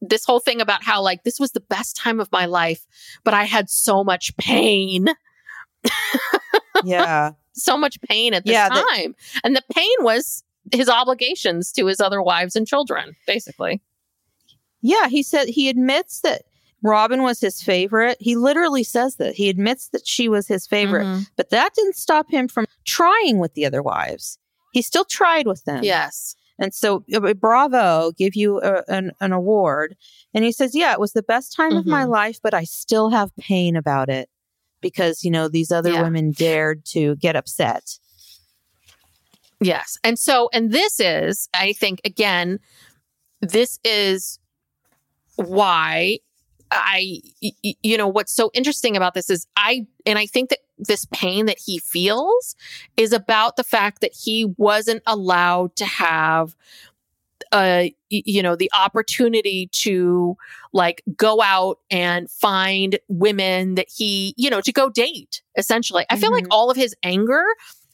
this 0.00 0.24
whole 0.24 0.40
thing 0.40 0.60
about 0.60 0.82
how 0.84 1.02
like 1.02 1.24
this 1.24 1.38
was 1.40 1.52
the 1.52 1.60
best 1.60 1.96
time 1.96 2.20
of 2.20 2.30
my 2.32 2.46
life, 2.46 2.86
but 3.24 3.34
I 3.34 3.44
had 3.44 3.68
so 3.70 4.02
much 4.04 4.36
pain, 4.36 5.06
Yeah. 6.84 7.32
so 7.52 7.76
much 7.76 8.00
pain 8.02 8.34
at 8.34 8.44
this 8.44 8.52
Yeah, 8.54 8.68
that- 8.68 8.86
time, 8.94 9.14
and 9.44 9.54
the 9.54 9.62
pain 9.74 9.92
was 10.00 10.42
his 10.72 10.88
obligations 10.88 11.72
to 11.72 11.86
his 11.86 12.00
other 12.00 12.22
wives 12.22 12.56
and 12.56 12.66
children, 12.66 13.16
basically. 13.26 13.80
Yeah, 14.82 15.08
he 15.08 15.22
said 15.22 15.48
he 15.48 15.68
admits 15.68 16.20
that 16.20 16.42
Robyn 16.82 17.22
was 17.22 17.40
his 17.40 17.60
favorite. 17.62 18.16
He 18.20 18.36
literally 18.36 18.84
says 18.84 19.16
that. 19.16 19.34
He 19.34 19.50
admits 19.50 19.88
that 19.88 20.06
she 20.06 20.28
was 20.28 20.46
his 20.48 20.66
favorite, 20.66 21.04
Mhm. 21.04 21.26
but 21.36 21.50
that 21.50 21.74
didn't 21.74 21.96
stop 21.96 22.30
him 22.30 22.48
from 22.48 22.64
trying 22.86 23.38
with 23.38 23.52
the 23.54 23.66
other 23.66 23.82
wives. 23.82 24.38
He 24.72 24.80
still 24.80 25.04
tried 25.04 25.46
with 25.46 25.64
them. 25.64 25.82
Yes. 25.84 26.34
And 26.60 26.72
so, 26.74 27.04
uh, 27.14 27.34
bravo, 27.34 28.12
give 28.16 28.36
you 28.36 28.60
a, 28.60 28.84
an, 28.86 29.12
an 29.20 29.32
award. 29.32 29.96
And 30.34 30.44
he 30.44 30.52
says, 30.52 30.74
Yeah, 30.74 30.92
it 30.92 31.00
was 31.00 31.12
the 31.12 31.22
best 31.22 31.56
time 31.56 31.76
of 31.76 31.86
my 31.86 32.04
Mhm. 32.04 32.10
life, 32.10 32.38
but 32.42 32.54
I 32.54 32.64
still 32.64 33.08
have 33.10 33.34
pain 33.36 33.74
about 33.76 34.08
it 34.10 34.28
because, 34.82 35.24
you 35.24 35.30
know, 35.30 35.48
these 35.48 35.72
other 35.72 35.90
Yeah. 35.90 36.02
women 36.02 36.32
dared 36.32 36.84
to 36.86 37.16
get 37.16 37.34
upset. 37.34 37.98
Yes. 39.60 39.98
And 40.04 40.18
so, 40.18 40.48
and 40.52 40.70
this 40.70 41.00
is, 41.00 41.48
I 41.54 41.72
think, 41.72 42.00
again, 42.04 42.58
this 43.40 43.78
is 43.84 44.38
why 45.36 46.18
I, 46.70 47.20
you 47.40 47.98
know, 47.98 48.06
what's 48.06 48.34
so 48.34 48.50
interesting 48.54 48.96
about 48.96 49.14
this 49.14 49.28
is 49.28 49.46
I, 49.56 49.86
and 50.06 50.18
I 50.18 50.26
think 50.26 50.50
that 50.50 50.60
this 50.86 51.06
pain 51.12 51.46
that 51.46 51.58
he 51.64 51.78
feels 51.78 52.56
is 52.96 53.12
about 53.12 53.56
the 53.56 53.64
fact 53.64 54.00
that 54.00 54.12
he 54.14 54.46
wasn't 54.56 55.02
allowed 55.06 55.76
to 55.76 55.84
have, 55.84 56.54
uh, 57.52 57.84
you 58.10 58.42
know, 58.42 58.54
the 58.56 58.70
opportunity 58.72 59.68
to 59.72 60.36
like 60.72 61.02
go 61.16 61.40
out 61.42 61.78
and 61.90 62.30
find 62.30 62.98
women 63.08 63.74
that 63.74 63.86
he, 63.94 64.34
you 64.36 64.50
know, 64.50 64.60
to 64.60 64.72
go 64.72 64.88
date 64.88 65.42
essentially. 65.56 66.04
I 66.10 66.16
feel 66.16 66.30
like 66.32 66.44
Mhm. 66.44 66.48
all 66.50 66.70
of 66.70 66.76
his 66.76 66.94
anger 67.02 67.44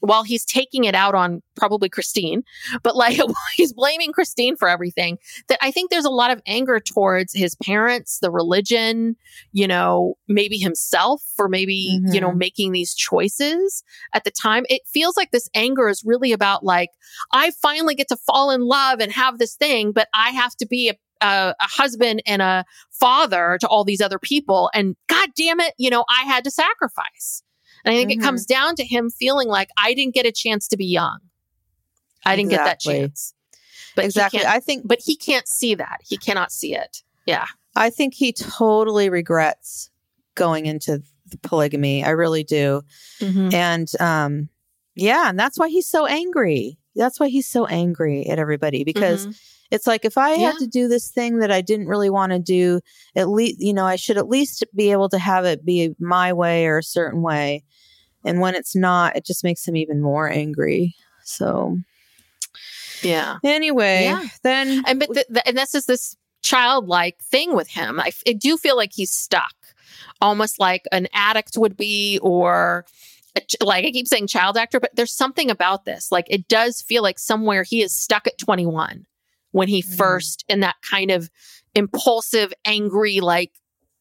while 0.01 0.23
he's 0.23 0.45
taking 0.45 0.85
it 0.85 0.95
out 0.95 1.15
on 1.15 1.43
probably 1.57 1.89
Christine, 1.89 2.43
but 2.83 2.97
like 2.97 3.19
he's 3.57 3.73
blaming 3.73 4.13
Christine 4.13 4.57
for 4.57 4.69
everything, 4.69 5.19
that 5.49 5.59
I 5.63 5.71
think 5.71 5.91
there's 5.91 6.05
a 6.05 6.11
lot 6.11 6.31
of 6.31 6.41
anger 6.47 6.81
towards 6.81 7.33
his 7.33 7.55
parents, 7.57 8.19
the 8.19 8.31
religion, 8.31 9.17
you 9.53 9.67
know, 9.67 10.15
maybe 10.29 10.59
himself 10.59 11.23
for 11.37 11.49
maybe, 11.49 12.01
you 12.07 12.21
know, 12.21 12.29
mm-hmm. 12.29 12.39
making 12.39 12.73
these 12.73 12.95
choices 12.95 13.83
at 14.13 14.25
the 14.25 14.31
time. 14.31 14.65
It 14.69 14.83
feels 14.87 15.17
like 15.17 15.31
this 15.31 15.49
anger 15.55 15.89
is 15.89 16.05
really 16.05 16.33
about 16.33 16.65
like, 16.65 16.91
I 17.33 17.51
finally 17.63 17.95
get 17.95 18.09
to 18.09 18.17
fall 18.17 18.51
in 18.51 18.63
love 18.63 19.01
and 19.01 19.13
have 19.13 19.39
this 19.39 19.55
thing, 19.55 19.93
but 19.93 20.09
I 20.15 20.31
have 20.31 20.55
to 20.57 20.67
be 20.67 20.89
a 20.89 20.95
a, 21.23 21.55
a 21.59 21.65
husband 21.65 22.23
and 22.27 22.43
a 22.43 22.65
father 22.91 23.59
to 23.61 23.69
all 23.69 23.85
these 23.85 24.01
other 24.01 24.19
people. 24.19 24.71
And 24.75 24.97
God 25.09 25.31
damn 25.37 25.61
it, 25.61 25.75
you 25.79 25.91
know, 25.91 26.05
I 26.09 26.25
had 26.25 26.45
to 26.45 26.51
sacrifice. 26.51 27.43
And 27.85 27.95
I 27.95 27.97
think 27.99 28.11
Mhm. 28.11 28.15
it 28.17 28.21
comes 28.21 28.47
down 28.47 28.75
to 28.77 28.85
him 28.85 29.11
feeling 29.11 29.49
like 29.49 29.69
I 29.79 29.95
didn't 29.95 30.15
get 30.15 30.27
a 30.27 30.33
chance 30.33 30.67
to 30.69 30.77
be 30.77 30.87
young. 30.87 31.19
I 32.25 32.35
didn't 32.37 32.51
get 32.51 32.65
that 32.65 32.81
chance. 32.81 33.35
But 33.95 34.05
exactly. 34.05 34.45
I 34.45 34.61
think 34.61 34.83
but 34.87 34.99
he 35.05 35.17
can't 35.17 35.47
see 35.49 35.75
that. 35.77 36.01
He 36.05 36.17
cannot 36.17 36.53
see 36.53 36.75
it. 36.75 37.03
Yeah. 37.25 37.47
I 37.75 37.91
think 37.91 38.15
he 38.15 38.33
totally 38.33 39.09
regrets 39.09 39.91
going 40.35 40.67
into 40.67 41.03
the 41.29 41.39
polygamy. 41.39 42.05
I 42.05 42.11
really 42.11 42.45
do. 42.45 42.83
And 43.21 43.91
um 44.01 44.49
yeah, 44.95 45.29
and 45.29 45.39
that's 45.39 45.59
why 45.59 45.69
he's 45.69 45.87
so 45.87 46.07
angry. 46.07 46.79
That's 46.95 47.21
why 47.21 47.29
he's 47.29 47.47
so 47.47 47.67
angry 47.67 48.27
at 48.27 48.39
everybody 48.39 48.83
because 48.85 49.27
Mhm. 49.27 49.41
It's 49.71 49.87
like 49.87 50.05
if 50.05 50.17
I 50.19 50.35
Yeah. 50.35 50.53
had 50.53 50.59
to 50.59 50.67
do 50.67 50.89
this 50.89 51.09
thing 51.11 51.39
that 51.39 51.51
I 51.51 51.61
didn't 51.61 51.87
really 51.89 52.11
want 52.11 52.33
to 52.33 52.39
do, 52.39 52.81
at 53.15 53.29
least 53.29 53.61
you 53.61 53.73
know, 53.75 53.85
I 53.85 53.97
should 53.97 54.17
at 54.19 54.29
least 54.29 54.65
be 54.75 54.91
able 54.93 55.09
to 55.11 55.19
have 55.19 55.45
it 55.45 55.65
be 55.65 55.95
my 55.99 56.33
way 56.33 56.67
or 56.67 56.79
a 56.79 56.83
certain 56.83 57.23
way. 57.23 57.65
And 58.25 58.41
when 58.41 58.55
it's 58.55 58.75
not, 58.75 59.17
it 59.17 59.25
just 59.25 59.45
makes 59.45 59.67
him 59.67 59.77
even 59.77 60.01
more 60.01 60.29
angry. 60.29 60.95
So 61.25 61.79
yeah. 63.03 63.39
anyway, 63.45 64.05
Yeah. 64.05 64.25
then 64.43 64.83
And 64.87 64.99
but 65.01 65.13
th- 65.13 65.27
th- 65.29 65.43
and 65.47 65.57
this 65.57 65.75
is 65.75 65.87
this 65.87 66.17
childlike 66.43 67.23
thing 67.23 67.55
with 67.55 67.69
him. 67.69 68.01
I 68.01 68.11
do 68.33 68.57
feel 68.57 68.77
like 68.77 68.93
he's 68.95 69.11
stuck, 69.11 69.55
almost 70.21 70.59
like 70.61 70.85
an 70.93 71.09
addict 71.13 71.57
would 71.57 71.77
be, 71.77 72.19
or 72.23 72.85
like 73.61 73.85
I 73.85 73.91
keep 73.91 74.09
saying 74.09 74.29
child 74.29 74.57
actor. 74.57 74.81
But 74.81 74.95
there's 74.95 75.13
something 75.13 75.51
about 75.51 75.85
this. 75.85 76.11
Like 76.11 76.27
it 76.31 76.49
does 76.49 76.81
feel 76.83 77.03
like 77.03 77.19
somewhere 77.19 77.63
he 77.65 77.83
is 77.83 77.93
stuck 77.95 78.27
at 78.27 78.39
21 78.39 79.07
when 79.57 79.69
he 79.69 79.83
Mhm. 79.83 79.97
first 79.97 80.45
in 80.49 80.61
that 80.61 80.77
kind 80.83 81.11
of 81.11 81.31
impulsive, 81.75 82.53
angry, 82.67 83.21
like 83.21 83.53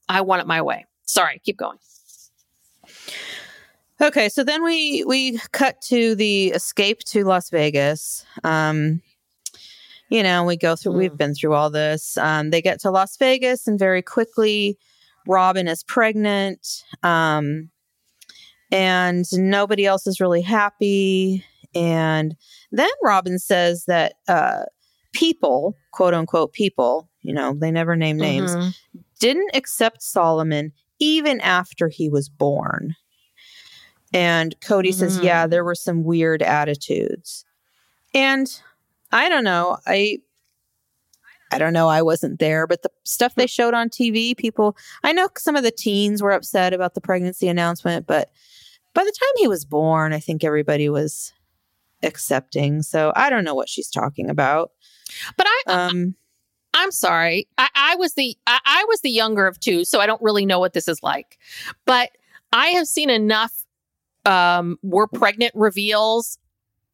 I 0.09 0.19
want 0.21 0.41
it 0.41 0.47
my 0.47 0.61
way. 0.61 0.85
Sorry, 1.05 1.41
keep 1.45 1.57
going. 1.57 1.77
Okay, 4.01 4.27
so 4.27 4.43
then 4.43 4.63
we 4.63 5.05
we 5.05 5.39
cut 5.53 5.81
to 5.83 6.15
the 6.15 6.47
escape 6.47 6.99
to 7.05 7.23
Las 7.23 7.49
Vegas. 7.49 8.25
Um, 8.43 9.01
you 10.09 10.21
know, 10.21 10.43
we 10.43 10.57
go 10.57 10.75
through. 10.75 10.91
We've 10.93 11.17
been 11.17 11.33
through 11.33 11.53
all 11.53 11.69
this. 11.69 12.17
Um, 12.17 12.49
they 12.49 12.61
get 12.61 12.81
to 12.81 12.91
Las 12.91 13.15
Vegas, 13.15 13.65
and 13.67 13.79
very 13.79 14.01
quickly, 14.01 14.77
Robyn 15.25 15.67
is 15.69 15.83
pregnant. 15.83 16.83
Um, 17.03 17.71
and 18.71 19.25
nobody 19.31 19.85
else 19.85 20.05
is 20.05 20.19
really 20.19 20.41
happy. 20.41 21.45
And 21.73 22.35
then 22.71 22.89
Robyn 23.03 23.39
says 23.39 23.85
that 23.85 24.15
uh, 24.27 24.63
people, 25.15 25.75
quote 25.91 26.13
unquote, 26.13 26.53
people, 26.53 27.09
you 27.21 27.33
know, 27.33 27.53
they 27.53 27.71
never 27.71 27.95
name 27.95 28.17
names, 28.17 28.55
Mhm. 28.55 28.75
didn't 29.19 29.55
accept 29.55 30.03
Solomon 30.03 30.73
even 30.99 31.41
after 31.41 31.89
he 31.89 32.09
was 32.09 32.29
born. 32.29 32.95
And 34.13 34.55
Kody 34.61 34.93
says, 34.93 35.17
Mm. 35.17 35.23
yeah, 35.23 35.47
there 35.47 35.63
were 35.63 35.75
some 35.75 36.03
weird 36.03 36.41
attitudes. 36.41 37.45
And 38.13 38.47
I 39.11 39.29
don't 39.29 39.43
know. 39.43 39.77
I 39.87 40.19
I 41.51 41.59
don't 41.59 41.73
know. 41.73 41.87
I 41.87 42.01
wasn't 42.01 42.39
there, 42.39 42.65
but 42.67 42.81
the 42.81 42.89
stuff 43.03 43.35
they 43.35 43.47
showed 43.47 43.73
on 43.73 43.87
TV, 43.89 44.35
people 44.35 44.75
I 45.03 45.13
know 45.13 45.29
some 45.37 45.55
of 45.55 45.63
the 45.63 45.71
teens 45.71 46.21
were 46.21 46.31
upset 46.31 46.73
about 46.73 46.95
the 46.95 47.01
pregnancy 47.01 47.47
announcement, 47.47 48.07
but 48.07 48.31
by 48.93 49.03
the 49.03 49.11
time 49.11 49.33
he 49.37 49.47
was 49.47 49.63
born, 49.63 50.11
I 50.11 50.19
think 50.19 50.43
everybody 50.43 50.89
was 50.89 51.33
accepting. 52.03 52.81
So 52.81 53.13
I 53.15 53.29
don't 53.29 53.43
know 53.43 53.53
what 53.55 53.69
she's 53.69 53.89
talking 53.89 54.29
about. 54.29 54.71
But 55.37 55.47
I, 55.47 55.61
Um 55.67 56.15
I'm 56.73 56.91
sorry. 56.91 57.47
I, 57.57 57.69
I 57.73 57.95
was 57.95 58.13
the 58.15 58.37
I, 58.45 58.59
I 58.65 58.85
was 58.87 59.01
the 59.01 59.09
younger 59.09 59.47
of 59.47 59.59
two, 59.59 59.85
so 59.85 59.99
I 59.99 60.05
don't 60.05 60.21
really 60.21 60.45
know 60.45 60.59
what 60.59 60.73
this 60.73 60.87
is 60.87 61.01
like. 61.01 61.37
But 61.85 62.09
I 62.51 62.67
have 62.69 62.87
seen 62.87 63.09
enough 63.09 63.65
um 64.25 64.77
we're 64.81 65.07
pregnant 65.07 65.53
reveals 65.55 66.37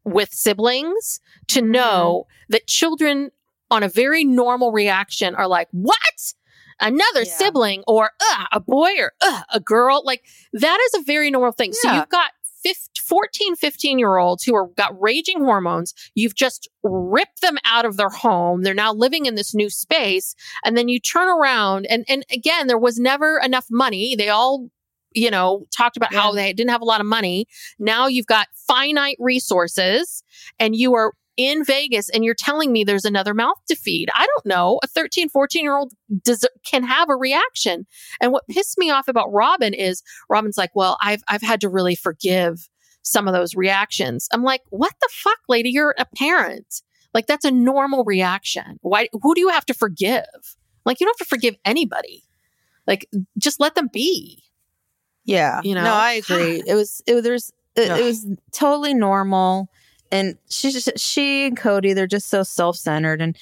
with 0.04 0.34
siblings 0.34 1.19
to 1.47 1.62
know 1.62 2.28
that 2.50 2.67
children 2.67 3.32
on 3.69 3.84
a 3.84 3.89
very 3.89 4.24
normal 4.24 4.71
reaction 4.71 5.36
are 5.36 5.47
like, 5.47 5.67
"What? 5.71 6.34
Another 6.80 7.21
Yeah. 7.21 7.38
sibling 7.38 7.84
or 7.88 8.12
uh, 8.19 8.45
a 8.52 8.60
boy 8.60 8.91
or 9.00 9.13
uh, 9.21 9.41
a 9.54 9.60
girl?" 9.60 10.02
Like 10.04 10.26
that 10.54 10.80
is 10.88 11.02
a 11.02 11.04
very 11.04 11.32
normal 11.32 11.54
thing. 11.54 11.74
So 11.74 11.91
you've 11.91 12.10
got 12.10 12.32
15, 12.63 12.91
14, 13.04 13.56
15 13.56 14.00
year 14.00 14.17
olds 14.17 14.43
who 14.43 14.56
are 14.56 14.67
got 14.78 15.00
raging 15.02 15.39
hormones. 15.39 15.93
You've 16.15 16.36
just 16.36 16.69
ripped 16.84 17.41
them 17.41 17.58
out 17.65 17.86
of 17.86 17.97
their 17.97 18.10
home. 18.10 18.63
They're 18.63 18.74
now 18.74 18.93
living 18.93 19.26
in 19.26 19.36
this 19.36 19.54
new 19.54 19.69
space. 19.69 20.36
And 20.63 20.78
then 20.78 20.88
you 20.88 21.00
turn 21.00 21.28
around 21.28 21.86
and, 21.88 22.06
and 22.08 22.26
again, 22.32 22.67
there 22.67 22.78
was 22.78 23.00
never 23.00 23.39
enough 23.43 23.65
money. 23.69 24.15
They 24.15 24.30
all, 24.30 24.69
you 25.13 25.30
know, 25.30 25.65
talked 25.76 25.97
about 25.97 26.13
how 26.13 26.32
they 26.32 26.54
didn't 26.54 26.71
have 26.71 26.82
a 26.82 26.86
lot 26.86 27.02
of 27.02 27.06
money. 27.06 27.47
Now 27.80 28.08
you've 28.08 28.28
got 28.28 28.47
finite 28.67 29.17
resources 29.19 30.24
and 30.60 30.76
you 30.76 30.93
are 30.93 31.13
in 31.38 31.63
Vegas 31.63 32.10
and 32.10 32.24
you're 32.24 32.36
telling 32.36 32.72
me 32.72 32.84
there's 32.84 33.06
another 33.06 33.34
mouth 33.34 33.58
to 33.67 33.76
feed. 33.76 34.10
I 34.13 34.26
don't 34.26 34.46
know. 34.46 34.80
A 34.84 34.88
13, 34.88 35.30
14 35.30 35.63
year 35.63 35.76
old 35.78 35.94
does, 36.24 36.46
can 36.65 36.84
have 36.84 37.10
a 37.10 37.15
reaction. 37.15 37.86
And 38.20 38.32
what 38.32 38.48
pissed 38.50 38.78
me 38.78 38.89
off 38.89 39.08
about 39.08 39.32
Robyn 39.32 39.74
is 39.74 40.04
Robyn's 40.30 40.58
like, 40.58 40.72
well, 40.76 40.98
I've, 41.02 41.24
I've 41.28 41.41
had 41.41 41.62
to 41.62 41.70
really 41.70 41.96
forgive 41.96 42.70
some 43.04 43.28
of 43.28 43.34
those 43.34 43.56
reactions. 43.56 44.28
I'm 44.32 44.44
like, 44.44 44.62
what 44.70 44.94
the 45.02 45.10
fuck, 45.12 45.39
lady? 45.48 45.70
You're 45.70 45.96
a 45.98 46.06
parent. 46.15 46.82
Like 47.13 47.28
that's 47.28 47.46
a 47.46 47.52
normal 47.52 48.04
reaction. 48.04 48.78
Why, 48.82 49.10
who 49.22 49.34
do 49.36 49.41
you 49.41 49.50
have 49.50 49.65
to 49.65 49.74
forgive? 49.74 50.26
Like 50.86 51.00
you 51.00 51.06
don't 51.06 51.20
have 51.20 51.28
to 51.28 51.30
forgive 51.30 51.56
anybody. 51.65 52.24
Like 52.88 53.08
just 53.38 53.60
let 53.60 53.76
them 53.76 53.89
be. 53.91 54.44
Yeah, 55.24 55.62
You 55.63 55.76
know? 55.76 55.84
no, 55.84 55.94
I 55.94 56.13
agree. 56.13 56.63
It 56.67 56.76
was 56.76 57.02
it 57.06 57.13
was 57.13 57.24
there's 57.24 57.52
it, 57.76 57.91
it 57.91 58.04
was 58.04 58.28
totally 58.52 58.94
normal, 58.94 59.70
and 60.12 60.38
she 60.50 60.71
just 60.71 60.97
she 61.00 61.45
and 61.47 61.58
Kody 61.58 61.95
they're 61.95 62.08
just 62.08 62.30
so 62.30 62.43
self 62.43 62.78
centered, 62.78 63.21
and 63.21 63.38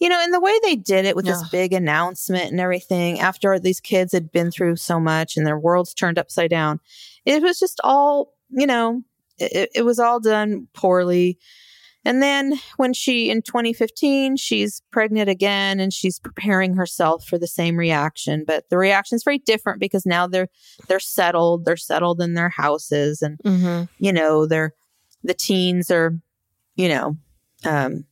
you 0.00 0.08
know, 0.08 0.22
in 0.22 0.30
the 0.32 0.40
way 0.40 0.52
they 0.62 0.76
did 0.76 1.04
it 1.04 1.14
with 1.16 1.24
this 1.24 1.40
Ugh. 1.42 1.50
big 1.52 1.72
announcement 1.72 2.50
and 2.50 2.60
everything 2.60 3.20
after 3.20 3.58
these 3.58 3.80
kids 3.80 4.12
had 4.12 4.32
been 4.32 4.50
through 4.50 4.76
so 4.76 4.98
much 4.98 5.36
and 5.36 5.46
their 5.46 5.58
worlds 5.58 5.94
turned 5.94 6.18
upside 6.18 6.50
down, 6.50 6.80
it 7.24 7.42
was 7.42 7.58
just 7.58 7.80
all 7.84 8.32
you 8.50 8.66
know, 8.66 9.02
it, 9.38 9.70
it 9.74 9.82
was 9.82 9.98
all 9.98 10.20
done 10.20 10.68
poorly, 10.74 11.38
And 12.04 12.22
then 12.22 12.54
when 12.76 12.92
she, 12.92 13.30
in 13.30 13.40
2015, 13.42 14.36
she's 14.36 14.82
pregnant 14.90 15.28
again 15.30 15.80
and 15.80 15.92
she's 15.92 16.18
preparing 16.18 16.74
herself 16.76 17.24
for 17.24 17.38
the 17.38 17.46
same 17.46 17.76
reaction. 17.76 18.44
But 18.46 18.68
the 18.68 18.76
reaction 18.76 19.16
is 19.16 19.24
very 19.24 19.38
different 19.38 19.80
because 19.80 20.04
now 20.04 20.26
they're, 20.26 20.48
they're 20.86 21.00
settled. 21.00 21.64
They're 21.64 21.76
settled 21.78 22.20
in 22.20 22.34
their 22.34 22.50
houses 22.50 23.22
and, 23.22 23.38
Mm-hmm. 23.44 23.84
you 23.98 24.12
know, 24.12 24.46
they're, 24.46 24.74
the 25.24 25.34
teens 25.34 25.90
are, 25.90 26.16
you 26.76 26.88
know, 26.88 27.16
um, 27.64 28.04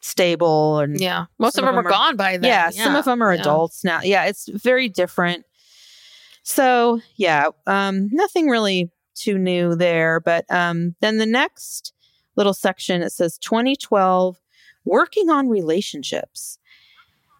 stable 0.00 0.78
and 0.78 0.98
Yeah. 1.00 1.26
Most 1.38 1.58
of 1.58 1.64
of 1.64 1.66
them 1.66 1.74
are 1.74 1.82
them 1.82 1.86
are- 1.88 1.90
gone 1.90 2.16
by 2.16 2.36
then. 2.38 2.48
yeah, 2.48 2.70
some 2.70 2.94
of 2.96 3.04
them 3.04 3.20
are 3.22 3.34
Yeah. 3.34 3.40
adults 3.40 3.84
now. 3.84 4.00
Yeah, 4.02 4.24
it's 4.24 4.48
very 4.48 4.88
different. 4.88 5.44
So 6.44 7.00
yeah, 7.16 7.48
um, 7.66 8.08
nothing 8.12 8.48
really 8.48 8.90
too 9.14 9.36
new 9.36 9.74
there. 9.74 10.20
But 10.20 10.50
um, 10.50 10.94
then 11.00 11.18
the 11.18 11.26
next 11.26 11.92
little 12.36 12.54
section 12.54 13.02
it 13.02 13.10
says 13.10 13.36
2012 13.38 14.38
working 14.84 15.28
on 15.28 15.48
relationships, 15.48 16.58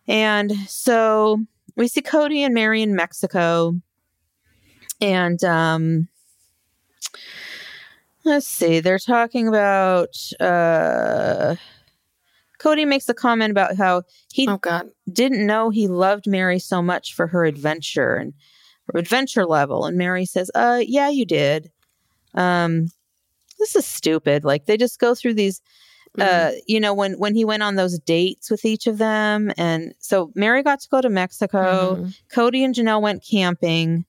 and 0.08 0.52
so 0.68 1.44
we 1.76 1.87
see 1.88 2.02
Kody 2.02 2.40
and 2.40 2.52
Meri 2.52 2.82
in 2.82 2.94
Mexico, 2.96 3.80
and 5.00 5.42
um, 5.44 6.08
let's 8.28 8.46
see, 8.46 8.80
they're 8.80 8.98
talking 8.98 9.48
about. 9.48 10.16
Uh, 10.40 11.56
Kody 12.60 12.86
makes 12.86 13.08
a 13.08 13.14
comment 13.14 13.50
about 13.52 13.76
how 13.76 14.02
he 14.32 14.48
Oh 14.48 14.56
God. 14.58 14.90
didn't 15.12 15.46
know 15.46 15.70
he 15.70 15.86
loved 15.86 16.26
Meri 16.26 16.58
so 16.58 16.82
much 16.82 17.14
for 17.14 17.28
her 17.28 17.44
adventure 17.44 18.16
and 18.16 18.32
her 18.92 18.98
adventure 18.98 19.46
level. 19.46 19.84
And 19.86 19.96
Meri 19.96 20.24
says, 20.26 20.50
uh, 20.56 20.82
yeah, 20.84 21.08
you 21.08 21.24
did. 21.24 21.70
Um, 22.34 22.88
this 23.60 23.76
is 23.76 23.86
stupid. 23.86 24.44
Like 24.44 24.66
they 24.66 24.76
just 24.76 24.98
go 24.98 25.14
through 25.14 25.34
these, 25.34 25.60
uh, 26.18 26.50
you 26.66 26.80
know, 26.80 26.92
when, 26.94 27.12
when 27.14 27.36
he 27.36 27.44
went 27.44 27.62
on 27.62 27.76
those 27.76 27.96
dates 28.00 28.50
with 28.50 28.64
each 28.64 28.88
of 28.88 28.98
them. 28.98 29.52
And 29.56 29.94
so 30.00 30.32
Meri 30.34 30.64
got 30.64 30.80
to 30.80 30.88
go 30.88 31.00
to 31.00 31.08
Mexico. 31.08 31.96
Mhm. 31.96 32.14
Kody 32.34 32.64
and 32.64 32.74
Janelle 32.74 33.00
went 33.02 33.24
camping. 33.28 34.04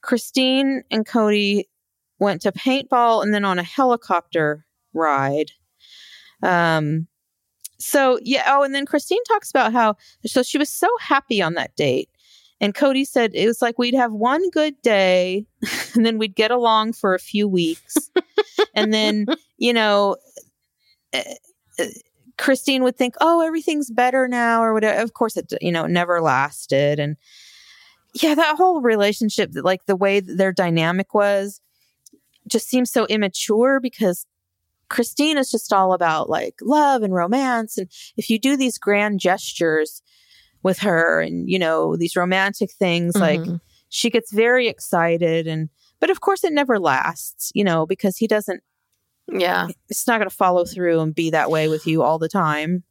Christine 0.00 0.82
and 0.90 1.06
Kody 1.06 1.64
went 2.18 2.42
to 2.42 2.52
paintball 2.52 3.22
and 3.22 3.34
then 3.34 3.44
on 3.44 3.58
a 3.58 3.62
helicopter 3.62 4.64
ride. 4.92 5.50
Um, 6.42 7.08
so 7.78 8.18
yeah. 8.22 8.44
Oh, 8.46 8.62
and 8.62 8.74
then 8.74 8.86
Christine 8.86 9.22
talks 9.24 9.50
about 9.50 9.72
how 9.72 9.96
so 10.24 10.42
she 10.42 10.58
was 10.58 10.70
so 10.70 10.88
happy 11.00 11.42
on 11.42 11.54
that 11.54 11.74
date, 11.76 12.08
and 12.60 12.74
Kody 12.74 13.06
said 13.06 13.32
it 13.34 13.46
was 13.46 13.60
like 13.60 13.78
we'd 13.78 13.94
have 13.94 14.12
one 14.12 14.48
good 14.50 14.80
day, 14.82 15.46
and 15.94 16.06
then 16.06 16.18
we'd 16.18 16.34
get 16.34 16.50
along 16.50 16.92
for 16.92 17.14
a 17.14 17.18
few 17.18 17.48
weeks, 17.48 18.10
and 18.74 18.92
then 18.92 19.26
you 19.58 19.72
know. 19.72 20.16
uh, 21.12 21.22
uh, 21.78 21.84
Christine 22.36 22.82
would 22.82 22.96
think, 22.96 23.14
"Oh, 23.20 23.42
everything's 23.42 23.92
better 23.92 24.26
now," 24.26 24.60
or 24.60 24.74
whatever. 24.74 25.00
Of 25.00 25.14
course, 25.14 25.36
it 25.36 25.52
you 25.60 25.70
know 25.70 25.86
never 25.86 26.20
lasted, 26.20 26.98
and 26.98 27.16
yeah, 28.14 28.34
that 28.34 28.56
whole 28.56 28.80
relationship, 28.80 29.50
like 29.54 29.86
the 29.86 29.96
way 29.96 30.20
their 30.20 30.52
dynamic 30.52 31.14
was, 31.14 31.60
just 32.48 32.68
seems 32.68 32.90
so 32.90 33.06
immature 33.06 33.80
because 33.80 34.26
Christine 34.88 35.38
is 35.38 35.50
just 35.50 35.72
all 35.72 35.92
about 35.92 36.28
like 36.28 36.56
love 36.62 37.02
and 37.02 37.14
romance. 37.14 37.78
And 37.78 37.88
if 38.16 38.28
you 38.28 38.38
do 38.38 38.56
these 38.56 38.78
grand 38.78 39.18
gestures 39.20 40.02
with 40.62 40.78
her 40.80 41.20
and, 41.20 41.48
you 41.48 41.58
know, 41.58 41.96
these 41.96 42.16
romantic 42.16 42.70
things, 42.72 43.14
like 43.16 43.40
Mhm. 43.40 43.60
she 43.88 44.10
gets 44.10 44.32
very 44.32 44.68
excited. 44.68 45.46
And, 45.46 45.68
but 46.00 46.10
of 46.10 46.20
course, 46.20 46.44
it 46.44 46.52
never 46.52 46.78
lasts, 46.78 47.50
you 47.54 47.64
know, 47.64 47.86
because 47.86 48.16
he 48.18 48.26
doesn't, 48.26 48.62
Yeah. 49.32 49.68
it's 49.88 50.06
not 50.06 50.18
going 50.18 50.28
to 50.28 50.34
follow 50.36 50.64
through 50.64 51.00
and 51.00 51.14
be 51.14 51.30
that 51.30 51.50
way 51.50 51.68
with 51.68 51.86
you 51.86 52.02
all 52.02 52.18
the 52.18 52.28
time. 52.28 52.84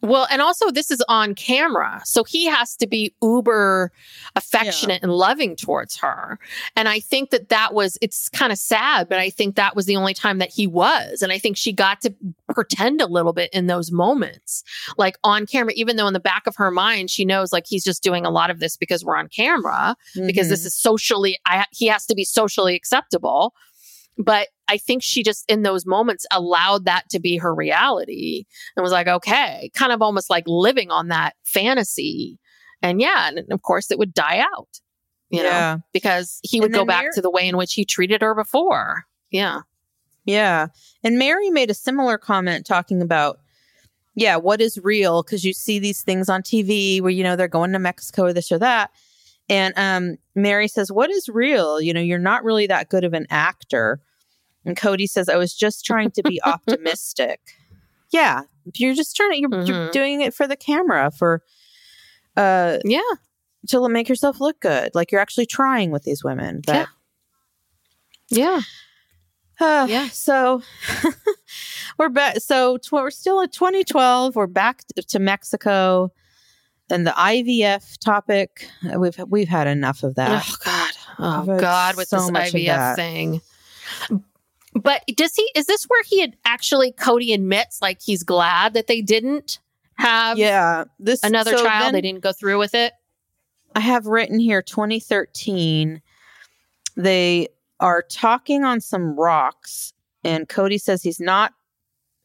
Well, 0.00 0.28
and 0.30 0.40
also 0.40 0.70
this 0.70 0.92
is 0.92 1.02
on 1.08 1.34
camera. 1.34 2.00
So 2.04 2.22
he 2.22 2.46
has 2.46 2.76
to 2.76 2.86
be 2.86 3.12
uber 3.20 3.90
affectionate 4.36 5.02
and 5.02 5.12
loving 5.12 5.56
towards 5.56 5.96
her. 5.96 6.38
And 6.76 6.88
I 6.88 7.00
think 7.00 7.30
that 7.30 7.48
that 7.48 7.74
was, 7.74 7.98
it's 8.00 8.28
kind 8.28 8.52
of 8.52 8.58
sad, 8.58 9.08
but 9.08 9.18
I 9.18 9.28
think 9.28 9.56
that 9.56 9.74
was 9.74 9.86
the 9.86 9.96
only 9.96 10.14
time 10.14 10.38
that 10.38 10.50
he 10.50 10.68
was. 10.68 11.20
And 11.20 11.32
I 11.32 11.38
think 11.38 11.56
she 11.56 11.72
got 11.72 12.00
to 12.02 12.14
pretend 12.54 13.00
a 13.00 13.06
little 13.06 13.32
bit 13.32 13.50
in 13.52 13.66
those 13.66 13.90
moments, 13.90 14.62
like 14.96 15.18
on 15.24 15.46
camera, 15.46 15.72
even 15.74 15.96
though 15.96 16.06
in 16.06 16.12
the 16.12 16.20
back 16.20 16.46
of 16.46 16.54
her 16.56 16.70
mind, 16.70 17.10
she 17.10 17.24
knows 17.24 17.52
like 17.52 17.66
he's 17.66 17.82
just 17.82 18.02
doing 18.02 18.24
a 18.24 18.30
lot 18.30 18.50
of 18.50 18.60
this 18.60 18.76
because 18.76 19.04
we're 19.04 19.16
on 19.16 19.28
camera, 19.28 19.96
because 20.14 20.48
this 20.48 20.60
mm-hmm. 20.60 20.66
is 20.68 20.76
socially, 20.76 21.38
I, 21.44 21.64
he 21.72 21.86
has 21.86 22.06
to 22.06 22.14
be 22.14 22.24
socially 22.24 22.76
acceptable. 22.76 23.52
But 24.16 24.48
I 24.68 24.76
think 24.76 25.02
she 25.02 25.22
just 25.22 25.44
in 25.50 25.62
those 25.62 25.86
moments 25.86 26.26
allowed 26.30 26.84
that 26.84 27.08
to 27.10 27.18
be 27.18 27.36
her 27.38 27.54
reality 27.54 28.44
and 28.76 28.82
was 28.82 28.92
like, 28.92 29.08
okay, 29.08 29.70
kind 29.74 29.92
of 29.92 30.02
almost 30.02 30.30
like 30.30 30.44
living 30.46 30.90
on 30.90 31.08
that 31.08 31.34
fantasy. 31.44 32.38
And 32.82 33.00
yeah, 33.00 33.28
and 33.28 33.50
of 33.50 33.62
course 33.62 33.90
it 33.90 33.98
would 33.98 34.14
die 34.14 34.38
out, 34.38 34.68
you 35.30 35.42
know, 35.42 35.80
because 35.92 36.38
he 36.42 36.60
would 36.60 36.72
go 36.72 36.84
back 36.84 37.04
Mar- 37.04 37.12
to 37.14 37.22
the 37.22 37.30
way 37.30 37.48
in 37.48 37.56
which 37.56 37.74
he 37.74 37.84
treated 37.84 38.22
her 38.22 38.34
before. 38.34 39.04
Yeah. 39.30 39.60
Yeah. 40.24 40.68
And 41.02 41.18
Meri 41.18 41.50
made 41.50 41.70
a 41.70 41.74
similar 41.74 42.18
comment 42.18 42.66
talking 42.66 43.00
about, 43.00 43.38
yeah, 44.14 44.36
what 44.36 44.60
is 44.60 44.78
real? 44.82 45.22
Because 45.22 45.44
you 45.44 45.52
see 45.52 45.78
these 45.78 46.02
things 46.02 46.28
on 46.28 46.42
TV 46.42 47.00
where, 47.00 47.10
you 47.10 47.24
know, 47.24 47.36
they're 47.36 47.48
going 47.48 47.72
to 47.72 47.78
Mexico 47.78 48.24
or 48.24 48.32
this 48.32 48.52
or 48.52 48.58
that. 48.58 48.90
And 49.48 49.72
um, 49.76 50.18
Meri 50.34 50.68
says, 50.68 50.92
What 50.92 51.10
is 51.10 51.28
real? 51.28 51.80
You 51.80 51.94
know, 51.94 52.00
you're 52.00 52.18
not 52.18 52.44
really 52.44 52.66
that 52.66 52.88
good 52.88 53.04
of 53.04 53.14
an 53.14 53.26
actor. 53.30 54.00
And 54.64 54.76
Kody 54.76 55.06
says, 55.08 55.28
I 55.28 55.36
was 55.36 55.54
just 55.54 55.84
trying 55.84 56.10
to 56.12 56.22
be 56.22 56.40
optimistic. 56.44 57.40
Yeah. 58.10 58.42
You're 58.74 58.94
just 58.94 59.16
trying 59.16 59.30
to, 59.32 59.38
you're, 59.38 59.62
you're 59.64 59.88
Mhm. 59.88 59.92
doing 59.92 60.20
it 60.20 60.34
for 60.34 60.46
the 60.46 60.56
camera, 60.56 61.10
for, 61.10 61.42
uh, 62.36 62.78
Yeah. 62.84 63.00
to 63.68 63.88
make 63.88 64.08
yourself 64.08 64.40
look 64.40 64.60
good. 64.60 64.94
Like 64.94 65.10
you're 65.12 65.20
actually 65.20 65.46
trying 65.46 65.90
with 65.90 66.02
these 66.04 66.22
women. 66.24 66.62
But, 66.66 66.88
Yeah. 68.30 68.60
Uh, 69.60 69.86
Yeah. 69.90 70.06
So 70.10 70.62
we're 71.98 72.08
back. 72.10 72.36
So 72.38 72.76
tw- 72.76 72.92
we're 72.92 73.10
still 73.10 73.40
at 73.42 73.52
2012. 73.52 74.36
We're 74.36 74.46
back 74.46 74.84
t- 74.94 75.02
to 75.02 75.18
Mexico, 75.18 76.12
and 76.88 77.04
the 77.04 77.10
IVF 77.10 77.98
topic. 77.98 78.68
uh, 78.88 79.00
We've 79.00 79.18
we've 79.26 79.48
had 79.48 79.66
enough 79.66 80.04
of 80.04 80.14
that. 80.14 80.44
Oh 80.46 80.56
God. 80.64 80.92
Oh 81.18 81.58
God 81.58 81.96
with 81.96 82.06
so 82.06 82.18
this 82.30 82.52
IVF 82.54 82.94
thing. 82.94 83.40
But 84.82 85.02
does 85.16 85.34
he 85.34 85.48
is 85.54 85.66
this 85.66 85.84
where 85.84 86.02
he 86.04 86.20
had 86.20 86.36
actually 86.44 86.92
Kody 86.92 87.34
admits 87.34 87.80
like 87.82 88.00
he's 88.02 88.22
glad 88.22 88.74
that 88.74 88.86
they 88.86 89.00
didn't 89.00 89.58
have 89.96 90.38
yeah, 90.38 90.84
this 90.98 91.22
another 91.22 91.56
so 91.56 91.64
child? 91.64 91.86
then 91.86 91.92
They 91.94 92.00
didn't 92.00 92.22
go 92.22 92.32
through 92.32 92.58
with 92.58 92.74
it? 92.74 92.92
I 93.74 93.80
have 93.80 94.06
written 94.06 94.38
here 94.38 94.62
2013. 94.62 96.00
They 96.96 97.48
are 97.80 98.02
talking 98.02 98.64
on 98.64 98.80
some 98.80 99.14
rocks, 99.18 99.92
and 100.24 100.48
Kody 100.48 100.80
says 100.80 101.02
he's 101.02 101.20
not. 101.20 101.52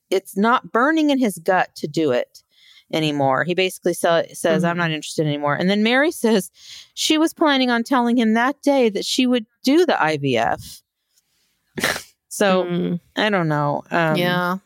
It's 0.10 0.38
not 0.38 0.72
burning 0.72 1.10
in 1.10 1.18
his 1.20 1.38
gut 1.40 1.76
to 1.76 1.88
do 1.88 2.12
it 2.12 2.44
anymore. 2.92 3.44
He 3.44 3.56
basically 3.56 3.94
sa- 3.94 4.24
says, 4.34 4.64
"I'm 4.64 4.76
Mhm. 4.76 4.80
not 4.80 4.92
interested 4.92 5.26
anymore." 5.26 5.56
And 5.56 5.70
then 5.70 5.82
Meri 5.84 6.12
says 6.24 6.52
she 6.94 7.18
was 7.18 7.34
planning 7.34 7.70
on 7.70 7.84
telling 7.84 8.18
him 8.18 8.34
that 8.36 8.62
day 8.62 8.90
that 8.90 9.06
she 9.06 9.26
would 9.28 9.46
do 9.64 9.86
the 9.86 9.94
IVF. 9.94 10.82
So 12.34 12.64
Mm, 12.64 13.00
I 13.16 13.30
don't 13.30 13.48
know. 13.48 13.84
Um, 13.92 14.16
yeah. 14.16 14.58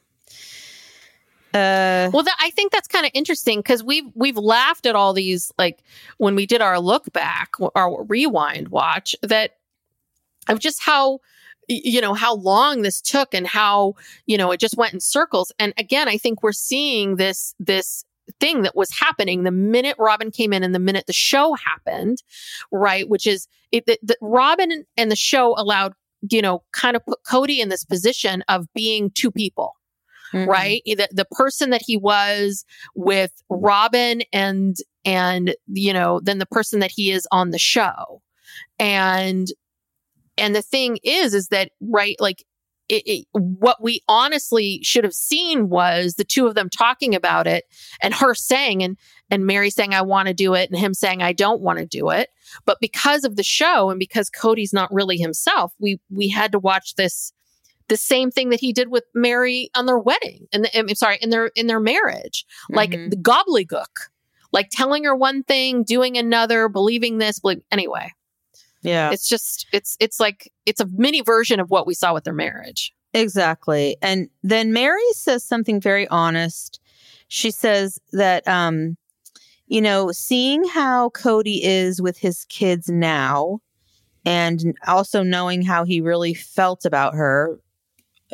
Uh, 1.54 2.10
Well, 2.14 2.24
that, 2.24 2.38
I 2.40 2.50
think 2.52 2.72
that's 2.72 2.88
kind 2.88 3.06
of 3.06 3.12
interesting 3.14 3.60
because 3.60 3.84
we've 3.84 4.10
we've 4.16 4.38
laughed 4.38 4.86
at 4.86 4.96
all 4.96 5.12
these 5.12 5.52
like 5.58 5.84
when 6.18 6.34
we 6.34 6.46
did 6.46 6.62
our 6.62 6.80
look 6.80 7.12
back, 7.12 7.52
our 7.76 8.04
rewind 8.04 8.70
watch 8.70 9.18
that 9.22 9.58
of 10.48 10.60
just 10.60 10.82
how 10.82 11.20
you 11.68 12.00
know 12.00 12.14
how 12.14 12.36
long 12.36 12.84
this 12.84 13.02
took 13.02 13.34
and 13.34 13.46
how 13.46 13.96
you 14.26 14.38
know 14.38 14.52
it 14.52 14.62
just 14.62 14.78
went 14.78 14.94
in 14.94 15.02
circles. 15.02 15.52
And 15.60 15.74
again, 15.78 16.08
I 16.08 16.18
think 16.18 16.44
we're 16.44 16.54
seeing 16.54 17.18
this 17.18 17.54
this 17.60 18.06
thing 18.40 18.62
that 18.62 18.78
was 18.78 18.92
happening 18.92 19.44
the 19.44 19.52
minute 19.52 19.98
Robyn 20.00 20.32
came 20.32 20.54
in 20.54 20.64
and 20.64 20.74
the 20.74 20.80
minute 20.80 21.06
the 21.06 21.12
show 21.14 21.56
happened, 21.56 22.24
right? 22.72 23.10
Which 23.10 23.28
is 23.28 23.50
it, 23.74 23.86
the, 23.86 24.00
the, 24.02 24.16
Robyn 24.22 24.86
and 24.96 25.12
the 25.12 25.16
show 25.18 25.54
allowed 25.58 25.94
you 26.30 26.42
know 26.42 26.64
kind 26.74 26.96
of 26.96 27.06
put 27.06 27.20
Kody 27.24 27.60
in 27.60 27.70
this 27.70 27.84
position 27.84 28.44
of 28.48 28.66
being 28.74 29.12
two 29.12 29.32
people 29.32 29.74
mhm. 30.34 30.48
right 30.48 30.82
the, 30.86 31.08
the 31.12 31.26
person 31.32 31.70
that 31.70 31.82
he 31.86 31.98
was 31.98 32.66
with 32.96 33.32
robyn 33.50 34.22
and 34.34 34.78
and 35.06 35.56
you 35.68 35.94
know 35.94 36.20
then 36.24 36.40
the 36.40 36.46
person 36.46 36.80
that 36.80 36.92
he 36.92 37.12
is 37.12 37.28
on 37.32 37.52
the 37.52 37.60
show 37.60 38.22
and 38.80 39.48
and 40.38 40.56
the 40.56 40.62
thing 40.62 40.98
is 41.04 41.34
is 41.34 41.48
that 41.48 41.72
right 41.82 42.16
like 42.20 42.44
it, 42.90 43.04
it, 43.06 43.28
what 43.34 43.82
we 43.82 44.02
honestly 44.08 44.80
should 44.84 45.04
have 45.04 45.14
seen 45.14 45.70
was 45.70 46.16
the 46.16 46.24
two 46.24 46.48
of 46.48 46.56
them 46.56 46.70
talking 46.70 47.14
about 47.16 47.48
it 47.48 47.66
and 48.02 48.14
her 48.14 48.34
saying 48.34 48.84
and 48.84 48.98
and 49.30 49.46
Meri 49.46 49.70
saying 49.70 49.94
I 49.94 50.02
want 50.02 50.28
to 50.28 50.34
do 50.34 50.54
it 50.54 50.70
and 50.70 50.80
him 50.80 50.94
saying 50.94 51.22
I 51.22 51.34
don't 51.34 51.62
want 51.62 51.80
to 51.80 51.86
do 51.86 52.10
it 52.10 52.30
but 52.66 52.80
because 52.80 53.24
of 53.24 53.36
the 53.36 53.44
show 53.44 53.90
and 53.90 54.00
because 54.00 54.30
Kody's 54.30 54.74
not 54.74 54.94
really 54.94 55.18
himself 55.18 55.74
we 55.80 56.00
we 56.10 56.30
had 56.30 56.52
to 56.54 56.60
watch 56.60 56.96
this 56.96 57.34
the 57.90 57.98
same 57.98 58.32
thing 58.32 58.50
that 58.50 58.60
he 58.60 58.74
did 58.74 58.90
with 58.90 59.06
Meri 59.14 59.70
on 59.76 59.86
their 59.86 59.98
wedding 59.98 60.48
and 60.52 60.66
the, 60.66 60.78
I'm 60.78 60.94
sorry, 60.96 61.20
in 61.22 61.30
their 61.30 61.48
in 61.56 61.68
their 61.68 61.80
marriage. 61.80 62.46
Like 62.70 62.92
Mhm. 62.92 63.10
the 63.12 63.16
gobbledygook. 63.16 64.10
Like 64.52 64.70
telling 64.72 65.04
her 65.04 65.16
one 65.16 65.44
thing, 65.44 65.84
doing 65.84 66.18
another, 66.18 66.68
believing 66.70 67.18
this, 67.18 67.40
believe 67.40 67.62
anyway. 67.72 68.12
Yeah. 68.82 69.12
It's 69.12 69.28
just 69.28 69.68
it's 69.74 69.98
it's 70.00 70.20
like 70.20 70.52
it's 70.66 70.80
a 70.82 70.88
mini 70.92 71.22
version 71.22 71.60
of 71.60 71.70
what 71.70 71.88
we 71.88 71.94
saw 71.94 72.14
with 72.14 72.24
their 72.24 72.34
marriage. 72.34 72.94
Exactly. 73.14 73.98
And 74.02 74.30
then 74.44 74.74
Meri 74.74 75.02
says 75.14 75.44
something 75.44 75.82
very 75.82 76.08
honest. 76.10 76.80
She 77.28 77.52
says 77.52 78.00
that 78.14 78.48
um 78.48 78.98
you 79.70 79.82
know, 79.82 80.12
seeing 80.14 80.64
how 80.66 81.10
Kody 81.10 81.60
is 81.62 82.02
with 82.02 82.18
his 82.18 82.46
kids 82.46 82.88
now 82.88 83.60
and 84.26 84.78
also 84.88 85.24
knowing 85.24 85.62
how 85.62 85.84
he 85.84 86.00
really 86.00 86.34
felt 86.34 86.86
about 86.86 87.16
her 87.16 87.60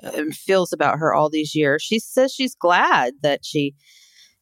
and 0.02 0.36
feels 0.36 0.72
about 0.74 1.00
her 1.00 1.14
all 1.14 1.30
these 1.30 1.56
years. 1.56 1.82
She 1.82 1.98
says 2.00 2.34
she's 2.34 2.54
glad 2.56 3.16
that 3.24 3.44
she 3.44 3.74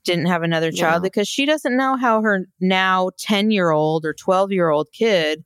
didn't 0.03 0.25
have 0.25 0.43
another 0.43 0.71
child 0.71 0.95
Yeah. 1.01 1.07
because 1.07 1.27
she 1.27 1.45
doesn't 1.45 1.77
know 1.77 1.95
how 1.95 2.21
her 2.21 2.45
now 2.59 3.09
10-year-old 3.19 4.03
or 4.05 4.13
12-year-old 4.13 4.87
kid 4.91 5.43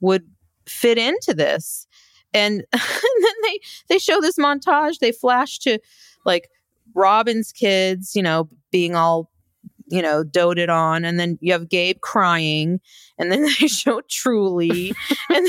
would 0.00 0.26
fit 0.66 0.98
into 0.98 1.34
this. 1.34 1.86
And, 2.34 2.64
and 2.72 2.82
then 3.22 3.32
they 3.44 3.60
they 3.88 3.98
show 3.98 4.20
this 4.20 4.36
montage. 4.38 4.98
They 4.98 5.12
flash 5.12 5.58
to 5.60 5.78
like 6.24 6.50
Robyn's 6.94 7.52
kids, 7.52 8.14
you 8.14 8.22
know, 8.22 8.48
being 8.70 8.94
all 8.94 9.30
you 9.88 10.02
know 10.02 10.24
doted 10.24 10.68
on, 10.68 11.04
and 11.04 11.18
then 11.20 11.38
you 11.40 11.52
have 11.52 11.68
Gabe 11.68 12.00
crying, 12.00 12.80
and 13.18 13.30
then 13.30 13.42
they 13.60 13.68
show 13.68 14.00
Truly, 14.08 14.92
and, 15.30 15.46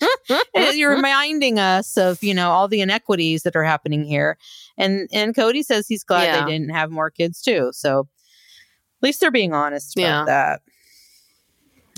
then, 0.00 0.40
and 0.54 0.76
you're 0.76 0.94
reminding 0.94 1.58
us 1.58 1.96
of 1.96 2.22
you 2.22 2.34
know 2.34 2.50
all 2.50 2.66
the 2.68 2.80
inequities 2.80 3.44
that 3.44 3.54
are 3.56 3.64
happening 3.64 4.04
here. 4.04 4.36
And 4.76 5.08
and 5.12 5.34
Kody 5.34 5.64
says 5.64 5.86
he's 5.86 6.04
glad 6.04 6.24
Yeah. 6.24 6.44
they 6.44 6.52
didn't 6.52 6.70
have 6.70 6.90
more 6.90 7.10
kids 7.10 7.40
too. 7.40 7.70
So 7.72 8.00
at 8.00 9.02
least 9.02 9.20
they're 9.20 9.30
being 9.30 9.52
honest 9.54 9.96
about 9.96 10.26
Yeah. 10.26 10.58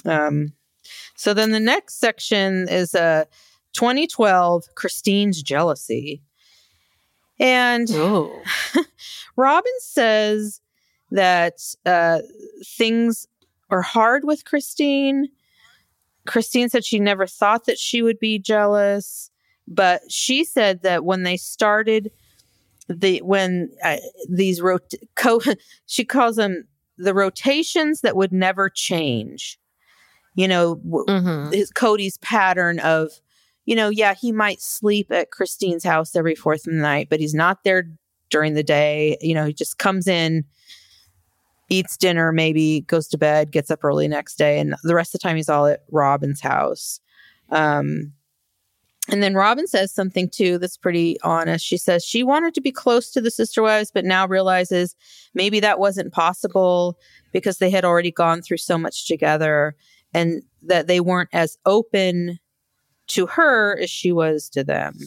that. 0.04 0.26
Um. 0.26 0.52
So 1.22 1.32
then 1.34 1.52
the 1.52 1.60
next 1.60 2.00
section 2.00 2.66
is 2.68 2.96
uh 2.96 3.26
2012 3.74 4.64
Christine's 4.74 5.40
jealousy. 5.40 6.20
And 7.38 7.86
Oh. 7.92 8.42
Robyn 9.36 9.72
says 9.78 10.60
that 11.12 11.60
uh, 11.86 12.22
things 12.76 13.28
are 13.70 13.82
hard 13.82 14.24
with 14.24 14.44
Christine. 14.44 15.28
Christine 16.26 16.68
said 16.68 16.84
she 16.84 16.98
never 16.98 17.28
thought 17.28 17.66
that 17.66 17.78
she 17.78 18.02
would 18.02 18.18
be 18.18 18.40
jealous, 18.40 19.30
but 19.68 20.00
she 20.08 20.42
said 20.44 20.82
that 20.82 21.04
when 21.04 21.22
they 21.22 21.36
started 21.36 22.10
the 22.88 23.22
when 23.22 23.70
uh, 23.84 23.98
these 24.28 24.60
rot- 24.60 24.92
co- 25.14 25.40
she 25.86 26.04
calls 26.04 26.34
them 26.34 26.64
the 26.98 27.14
rotations 27.14 28.00
that 28.00 28.16
would 28.16 28.32
never 28.32 28.68
change. 28.68 29.60
You 30.34 30.48
know, 30.48 30.76
Mhm. 30.76 31.52
his 31.52 31.70
Kody's 31.70 32.18
pattern 32.18 32.78
of, 32.80 33.10
you 33.66 33.76
know, 33.76 33.88
yeah, 33.90 34.14
he 34.14 34.32
might 34.32 34.60
sleep 34.62 35.12
at 35.12 35.30
Christine's 35.30 35.84
house 35.84 36.16
every 36.16 36.34
fourth 36.34 36.66
of 36.66 36.72
the 36.72 36.80
night, 36.80 37.08
but 37.10 37.20
he's 37.20 37.34
not 37.34 37.64
there 37.64 37.84
during 38.30 38.54
the 38.54 38.62
day. 38.62 39.18
You 39.20 39.34
know, 39.34 39.44
he 39.44 39.52
just 39.52 39.78
comes 39.78 40.06
in, 40.08 40.44
eats 41.68 41.96
dinner, 41.96 42.32
maybe 42.32 42.80
goes 42.82 43.08
to 43.08 43.18
bed, 43.18 43.50
gets 43.50 43.70
up 43.70 43.84
early 43.84 44.08
next 44.08 44.36
day, 44.36 44.58
and 44.58 44.74
the 44.82 44.94
rest 44.94 45.14
of 45.14 45.20
the 45.20 45.26
time 45.26 45.36
he's 45.36 45.48
all 45.48 45.66
at 45.66 45.82
Robyn's 45.90 46.40
house. 46.40 47.00
Um, 47.50 48.12
and 49.10 49.22
then 49.22 49.34
Robyn 49.34 49.66
says 49.66 49.92
something 49.92 50.28
too 50.28 50.58
that's 50.58 50.76
pretty 50.76 51.20
honest. 51.22 51.64
She 51.64 51.76
says 51.76 52.04
she 52.04 52.22
wanted 52.22 52.54
to 52.54 52.60
be 52.60 52.70
close 52.72 53.10
to 53.10 53.20
the 53.20 53.30
sister 53.30 53.62
wives, 53.62 53.90
but 53.92 54.04
now 54.04 54.26
realizes 54.26 54.94
maybe 55.34 55.60
that 55.60 55.78
wasn't 55.78 56.12
possible 56.12 56.96
because 57.32 57.58
they 57.58 57.68
had 57.70 57.84
already 57.84 58.12
gone 58.12 58.42
through 58.42 58.58
so 58.58 58.78
much 58.78 59.06
together 59.06 59.74
and 60.14 60.42
that 60.62 60.86
they 60.86 61.00
weren't 61.00 61.30
as 61.32 61.58
open 61.66 62.38
to 63.08 63.26
her 63.26 63.78
as 63.78 63.90
she 63.90 64.12
was 64.12 64.48
to 64.50 64.64
them. 64.64 64.98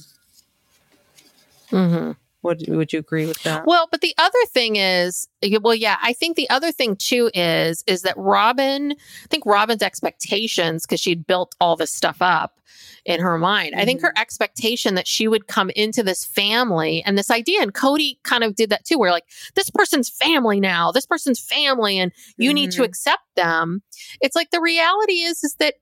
Mhm. 1.72 2.16
Would 2.46 2.68
would 2.68 2.94
you 2.94 3.00
agree 3.00 3.26
with 3.26 3.42
that? 3.44 3.66
Well, 3.66 3.88
but 3.92 4.02
the 4.02 4.14
other 4.20 4.38
thing 4.54 4.76
is, 4.76 5.28
well, 5.62 5.74
yeah, 5.74 5.98
I 6.02 6.14
think 6.14 6.36
the 6.36 6.50
other 6.50 6.72
thing 6.72 6.96
too 6.96 7.32
is 7.34 7.84
is 7.88 8.04
that 8.04 8.16
Robyn, 8.18 8.92
I 8.92 9.28
think 9.30 9.46
Robyn's 9.46 9.82
expectations 9.82 10.86
because 10.86 11.00
she'd 11.00 11.26
built 11.26 11.56
all 11.60 11.76
this 11.76 11.92
stuff 11.92 12.18
up 12.22 12.60
in 13.04 13.20
her 13.20 13.38
mind. 13.40 13.74
I 13.76 13.84
think 13.86 14.02
her 14.02 14.14
expectation 14.18 14.94
that 14.96 15.08
she 15.08 15.28
would 15.28 15.48
come 15.48 15.72
into 15.72 16.04
this 16.04 16.24
family 16.24 17.04
and 17.04 17.18
this 17.18 17.32
idea, 17.32 17.62
and 17.62 17.74
Kody 17.74 18.18
kind 18.24 18.44
of 18.44 18.56
did 18.56 18.70
that 18.70 18.86
too, 18.86 19.00
where 19.00 19.12
like 19.12 19.26
this 19.56 19.72
person's 19.72 20.10
family 20.10 20.60
now, 20.60 20.92
this 20.92 21.06
person's 21.06 21.40
family, 21.40 21.98
and 21.98 22.12
you 22.38 22.54
need 22.54 22.72
to 22.72 22.82
Mhm. 22.82 22.86
accept 22.86 23.24
them. 23.36 23.82
It's 24.22 24.36
like 24.36 24.52
the 24.52 24.62
reality 24.62 25.22
is 25.22 25.44
is 25.44 25.56
that 25.56 25.76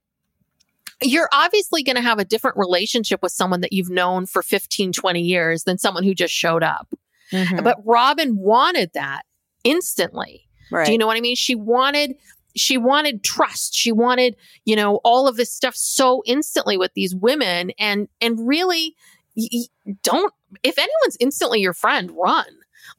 you're 1.02 1.28
obviously 1.32 1.82
going 1.82 1.96
to 1.96 2.02
have 2.02 2.18
a 2.18 2.24
different 2.24 2.56
relationship 2.56 3.22
with 3.22 3.32
someone 3.32 3.60
that 3.60 3.72
you've 3.72 3.90
known 3.90 4.26
for 4.26 4.42
15 4.42 4.92
20 4.92 5.20
years 5.20 5.64
than 5.64 5.78
someone 5.78 6.04
who 6.04 6.14
just 6.14 6.32
showed 6.34 6.62
up 6.62 6.92
Mhm. 7.32 7.64
but 7.64 7.78
Robyn 7.84 8.36
wanted 8.36 8.90
that 8.94 9.22
instantly. 9.64 10.46
right. 10.70 10.86
Do 10.86 10.92
you 10.92 10.98
know 10.98 11.06
what 11.06 11.16
I 11.16 11.20
mean? 11.20 11.36
She 11.36 11.54
wanted 11.54 12.16
she 12.56 12.78
wanted 12.78 13.24
trust. 13.24 13.74
She 13.74 13.90
wanted, 13.90 14.36
you 14.64 14.76
know, 14.76 15.00
all 15.02 15.26
of 15.26 15.36
this 15.36 15.50
stuff 15.52 15.74
so 15.74 16.22
instantly 16.24 16.76
with 16.78 16.92
these 16.94 17.14
women 17.14 17.72
and 17.78 18.08
and 18.20 18.46
really 18.46 18.94
y- 19.36 19.48
y- 19.52 19.94
don't 20.02 20.32
if 20.62 20.78
anyone's 20.78 21.16
instantly 21.18 21.60
your 21.60 21.72
friend, 21.74 22.12
run. 22.12 22.44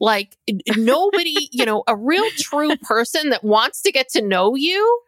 Like 0.00 0.36
nobody, 0.76 1.48
you 1.52 1.64
know, 1.64 1.84
a 1.86 1.96
real 1.96 2.28
true 2.36 2.76
person 2.82 3.30
that 3.30 3.42
wants 3.44 3.80
to 3.82 3.92
get 3.92 4.08
to 4.10 4.20
know 4.20 4.54
you 4.54 5.00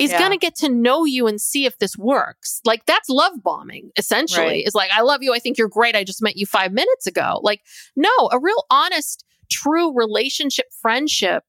is 0.00 0.10
Yeah. 0.10 0.18
going 0.18 0.32
to 0.32 0.38
get 0.38 0.54
to 0.56 0.68
know 0.68 1.04
you 1.04 1.26
and 1.26 1.40
see 1.40 1.66
if 1.66 1.78
this 1.78 1.96
works. 1.96 2.60
Like 2.64 2.86
that's 2.86 3.08
love 3.08 3.42
bombing 3.42 3.90
essentially. 3.96 4.46
Right. 4.46 4.66
Is 4.66 4.74
like 4.74 4.90
I 4.92 5.02
love 5.02 5.22
you, 5.22 5.34
I 5.34 5.38
think 5.38 5.58
you're 5.58 5.68
great. 5.68 5.94
I 5.94 6.04
just 6.04 6.22
met 6.22 6.36
you 6.36 6.46
5 6.46 6.72
minutes 6.72 7.06
ago. 7.06 7.40
Like 7.42 7.60
no, 7.96 8.10
a 8.32 8.38
real 8.40 8.64
honest 8.70 9.24
true 9.50 9.92
relationship 9.94 10.66
friendship 10.80 11.42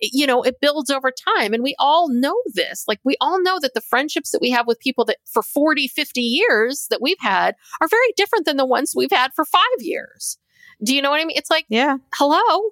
you 0.00 0.26
know 0.26 0.42
it 0.42 0.60
builds 0.60 0.90
over 0.90 1.12
time 1.12 1.54
and 1.54 1.62
we 1.62 1.74
all 1.78 2.08
know 2.12 2.34
this 2.52 2.84
like 2.88 2.98
we 3.04 3.16
all 3.20 3.40
know 3.40 3.58
that 3.60 3.74
the 3.74 3.80
friendships 3.80 4.32
that 4.32 4.40
we 4.40 4.50
have 4.50 4.66
with 4.66 4.80
people 4.80 5.04
that 5.04 5.18
for 5.24 5.40
40 5.40 5.86
50 5.86 6.20
years 6.20 6.86
that 6.90 7.00
we've 7.00 7.20
had 7.20 7.54
are 7.80 7.86
very 7.88 8.12
different 8.16 8.44
than 8.44 8.56
the 8.56 8.66
ones 8.66 8.92
we've 8.94 9.12
had 9.12 9.32
for 9.34 9.44
5 9.44 9.62
years 9.78 10.36
do 10.82 10.94
you 10.94 11.00
know 11.00 11.10
what 11.10 11.20
i 11.20 11.24
mean 11.24 11.36
it's 11.36 11.50
like 11.50 11.64
yeah. 11.68 11.98
hello 12.14 12.70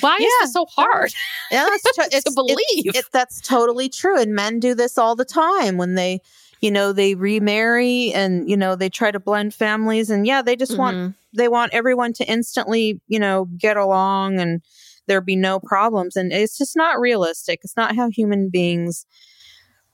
why 0.00 0.16
is 0.16 0.22
Yeah. 0.22 0.28
this 0.42 0.52
so 0.52 0.66
hard 0.66 1.10
Yeah, 1.50 1.64
that's 1.70 1.82
to, 1.94 2.08
it's, 2.16 2.34
believe. 2.34 2.58
It's, 2.68 2.98
it, 2.98 3.04
that's 3.12 3.40
totally 3.40 3.88
true, 3.88 4.18
and 4.18 4.34
men 4.34 4.58
do 4.60 4.74
this 4.74 4.98
all 4.98 5.14
the 5.16 5.24
time 5.24 5.76
when 5.76 5.94
they, 5.94 6.20
you 6.60 6.70
know, 6.70 6.92
they 6.92 7.14
remarry 7.14 8.12
and 8.12 8.48
you 8.50 8.56
know 8.56 8.74
they 8.76 8.88
try 8.88 9.10
to 9.10 9.20
blend 9.20 9.54
families, 9.54 10.10
and 10.10 10.26
yeah, 10.26 10.42
they 10.42 10.56
just 10.56 10.76
want 10.78 10.96
Mhm. 10.96 11.14
they 11.36 11.48
want 11.48 11.72
everyone 11.74 12.12
to 12.14 12.24
instantly, 12.24 13.00
you 13.08 13.18
know, 13.20 13.46
get 13.58 13.76
along 13.76 14.40
and 14.40 14.60
there 15.06 15.20
be 15.20 15.36
no 15.36 15.60
problems, 15.60 16.16
and 16.16 16.32
it's 16.32 16.58
just 16.58 16.74
not 16.76 16.98
realistic. 16.98 17.60
It's 17.62 17.76
not 17.76 17.94
how 17.94 18.08
human 18.10 18.48
beings 18.50 19.06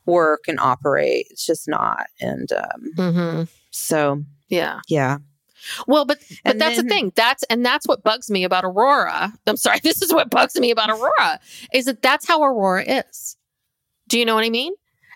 work 0.07 0.41
and 0.49 0.59
operate. 0.59 1.27
It's 1.31 1.45
just 1.47 1.69
not, 1.69 2.07
and 2.21 2.51
um, 2.53 2.83
Mhm. 2.97 3.49
so 3.71 4.25
yeah 4.49 4.81
yeah, 4.89 5.19
Well, 5.87 6.05
but 6.05 6.19
but 6.45 6.53
And 6.53 6.61
that's 6.61 6.77
then- 6.77 6.87
the 6.87 6.95
thing. 6.95 7.13
That's 7.15 7.43
and 7.45 7.65
that's 7.65 7.87
what 7.87 8.03
bugs 8.03 8.31
me 8.31 8.45
about 8.45 8.65
Aurora. 8.65 9.33
I'm 9.47 9.57
sorry. 9.57 9.79
This 9.83 10.03
is 10.03 10.13
what 10.13 10.31
bugs 10.31 10.55
me 10.59 10.71
about 10.71 10.91
Aurora 10.91 11.41
is 11.73 11.85
that 11.87 12.03
that's 12.03 12.27
how 12.27 12.43
Aurora 12.43 12.85
is. 12.85 13.37
Do 14.09 14.19
you 14.19 14.25
know 14.25 14.35
what 14.35 14.45
I 14.45 14.51
mean? 14.51 14.73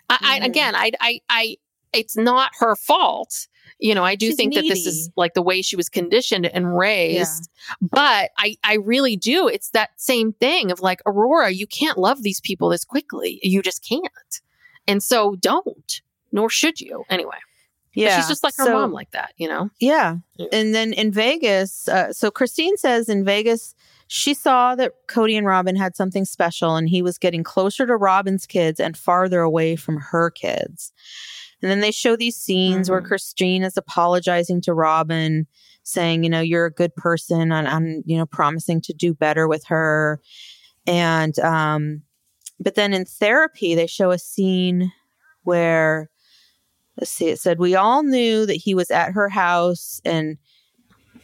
I, 0.09 0.17
I 0.21 0.39
Mhm. 0.39 0.45
again, 0.45 0.75
I, 0.75 0.91
I, 1.01 1.19
I, 1.29 1.57
it's 1.93 2.15
not 2.17 2.51
her 2.59 2.75
fault. 2.75 3.47
You 3.79 3.93
know, 3.93 4.03
I 4.03 4.15
do 4.15 4.31
think 4.31 4.53
that 4.55 4.61
this 4.67 4.85
is 4.87 5.09
like 5.15 5.33
the 5.35 5.41
way 5.41 5.61
she 5.61 5.75
was 5.75 5.87
conditioned 5.89 6.45
and 6.47 6.75
raised. 6.77 7.49
But 7.81 8.31
I, 8.37 8.55
I 8.63 8.75
really 8.75 9.17
do. 9.17 9.47
It's 9.47 9.69
that 9.71 9.89
same 9.97 10.33
thing 10.33 10.71
of 10.71 10.79
like 10.79 11.01
Aurora. 11.05 11.51
You 11.51 11.67
can't 11.67 11.97
love 11.97 12.23
these 12.23 12.39
people 12.41 12.69
this 12.69 12.85
quickly. 12.85 13.39
You 13.43 13.61
just 13.61 13.83
can't. 13.87 14.41
And 14.87 15.03
so 15.03 15.35
don't. 15.35 16.01
Nor 16.31 16.49
should 16.49 16.79
you. 16.81 17.03
Anyway. 17.09 17.37
But 17.97 18.03
yeah. 18.03 18.17
she's 18.17 18.27
just 18.27 18.43
like 18.43 18.55
her 18.57 18.65
So- 18.65 18.73
mom, 18.73 18.91
like 18.93 19.11
that. 19.11 19.33
You 19.37 19.47
know. 19.47 19.69
Yeah. 19.79 20.17
Yeah. 20.35 20.45
And 20.53 20.73
then 20.75 20.93
in 20.93 21.11
Vegas, 21.11 21.87
uh, 21.87 22.13
so 22.13 22.29
Christine 22.31 22.77
says 22.77 23.09
in 23.09 23.25
Vegas, 23.25 23.73
she 24.07 24.33
saw 24.33 24.75
that 24.75 24.93
Kody 25.09 25.37
and 25.37 25.45
Robyn 25.47 25.75
had 25.75 25.95
something 25.95 26.23
special 26.23 26.75
and 26.75 26.87
he 26.87 27.01
was 27.01 27.17
getting 27.17 27.43
closer 27.43 27.85
to 27.85 27.97
Robyn's 27.97 28.45
kids 28.45 28.79
and 28.79 28.95
farther 28.95 29.41
away 29.41 29.75
from 29.75 29.97
her 29.97 30.29
kids. 30.29 30.93
And 31.61 31.69
then 31.71 31.79
they 31.81 31.91
show 31.91 32.15
these 32.15 32.37
scenes 32.37 32.89
where 32.89 33.01
Mhm. 33.01 33.07
Christine 33.07 33.63
is 33.63 33.75
apologizing 33.77 34.61
to 34.61 34.73
Robyn, 34.73 35.47
saying, 35.83 36.23
you 36.23 36.29
know, 36.29 36.39
you're 36.39 36.67
a 36.67 36.71
good 36.71 36.95
person 36.95 37.51
and 37.51 37.67
I'm, 37.67 38.03
you 38.05 38.17
know, 38.17 38.27
promising 38.27 38.79
to 38.81 38.93
do 38.93 39.13
better 39.13 39.47
with 39.47 39.65
her. 39.65 40.21
And, 40.85 41.37
um, 41.39 42.03
but 42.59 42.75
then 42.75 42.93
in 42.93 43.05
therapy, 43.05 43.73
they 43.75 43.87
show 43.87 44.11
a 44.11 44.19
scene 44.19 44.91
where 45.43 46.09
let's 46.97 47.11
see, 47.11 47.27
it 47.29 47.39
said, 47.39 47.59
we 47.59 47.75
all 47.75 48.03
knew 48.03 48.45
that 48.45 48.55
he 48.55 48.73
was 48.73 48.89
at 48.91 49.11
her 49.13 49.29
house 49.29 50.01
and 50.03 50.37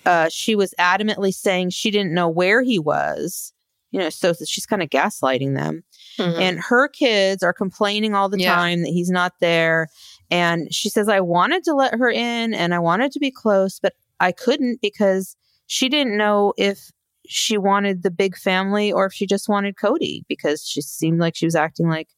uh, 0.06 0.30
she 0.30 0.56
was 0.56 0.74
adamantly 0.80 1.34
saying 1.34 1.70
she 1.70 1.90
didn't 1.92 2.14
know 2.14 2.28
where 2.30 2.62
he 2.62 2.78
was. 2.80 3.54
You 3.92 4.00
know, 4.00 4.10
so 4.10 4.34
she's 4.34 4.66
kind 4.66 4.82
of 4.82 4.90
gaslighting 4.90 5.54
them. 5.56 5.84
Mhm. 6.18 6.40
And 6.40 6.60
her 6.60 6.88
kids 6.88 7.44
are 7.44 7.54
complaining 7.54 8.16
all 8.16 8.28
the 8.28 8.40
Yeah. 8.40 8.56
time 8.56 8.82
that 8.82 8.90
he's 8.90 9.12
not 9.12 9.34
there. 9.40 9.88
And 10.32 10.74
she 10.74 10.90
says, 10.90 11.08
I 11.08 11.20
wanted 11.20 11.64
to 11.66 11.76
let 11.76 11.94
her 11.94 12.10
in 12.10 12.56
and 12.56 12.74
I 12.74 12.80
wanted 12.80 13.12
to 13.12 13.20
be 13.20 13.30
close, 13.30 13.80
but 13.80 13.94
I 14.20 14.32
couldn't 14.32 14.82
because 14.82 15.36
she 15.68 15.90
didn't 15.90 16.18
know 16.18 16.54
if 16.58 16.90
she 17.28 17.56
wanted 17.58 18.02
the 18.02 18.10
big 18.12 18.36
family 18.36 18.92
or 18.92 19.06
if 19.06 19.14
she 19.14 19.28
just 19.28 19.48
wanted 19.48 19.76
Kody 19.76 20.24
because 20.28 20.66
she 20.66 20.82
seemed 20.82 21.20
like 21.20 21.36
she 21.36 21.46
was 21.46 21.56
acting 21.56 21.88
like 21.88 22.10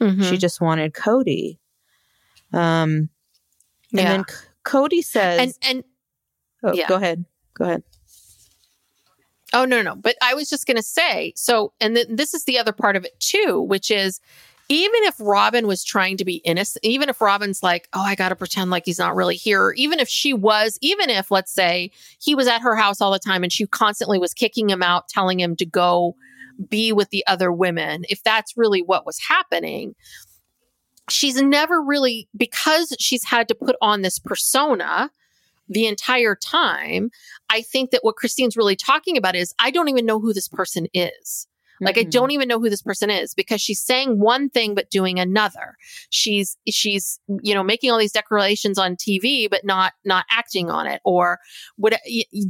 Mhm. 0.00 0.28
she 0.28 0.36
just 0.36 0.60
wanted 0.60 0.94
Kody. 0.94 1.58
Um, 2.52 3.08
and 3.92 4.00
Yeah. 4.00 4.08
then 4.08 4.24
C- 4.28 4.34
Kody 4.64 5.02
says, 5.04 5.38
and 5.40 5.54
and 5.62 5.84
oh, 6.62 6.74
yeah. 6.74 6.88
Go 6.88 6.96
ahead. 6.96 7.24
Go 7.54 7.64
ahead. 7.64 7.82
Oh 9.52 9.64
no, 9.64 9.82
no. 9.82 9.96
But 9.96 10.16
I 10.22 10.34
was 10.34 10.48
just 10.48 10.66
going 10.66 10.76
to 10.76 10.82
say, 10.82 11.32
so 11.36 11.72
and 11.80 11.96
th- 11.96 12.06
this 12.08 12.34
is 12.34 12.44
the 12.44 12.58
other 12.58 12.72
part 12.72 12.96
of 12.96 13.04
it 13.04 13.18
too, 13.18 13.60
which 13.60 13.90
is 13.90 14.20
even 14.68 15.02
if 15.02 15.16
Robyn 15.18 15.66
was 15.66 15.82
trying 15.82 16.16
to 16.18 16.24
be 16.24 16.36
innocent, 16.36 16.84
even 16.84 17.08
if 17.08 17.20
Robyn's 17.20 17.60
like, 17.60 17.88
"Oh, 17.92 18.00
I 18.02 18.14
got 18.14 18.28
to 18.28 18.36
pretend 18.36 18.70
like 18.70 18.84
he's 18.86 19.00
not 19.00 19.16
really 19.16 19.34
here," 19.34 19.60
or 19.64 19.74
even 19.74 19.98
if 19.98 20.08
she 20.08 20.32
was, 20.32 20.78
even 20.80 21.10
if 21.10 21.32
let's 21.32 21.52
say 21.52 21.90
he 22.20 22.36
was 22.36 22.46
at 22.46 22.62
her 22.62 22.76
house 22.76 23.00
all 23.00 23.10
the 23.10 23.18
time 23.18 23.42
and 23.42 23.52
she 23.52 23.66
constantly 23.66 24.20
was 24.20 24.32
kicking 24.32 24.70
him 24.70 24.82
out, 24.84 25.08
telling 25.08 25.40
him 25.40 25.56
to 25.56 25.66
go 25.66 26.14
be 26.68 26.92
with 26.92 27.10
the 27.10 27.26
other 27.26 27.50
women, 27.50 28.04
if 28.08 28.22
that's 28.22 28.56
really 28.56 28.82
what 28.82 29.04
was 29.04 29.18
happening, 29.18 29.96
she's 31.10 31.40
never 31.40 31.82
really 31.82 32.28
because 32.36 32.94
she's 32.98 33.24
had 33.24 33.48
to 33.48 33.54
put 33.54 33.76
on 33.80 34.02
this 34.02 34.18
persona 34.18 35.10
the 35.68 35.86
entire 35.86 36.34
time 36.34 37.10
I 37.48 37.62
think 37.62 37.90
that 37.90 38.00
what 38.02 38.16
Christine's 38.16 38.56
really 38.56 38.76
talking 38.76 39.16
about 39.16 39.36
is 39.36 39.54
I 39.58 39.70
don't 39.70 39.88
even 39.88 40.06
know 40.06 40.20
who 40.20 40.32
this 40.32 40.48
person 40.48 40.86
is. 40.94 41.46
Like 41.82 41.96
I 41.96 42.04
Mhm. 42.04 42.10
don't 42.10 42.30
even 42.32 42.46
know 42.48 42.60
who 42.60 42.68
this 42.68 42.82
person 42.82 43.08
is 43.08 43.32
because 43.32 43.60
she's 43.62 43.80
saying 43.82 44.18
one 44.20 44.50
thing 44.50 44.74
but 44.74 44.90
doing 44.90 45.18
another. 45.18 45.76
She's 46.10 46.56
she's 46.68 47.18
you 47.42 47.54
know 47.54 47.62
making 47.62 47.90
all 47.90 47.98
these 47.98 48.12
declarations 48.12 48.78
on 48.78 48.96
TV 48.96 49.48
but 49.48 49.64
not 49.64 49.94
not 50.04 50.26
acting 50.30 50.70
on 50.70 50.86
it 50.86 51.00
or 51.04 51.38
what 51.76 51.94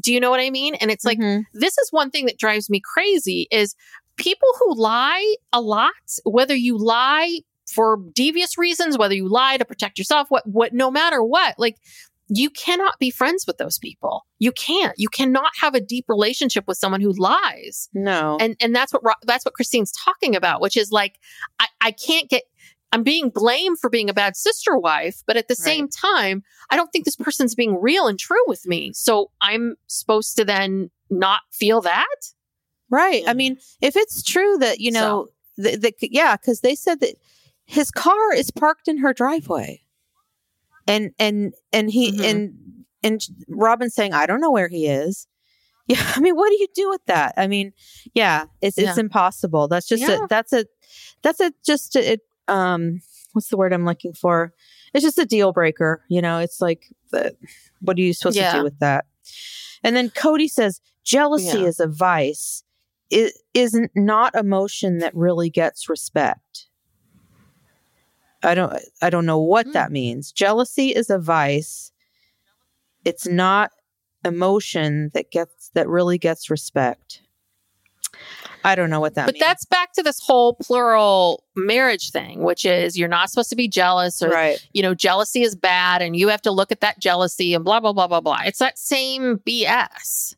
do 0.00 0.12
you 0.12 0.18
know 0.20 0.30
what 0.30 0.40
I 0.40 0.50
mean? 0.50 0.74
And 0.74 0.90
it's 0.90 1.04
like 1.04 1.18
Mhm. 1.18 1.44
this 1.54 1.78
is 1.78 1.92
one 1.92 2.10
thing 2.10 2.26
that 2.26 2.38
drives 2.38 2.68
me 2.68 2.80
crazy 2.80 3.46
is 3.52 3.76
people 4.16 4.48
who 4.58 4.74
lie 4.74 5.34
a 5.52 5.60
lot 5.60 5.92
whether 6.24 6.54
you 6.56 6.76
lie 6.76 7.38
for 7.70 7.98
devious 8.14 8.58
reasons 8.58 8.98
whether 8.98 9.14
you 9.14 9.28
lie 9.28 9.56
to 9.56 9.64
protect 9.64 9.98
yourself 9.98 10.30
what 10.30 10.46
what 10.46 10.72
no 10.72 10.90
matter 10.90 11.22
what 11.22 11.54
like 11.58 11.76
you 12.28 12.48
cannot 12.50 12.98
be 12.98 13.10
friends 13.10 13.44
with 13.46 13.58
those 13.58 13.78
people 13.78 14.26
you 14.38 14.52
can't 14.52 14.94
you 14.96 15.08
cannot 15.08 15.50
have 15.60 15.74
a 15.74 15.80
deep 15.80 16.04
relationship 16.08 16.64
with 16.66 16.78
someone 16.78 17.00
who 17.00 17.12
lies 17.12 17.88
no. 17.92 18.36
and 18.40 18.56
and 18.60 18.74
that's 18.74 18.92
what 18.92 19.02
that's 19.24 19.44
what 19.44 19.54
Christine's 19.54 19.92
talking 19.92 20.36
about 20.36 20.60
which 20.60 20.76
is 20.76 20.90
like 20.90 21.18
I 21.58 21.66
I 21.80 21.90
can't 21.92 22.28
get 22.28 22.42
I'm 22.92 23.02
being 23.02 23.30
blamed 23.30 23.78
for 23.78 23.88
being 23.88 24.10
a 24.10 24.14
bad 24.14 24.36
sister 24.36 24.76
wife, 24.76 25.22
but 25.24 25.36
at 25.36 25.46
the 25.46 25.54
same 25.54 25.88
time, 25.88 26.42
I 26.70 26.76
don't 26.76 26.90
think 26.90 27.04
this 27.04 27.14
person's 27.14 27.54
being 27.54 27.80
real 27.80 28.08
and 28.08 28.18
true 28.18 28.42
with 28.48 28.66
me. 28.66 28.92
So 28.94 29.30
I'm 29.40 29.76
supposed 29.86 30.36
to 30.36 30.44
then 30.44 30.90
not 31.08 31.42
feel 31.52 31.80
that? 31.82 32.08
Right. 32.90 33.22
I 33.28 33.34
mean, 33.34 33.58
if 33.80 33.96
it's 33.96 34.22
true 34.24 34.58
that, 34.58 34.80
you 34.80 34.90
know, 34.90 35.28
the, 35.56 35.76
the, 35.76 35.94
yeah, 36.10 36.36
because 36.36 36.60
they 36.60 36.74
said 36.74 37.00
that 37.00 37.14
his 37.70 37.90
car 37.90 38.34
is 38.34 38.50
parked 38.50 38.88
in 38.88 38.98
her 38.98 39.12
driveway. 39.12 39.82
And, 40.88 41.12
and, 41.18 41.54
and 41.72 41.90
he, 41.90 42.10
Mhm. 42.12 42.24
and, 42.24 42.54
and 43.02 43.20
Robyn's 43.48 43.94
saying, 43.94 44.12
I 44.12 44.26
don't 44.26 44.40
know 44.40 44.50
where 44.50 44.68
he 44.68 44.86
is. 44.86 45.26
Yeah. 45.86 46.12
I 46.14 46.20
mean, 46.20 46.36
what 46.36 46.50
do 46.50 46.56
you 46.60 46.68
do 46.72 46.88
with 46.88 47.04
that? 47.06 47.34
I 47.36 47.48
mean, 47.48 47.72
yeah, 48.14 48.44
it's, 48.62 48.78
it's 48.78 48.96
impossible. 48.96 49.66
That's 49.66 49.88
just 49.88 50.02
Yeah. 50.04 50.22
a, 50.24 50.26
that's 50.28 50.52
a, 50.52 50.64
that's 51.22 51.40
a, 51.40 51.52
just 51.66 51.96
a, 51.96 52.12
it, 52.12 52.20
um, 52.46 53.00
what's 53.32 53.48
the 53.48 53.56
word 53.56 53.72
I'm 53.72 53.84
looking 53.84 54.12
for? 54.12 54.52
It's 54.94 55.02
just 55.02 55.18
a 55.18 55.24
deal 55.26 55.52
breaker. 55.52 56.04
You 56.08 56.22
know, 56.22 56.38
it's 56.38 56.60
like, 56.60 56.84
the, 57.10 57.34
what 57.80 57.98
are 57.98 58.02
you 58.02 58.12
supposed 58.14 58.38
to 58.38 58.52
do 58.52 58.62
with 58.62 58.78
that? 58.78 59.06
And 59.82 59.96
then 59.96 60.10
Kody 60.10 60.48
says, 60.48 60.80
jealousy 61.02 61.58
Yeah. 61.58 61.66
is 61.66 61.80
a 61.80 61.88
vice. 61.88 62.62
It 63.10 63.32
isn't 63.54 63.90
not 63.96 64.36
emotion 64.36 64.98
that 64.98 65.12
really 65.16 65.50
gets 65.50 65.88
respect. 65.88 66.68
I 68.42 68.54
don't 68.54 68.72
I 69.02 69.10
don't 69.10 69.26
know 69.26 69.38
what 69.40 69.66
Hmm. 69.66 69.72
that 69.72 69.92
means. 69.92 70.32
Jealousy 70.32 70.88
is 70.90 71.10
a 71.10 71.18
vice. 71.18 71.92
It's 73.04 73.26
not 73.26 73.70
emotion 74.24 75.10
that 75.14 75.30
gets 75.30 75.70
that 75.74 75.88
really 75.88 76.18
gets 76.18 76.50
respect. 76.50 77.22
I 78.64 78.74
don't 78.74 78.90
know 78.90 79.00
what 79.00 79.14
that 79.14 79.24
but 79.26 79.34
means. 79.34 79.40
that's 79.44 79.64
back 79.64 79.92
to 79.94 80.02
this 80.02 80.20
whole 80.20 80.54
plural 80.54 81.44
marriage 81.56 82.10
thing, 82.10 82.42
which 82.42 82.66
is 82.66 82.98
you're 82.98 83.08
not 83.08 83.30
supposed 83.30 83.48
to 83.50 83.56
be 83.56 83.68
jealous 83.68 84.20
or 84.22 84.28
right. 84.28 84.68
you 84.74 84.82
know, 84.82 84.94
jealousy 84.94 85.42
is 85.42 85.56
bad 85.56 86.02
and 86.02 86.14
you 86.16 86.28
have 86.28 86.42
to 86.42 86.50
look 86.50 86.70
at 86.70 86.80
that 86.80 86.98
jealousy 86.98 87.54
and 87.54 87.64
blah, 87.64 87.80
blah, 87.80 87.92
blah, 87.94 88.06
blah, 88.06 88.20
blah. 88.20 88.40
It's 88.44 88.58
that 88.58 88.78
same 88.78 89.38
BS 89.38 90.34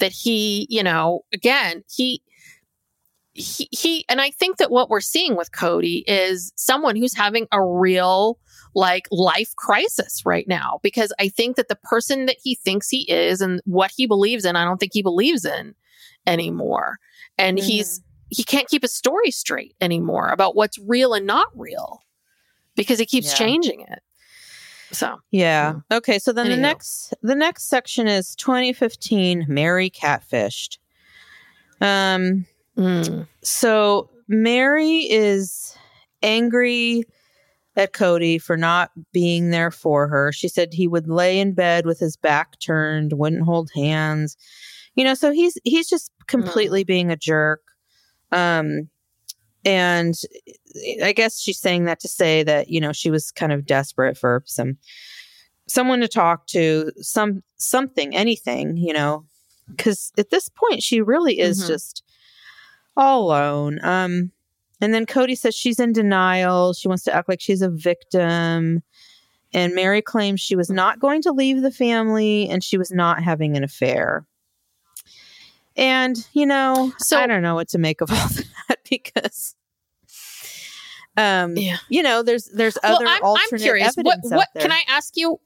that 0.00 0.12
he, 0.12 0.66
you 0.68 0.82
know, 0.82 1.24
again, 1.32 1.84
he, 1.90 2.20
he, 3.34 3.68
he, 3.70 4.04
and 4.08 4.20
I 4.20 4.30
think 4.30 4.58
that 4.58 4.70
what 4.70 4.90
we're 4.90 5.00
seeing 5.00 5.36
with 5.36 5.52
Kody 5.52 6.02
is 6.06 6.52
someone 6.56 6.96
who's 6.96 7.14
having 7.14 7.46
a 7.50 7.62
real, 7.64 8.38
like, 8.74 9.06
life 9.10 9.54
crisis 9.56 10.22
right 10.26 10.46
now 10.46 10.80
because 10.82 11.12
I 11.18 11.28
think 11.28 11.56
that 11.56 11.68
the 11.68 11.76
person 11.76 12.26
that 12.26 12.36
he 12.42 12.54
thinks 12.54 12.88
he 12.88 13.10
is 13.10 13.40
and 13.40 13.60
what 13.64 13.90
he 13.96 14.06
believes 14.06 14.44
in, 14.44 14.56
I 14.56 14.64
don't 14.64 14.78
think 14.78 14.92
he 14.92 15.02
believes 15.02 15.44
in 15.44 15.74
anymore. 16.26 16.98
And 17.38 17.58
he's, 17.58 18.02
he 18.28 18.44
can't 18.44 18.68
keep 18.68 18.82
his 18.82 18.94
story 18.94 19.30
straight 19.30 19.74
anymore 19.80 20.28
about 20.28 20.54
what's 20.54 20.78
real 20.78 21.14
and 21.14 21.26
not 21.26 21.48
real 21.54 22.02
because 22.76 22.98
he 22.98 23.06
keeps 23.06 23.28
Yeah. 23.28 23.34
changing 23.38 23.80
it. 23.80 24.02
So, 24.92 25.20
Yeah. 25.30 25.76
Okay, 25.90 26.18
so 26.18 26.32
then 26.32 26.50
the 26.50 26.56
next 26.56 27.14
the 27.22 27.34
next 27.34 27.68
section 27.68 28.06
is 28.06 28.36
2015 28.36 29.46
Meri 29.48 29.88
catfished. 29.88 30.76
Um 31.80 32.46
mm, 32.76 33.26
So 33.42 34.10
Meri 34.28 35.10
is 35.10 35.76
angry 36.22 37.04
at 37.76 37.92
Kody 37.92 38.40
for 38.40 38.56
not 38.56 38.90
being 39.12 39.50
there 39.50 39.70
for 39.70 40.08
her. 40.08 40.30
She 40.32 40.48
said 40.48 40.72
he 40.72 40.86
would 40.88 41.08
lay 41.08 41.40
in 41.40 41.52
bed 41.54 41.86
with 41.86 41.98
his 41.98 42.16
back 42.16 42.58
turned, 42.60 43.14
wouldn't 43.14 43.44
hold 43.44 43.70
hands. 43.74 44.36
You 44.94 45.04
know, 45.04 45.14
so 45.14 45.30
he's 45.30 45.56
he's 45.64 45.88
just 45.88 46.12
completely 46.26 46.84
being 46.84 47.10
a 47.10 47.16
jerk. 47.16 47.62
Um 48.30 48.88
and 49.64 50.14
I 51.02 51.12
guess 51.12 51.40
she's 51.40 51.60
saying 51.60 51.84
that 51.84 52.00
to 52.00 52.08
say 52.08 52.42
that, 52.42 52.68
you 52.68 52.80
know, 52.80 52.92
she 52.92 53.10
was 53.10 53.30
kind 53.30 53.52
of 53.52 53.64
desperate 53.64 54.18
for 54.18 54.42
some 54.46 54.76
someone 55.68 56.00
to 56.00 56.08
talk 56.08 56.46
to, 56.48 56.90
some 56.96 57.42
something, 57.56 58.14
anything, 58.14 58.76
you 58.76 58.92
know. 58.92 59.24
Cuz 59.78 60.12
at 60.18 60.30
this 60.30 60.48
point 60.50 60.82
she 60.82 61.00
really 61.00 61.38
is 61.38 61.62
Mhm. 61.62 61.68
just 61.68 62.02
all 62.96 63.24
alone. 63.26 63.78
Um, 63.82 64.32
and 64.80 64.92
then 64.92 65.06
Kody 65.06 65.36
says 65.38 65.54
she's 65.54 65.78
in 65.78 65.92
denial. 65.92 66.72
She 66.72 66.88
wants 66.88 67.04
to 67.04 67.14
act 67.14 67.28
like 67.28 67.40
she's 67.40 67.62
a 67.62 67.68
victim. 67.70 68.82
And 69.54 69.74
Meri 69.74 70.02
claims 70.02 70.40
she 70.40 70.56
was 70.56 70.70
not 70.70 70.98
going 70.98 71.22
to 71.22 71.32
leave 71.32 71.62
the 71.62 71.70
family 71.70 72.48
and 72.48 72.64
she 72.64 72.78
was 72.78 72.90
not 72.90 73.22
having 73.22 73.56
an 73.56 73.62
affair. 73.64 74.26
And, 75.76 76.16
you 76.32 76.46
know, 76.46 76.92
So- 76.98 77.18
I 77.18 77.26
don't 77.26 77.42
know 77.42 77.54
what 77.54 77.68
to 77.68 77.78
make 77.78 78.00
of 78.00 78.10
all 78.10 78.28
that 78.68 78.78
because 78.88 79.54
um 81.16 81.56
Yeah. 81.56 81.76
you 81.90 82.02
know, 82.02 82.22
there's 82.22 82.46
there's 82.46 82.78
other 82.82 83.04
well, 83.04 83.14
I'm, 83.14 83.22
I'm 83.22 83.24
alternate 83.24 83.60
curious. 83.62 83.94
What, 83.96 84.18
what 84.22 84.48
there. 84.54 84.62
can 84.62 84.72
I 84.72 84.82
ask 84.88 85.14
you? 85.16 85.38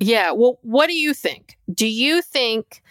Yeah. 0.00 0.32
Well, 0.32 0.58
what 0.62 0.86
do 0.88 0.94
you 0.94 1.14
think? 1.14 1.56
Do 1.72 1.86
you 1.86 2.20
think 2.22 2.82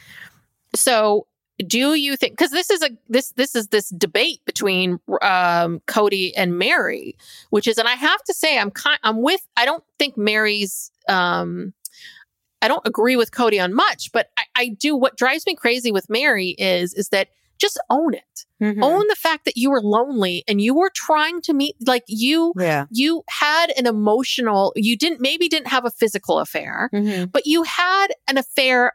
so? 0.76 1.28
Do 1.60 1.94
you 1.94 2.16
think 2.18 2.34
because 2.34 2.52
this 2.52 2.70
is 2.72 2.82
a 2.82 2.90
this 3.10 3.32
this 3.34 3.56
is 3.56 3.68
this 3.68 3.90
debate 3.90 4.42
between 4.46 5.00
um, 5.22 5.82
Kody 5.88 6.32
and 6.36 6.58
Meri, 6.58 7.16
which 7.52 7.68
is, 7.68 7.78
and 7.78 7.88
I 7.88 7.94
have 7.94 8.24
to 8.24 8.34
say, 8.34 8.58
I'm 8.58 8.72
kind, 8.72 9.00
I'm 9.04 9.22
with. 9.22 9.42
I 9.56 9.66
don't 9.66 9.84
think 10.00 10.18
Meri's. 10.18 10.92
Um, 11.08 11.74
I 12.62 12.68
don't 12.70 12.86
agree 12.88 13.16
with 13.18 13.32
Kody 13.32 13.62
on 13.64 13.74
much, 13.74 14.12
but 14.14 14.30
I, 14.38 14.44
I 14.56 14.68
do. 14.70 14.96
What 14.96 15.18
drives 15.18 15.46
me 15.46 15.54
crazy 15.54 15.92
with 15.92 16.10
Meri 16.10 16.50
is 16.58 16.94
is 16.96 17.10
that 17.10 17.28
just 17.60 17.80
own 17.90 18.14
it 18.14 18.46
Mhm. 18.62 18.84
own 18.84 19.06
the 19.08 19.16
fact 19.16 19.46
that 19.46 19.56
you 19.56 19.70
were 19.70 19.82
lonely 19.82 20.44
and 20.48 20.60
you 20.60 20.74
were 20.74 20.92
trying 20.94 21.40
to 21.42 21.54
meet 21.54 21.76
like 21.86 22.04
you 22.08 22.52
yeah. 22.58 22.88
you 22.90 23.24
had 23.30 23.72
an 23.78 23.86
emotional 23.86 24.74
you 24.76 24.98
didn't 24.98 25.22
maybe 25.22 25.48
didn't 25.48 25.68
have 25.68 25.86
a 25.86 25.92
physical 25.92 26.40
affair 26.40 26.90
Mhm. 26.92 27.32
but 27.32 27.46
you 27.46 27.64
had 27.64 28.08
an 28.28 28.38
affair 28.38 28.94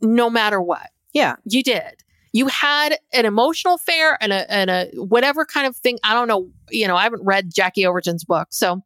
no 0.00 0.30
matter 0.30 0.60
what 0.62 0.88
Yeah. 1.12 1.36
you 1.44 1.62
did 1.62 2.02
you 2.32 2.46
had 2.48 2.98
an 3.14 3.24
emotional 3.24 3.74
affair 3.76 4.18
and 4.20 4.32
a 4.32 4.50
and 4.52 4.70
a 4.70 4.90
whatever 4.94 5.44
kind 5.46 5.66
of 5.66 5.76
thing 5.76 5.98
i 6.04 6.12
don't 6.12 6.28
know 6.28 6.50
you 6.70 6.86
know 6.86 6.94
i 6.96 7.02
haven't 7.02 7.24
read 7.24 7.50
jackie 7.52 7.86
overton's 7.86 8.24
book 8.24 8.48
so 8.50 8.82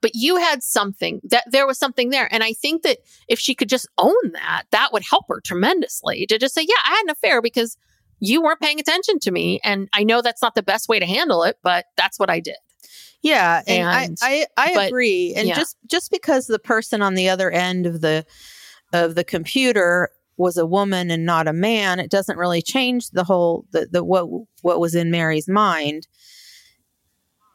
But 0.00 0.12
you 0.14 0.36
had 0.36 0.62
something 0.62 1.20
that 1.30 1.44
there 1.50 1.66
was 1.66 1.78
something 1.78 2.10
there. 2.10 2.28
And 2.34 2.42
I 2.42 2.52
think 2.52 2.82
that 2.82 2.98
if 3.28 3.38
she 3.38 3.54
could 3.54 3.68
just 3.68 3.88
own 3.96 4.32
that, 4.32 4.64
that 4.70 4.92
would 4.92 5.04
help 5.08 5.26
her 5.28 5.40
tremendously 5.40 6.26
to 6.26 6.36
just 6.38 6.54
say, 6.54 6.62
yeah, 6.62 6.82
I 6.84 6.90
had 6.96 7.04
an 7.04 7.10
affair 7.10 7.40
because 7.40 7.76
you 8.18 8.42
weren't 8.42 8.60
paying 8.60 8.80
attention 8.80 9.18
to 9.20 9.30
me. 9.30 9.60
And 9.62 9.88
I 9.92 10.02
know 10.02 10.20
that's 10.20 10.42
not 10.42 10.54
the 10.56 10.62
best 10.64 10.88
way 10.88 10.98
to 10.98 11.06
handle 11.06 11.44
it, 11.44 11.58
but 11.62 11.86
that's 11.96 12.18
what 12.18 12.28
I 12.28 12.40
did. 12.40 12.56
Yeah, 13.22 13.62
and, 13.68 13.88
And- 13.88 14.18
I 14.20 14.46
I, 14.58 14.70
I 14.70 14.74
but- 14.74 14.88
agree. 14.88 15.32
And 15.36 15.46
yeah. 15.48 15.54
just 15.54 15.76
just 15.86 16.10
because 16.10 16.48
the 16.48 16.58
person 16.58 17.00
on 17.00 17.14
the 17.14 17.28
other 17.28 17.50
end 17.50 17.86
of 17.86 18.00
the 18.00 18.26
of 18.92 19.14
the 19.14 19.24
computer 19.24 20.10
was 20.42 20.56
a 20.58 20.66
woman 20.66 21.10
and 21.10 21.24
not 21.24 21.48
a 21.48 21.52
man, 21.52 21.98
it 22.00 22.10
doesn't 22.10 22.38
really 22.38 22.60
change 22.62 23.10
the 23.10 23.24
whole 23.24 23.64
the, 23.72 23.86
the 23.90 24.04
what 24.04 24.28
what 24.62 24.80
was 24.80 24.94
in 24.94 25.10
Meri's 25.10 25.48
mind. 25.48 26.06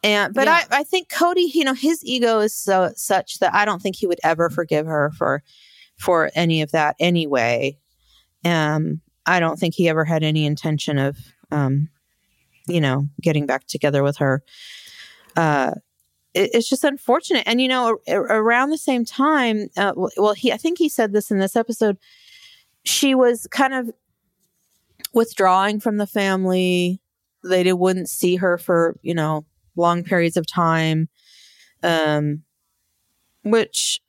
And 0.03 0.33
but 0.33 0.45
Yeah. 0.47 0.63
I 0.71 0.79
I 0.79 0.83
think 0.83 1.09
Kody, 1.09 1.53
you 1.53 1.63
know, 1.63 1.73
his 1.73 2.03
ego 2.03 2.39
is 2.39 2.53
so 2.55 2.91
such 2.95 3.39
that 3.39 3.53
I 3.53 3.65
don't 3.65 3.81
think 3.81 3.95
he 3.95 4.07
would 4.07 4.19
ever 4.23 4.49
forgive 4.49 4.85
her 4.85 5.11
for 5.17 5.43
for 5.97 6.31
any 6.35 6.61
of 6.61 6.71
that 6.71 6.95
anyway. 6.99 7.77
Um 8.45 9.01
I 9.25 9.39
don't 9.39 9.59
think 9.59 9.75
he 9.75 9.89
ever 9.89 10.05
had 10.05 10.23
any 10.23 10.45
intention 10.45 10.97
of 10.97 11.17
um 11.51 11.89
you 12.67 12.81
know, 12.81 13.07
getting 13.21 13.45
back 13.45 13.65
together 13.67 14.03
with 14.03 14.17
her 14.17 14.43
uh, 15.37 15.71
it, 16.33 16.49
it's 16.53 16.67
just 16.69 16.83
unfortunate. 16.83 17.43
And 17.45 17.61
you 17.61 17.67
know, 17.67 17.99
a- 18.07 18.17
around 18.19 18.71
the 18.71 18.77
same 18.77 19.05
time, 19.05 19.69
uh, 19.77 19.93
well, 19.95 20.33
he 20.33 20.51
I 20.51 20.57
think 20.57 20.77
he 20.77 20.89
said 20.89 21.13
this 21.13 21.31
in 21.31 21.39
this 21.39 21.55
episode. 21.55 21.97
She 22.87 23.15
was 23.15 23.47
kind 23.51 23.73
of 23.73 23.91
withdrawing 25.13 25.79
from 25.79 25.97
the 25.97 26.07
family. 26.07 27.01
They 27.43 27.63
did, 27.63 27.73
wouldn't 27.73 28.09
see 28.09 28.37
her 28.37 28.57
for 28.57 28.97
you 29.01 29.13
know 29.13 29.45
long 29.75 30.03
periods 30.03 30.37
of 30.37 30.47
time, 30.47 31.09
um, 31.83 32.43
which 33.43 33.99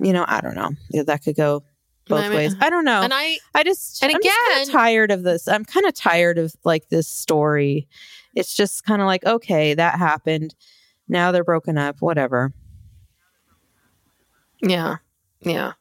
you 0.00 0.12
know 0.12 0.24
I 0.26 0.40
don't 0.40 0.54
know. 0.54 0.70
That 1.04 1.22
could 1.22 1.36
go 1.36 1.62
both 2.08 2.24
I 2.24 2.28
mean, 2.28 2.38
ways. 2.38 2.56
I 2.60 2.70
don't 2.70 2.84
know. 2.84 3.02
And 3.02 3.14
I, 3.14 3.38
I 3.54 3.62
just 3.62 4.02
And 4.02 4.12
I'm 4.12 4.20
again- 4.20 4.66
tired 4.72 5.10
of 5.10 5.22
this. 5.22 5.46
I'm 5.46 5.64
kind 5.64 5.86
of 5.86 5.94
tired 5.94 6.38
of 6.38 6.54
like 6.64 6.88
this 6.88 7.06
story. 7.06 7.86
It's 8.34 8.54
just 8.54 8.84
kind 8.84 9.00
of 9.00 9.06
like 9.06 9.24
okay, 9.24 9.74
that 9.74 9.98
happened. 9.98 10.54
Now 11.08 11.32
they're 11.32 11.44
broken 11.44 11.76
up. 11.78 11.96
Whatever. 12.00 12.52
Yeah. 14.62 14.96
Yeah. 15.40 15.72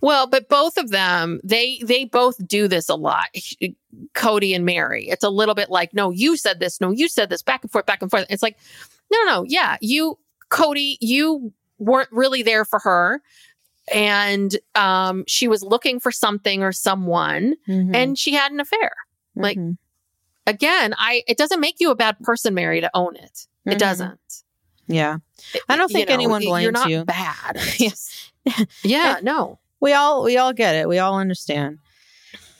Well, 0.00 0.26
but 0.26 0.48
both 0.48 0.76
of 0.78 0.90
them, 0.90 1.40
they 1.44 1.80
they 1.84 2.04
both 2.04 2.36
do 2.46 2.68
this 2.68 2.88
a 2.88 2.94
lot. 2.94 3.28
Kody 4.14 4.54
and 4.54 4.64
Meri. 4.64 5.08
It's 5.08 5.24
a 5.24 5.30
little 5.30 5.54
bit 5.54 5.70
like, 5.70 5.94
no, 5.94 6.10
you 6.10 6.36
said 6.36 6.60
this, 6.60 6.80
no, 6.80 6.90
you 6.90 7.08
said 7.08 7.30
this, 7.30 7.42
back 7.42 7.62
and 7.62 7.70
forth, 7.70 7.86
back 7.86 8.02
and 8.02 8.10
forth. 8.10 8.26
It's 8.28 8.42
like, 8.42 8.56
no, 9.10 9.22
no, 9.24 9.44
yeah, 9.46 9.76
you, 9.80 10.18
Kody, 10.50 10.96
you 11.00 11.52
weren't 11.78 12.10
really 12.12 12.42
there 12.42 12.64
for 12.64 12.78
her. 12.80 13.20
And 13.94 14.56
um, 14.74 15.24
she 15.28 15.46
was 15.48 15.62
looking 15.62 16.00
for 16.00 16.10
something 16.10 16.62
or 16.62 16.72
someone, 16.72 17.54
and 17.68 18.18
she 18.18 18.34
had 18.34 18.50
an 18.52 18.60
affair. 18.60 18.92
like- 19.34 19.58
Mhm. 19.58 19.76
Again, 20.48 20.94
I 20.96 21.22
it 21.26 21.36
doesn't 21.36 21.58
make 21.60 21.76
you 21.80 21.90
a 21.90 21.96
bad 21.96 22.18
person, 22.20 22.54
Meri, 22.54 22.80
to 22.80 22.90
own 22.94 23.16
it. 23.16 23.46
It 23.64 23.70
Mhm. 23.74 23.78
doesn't. 23.78 24.42
yeah, 24.86 25.16
I 25.68 25.76
don't 25.76 25.90
You 25.90 25.94
think 25.94 26.08
know, 26.08 26.14
anyone 26.14 26.42
You're 26.62 26.70
not 26.72 26.88
you. 26.88 27.04
bad. 27.04 27.56
Yes. 27.78 28.25
Yeah, 28.84 29.18
no. 29.22 29.58
we 29.80 29.92
all 29.92 30.22
we 30.24 30.36
all 30.36 30.52
get 30.52 30.74
it. 30.74 30.88
We 30.88 30.98
all 30.98 31.18
understand. 31.18 31.78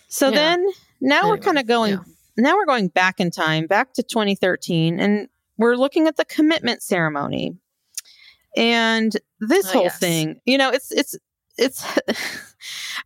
So 0.09 0.29
Yeah. 0.29 0.35
then 0.37 0.67
now 1.01 1.29
we're 1.29 1.39
kind 1.39 1.59
of 1.59 1.67
going 1.67 1.93
yeah. 1.95 1.99
now 2.37 2.55
we're 2.57 2.67
going 2.67 2.89
back 2.89 3.21
in 3.21 3.31
time, 3.31 3.67
back 3.67 3.93
to 3.95 4.03
2013, 4.03 4.99
and 5.01 5.29
we're 5.59 5.77
looking 5.77 6.07
at 6.07 6.17
the 6.17 6.25
commitment 6.25 6.83
ceremony. 6.83 7.57
And 8.57 9.15
this 9.41 9.67
Oh, 9.69 9.73
whole 9.73 9.83
yes. 9.85 9.99
thing, 9.99 10.41
you 10.45 10.57
know, 10.59 10.71
it's 10.71 10.91
it's 10.93 11.15
it's 11.59 11.85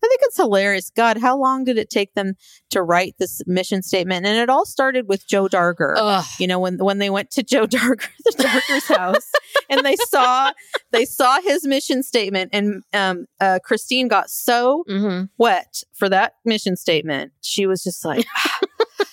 I 0.02 0.06
think 0.06 0.20
it's 0.22 0.36
hilarious. 0.36 0.90
God, 0.90 1.18
how 1.18 1.36
long 1.36 1.64
did 1.64 1.76
it 1.76 1.90
take 1.90 2.14
them 2.14 2.34
to 2.70 2.82
write 2.82 3.14
this 3.18 3.42
mission 3.46 3.82
statement? 3.82 4.24
And 4.24 4.38
it 4.38 4.48
all 4.48 4.64
started 4.64 5.08
with 5.08 5.26
Joe 5.26 5.48
Darger. 5.48 5.94
Ugh. 5.96 6.24
you 6.38 6.46
know, 6.46 6.58
when 6.58 6.78
when 6.78 6.98
they 6.98 7.10
went 7.10 7.30
to 7.32 7.42
Joe 7.42 7.66
Darger, 7.66 8.08
the 8.24 8.32
Darger's 8.42 8.88
house, 8.88 9.30
and 9.68 9.84
they 9.84 9.96
saw 9.96 10.52
they 10.90 11.04
saw 11.04 11.40
his 11.40 11.66
mission 11.66 12.02
statement, 12.02 12.50
and 12.52 12.82
um, 12.92 13.26
uh, 13.40 13.58
Christine 13.62 14.08
got 14.08 14.30
so 14.30 14.84
hmm 14.88 15.24
wet 15.38 15.82
for 15.92 16.08
that 16.08 16.34
mission 16.44 16.76
statement. 16.76 17.32
She 17.42 17.66
was 17.66 17.82
just 17.82 18.04
like, 18.04 18.26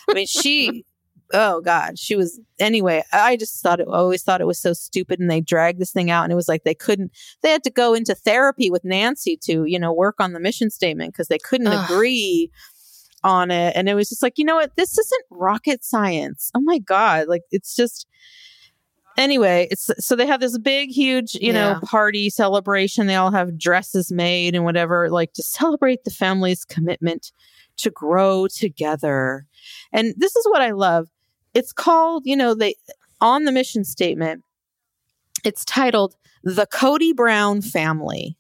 I 0.10 0.14
mean, 0.14 0.28
she, 0.28 0.86
oh 1.34 1.62
God, 1.62 2.00
she 2.00 2.16
was, 2.16 2.40
anyway, 2.60 3.04
I 3.12 3.36
just 3.36 3.62
thought 3.62 3.80
it, 3.80 3.88
always 3.88 4.24
thought 4.24 4.42
it 4.42 4.48
was 4.48 4.60
so 4.60 4.74
stupid. 4.74 5.20
And 5.20 5.30
they 5.30 5.42
dragged 5.42 5.80
this 5.80 5.92
thing 5.92 6.10
out 6.10 6.24
and 6.24 6.32
it 6.32 6.36
was 6.36 6.48
like 6.48 6.64
they 6.64 6.76
couldn't, 6.76 7.12
they 7.42 7.52
had 7.52 7.64
to 7.64 7.70
go 7.70 7.94
into 7.94 8.16
therapy 8.16 8.70
with 8.70 8.86
Nancy 8.86 9.38
to, 9.44 9.66
you 9.66 9.80
know, 9.80 9.92
work 9.92 10.16
on 10.20 10.34
the 10.34 10.40
mission 10.40 10.70
statement 10.70 11.14
because 11.14 11.28
they 11.28 11.40
couldn't 11.40 11.68
Ugh. 11.68 11.86
agree 11.90 12.52
on 13.24 13.52
it. 13.52 13.76
And 13.76 13.90
it 13.90 13.96
was 13.96 14.10
just 14.10 14.24
like, 14.24 14.38
you 14.38 14.46
know 14.46 14.56
what? 14.56 14.76
This 14.76 14.98
isn't 14.98 15.26
rocket 15.30 15.84
science. 15.84 16.52
Oh 16.56 16.62
my 16.62 16.80
God. 16.80 17.28
Like 17.28 17.44
it's 17.52 17.76
just, 17.76 18.08
anyway, 19.18 19.68
it's 19.72 19.90
so 20.00 20.16
they 20.16 20.28
have 20.28 20.40
this 20.40 20.58
big, 20.58 20.90
huge, 20.90 21.36
you 21.36 21.52
know, 21.52 21.80
party 21.84 22.30
celebration. 22.30 23.08
They 23.08 23.16
all 23.16 23.32
have 23.32 23.58
dresses 23.58 24.12
made 24.12 24.56
and 24.56 24.64
whatever, 24.64 25.10
like 25.10 25.34
to 25.34 25.44
celebrate 25.44 26.04
the 26.04 26.12
family's 26.12 26.64
commitment 26.64 27.32
to 27.78 27.90
grow 27.92 28.48
together. 28.48 29.46
And 29.92 30.14
this 30.18 30.36
is 30.36 30.46
what 30.48 30.62
I 30.62 30.72
love. 30.72 31.08
It's 31.58 31.74
called, 31.74 32.24
you 32.26 32.36
know, 32.36 32.54
they 32.54 32.76
on 33.20 33.46
the 33.46 33.52
mission 33.52 33.84
statement, 33.84 34.44
it's 35.44 35.66
titled 35.66 36.16
The 36.44 36.68
Kody 36.68 37.16
Brown 37.16 37.62
Family. 37.64 38.38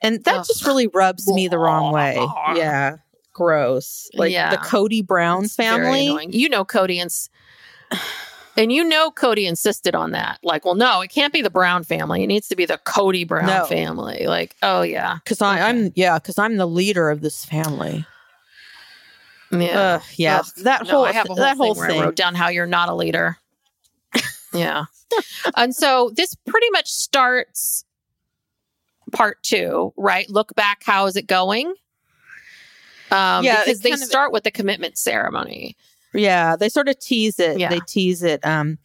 And 0.00 0.22
that 0.24 0.36
Ugh. 0.38 0.44
just 0.46 0.64
really 0.64 0.86
rubs 0.86 1.26
me 1.26 1.48
the 1.48 1.58
wrong 1.58 1.92
way. 1.92 2.16
Yeah. 2.54 2.98
Gross. 3.32 4.08
Like 4.14 4.30
Yeah. 4.30 4.50
the 4.50 4.58
Kody 4.58 5.04
Brown 5.04 5.44
It's 5.44 5.56
family. 5.56 6.26
You 6.30 6.48
know, 6.48 6.64
Kody 6.64 6.98
and 7.02 7.10
and 8.56 8.70
you 8.72 8.84
know 8.84 9.10
Kody 9.10 9.48
insisted 9.48 9.96
on 9.96 10.12
that. 10.12 10.38
Like, 10.44 10.64
well, 10.64 10.76
no, 10.76 11.00
it 11.00 11.08
can't 11.08 11.32
be 11.32 11.42
the 11.42 11.50
Brown 11.50 11.82
family. 11.82 12.22
It 12.22 12.28
needs 12.28 12.46
to 12.48 12.56
be 12.56 12.64
the 12.64 12.78
Kody 12.86 13.26
Brown 13.26 13.46
No. 13.46 13.64
family. 13.64 14.26
Like, 14.28 14.54
oh 14.62 14.82
yeah, 14.82 15.18
Because 15.24 15.42
I 15.42 15.68
I'm 15.68 15.90
yeah, 15.96 16.18
because 16.20 16.38
I'm 16.38 16.58
the 16.58 16.66
leader 16.66 17.10
of 17.10 17.22
this 17.22 17.44
family. 17.44 18.06
Yeah, 19.52 19.78
Ugh, 19.96 20.02
yeah. 20.16 20.42
That 20.58 20.84
No, 20.86 20.90
whole 20.90 21.04
I 21.04 21.12
have 21.12 21.26
a 21.26 21.28
whole 21.28 21.36
that 21.36 21.50
thing 21.50 21.56
whole 21.58 21.74
where 21.74 21.88
thing. 21.88 22.00
I 22.00 22.04
wrote 22.04 22.16
down 22.16 22.34
how 22.34 22.48
you're 22.48 22.66
not 22.66 22.88
a 22.88 22.94
leader. 22.94 23.36
yeah, 24.54 24.84
and 25.56 25.74
so 25.74 26.10
this 26.14 26.34
pretty 26.46 26.70
much 26.70 26.88
starts 26.88 27.84
part 29.12 29.42
two, 29.42 29.92
right? 29.96 30.28
Look 30.30 30.54
back, 30.54 30.82
how 30.84 31.06
is 31.06 31.16
it 31.16 31.26
going? 31.26 31.74
Um, 33.10 33.44
Yeah, 33.44 33.62
because 33.64 33.80
they 33.80 33.90
kind 33.90 34.02
of- 34.02 34.08
start 34.08 34.32
with 34.32 34.44
the 34.44 34.50
commitment 34.50 34.96
ceremony. 34.98 35.76
Yeah, 36.14 36.56
they 36.56 36.68
sort 36.68 36.88
of 36.88 36.98
tease 36.98 37.38
it. 37.38 37.58
Yeah. 37.58 37.68
They 37.70 37.80
tease 37.86 38.22
it 38.24 38.44
um 38.44 38.78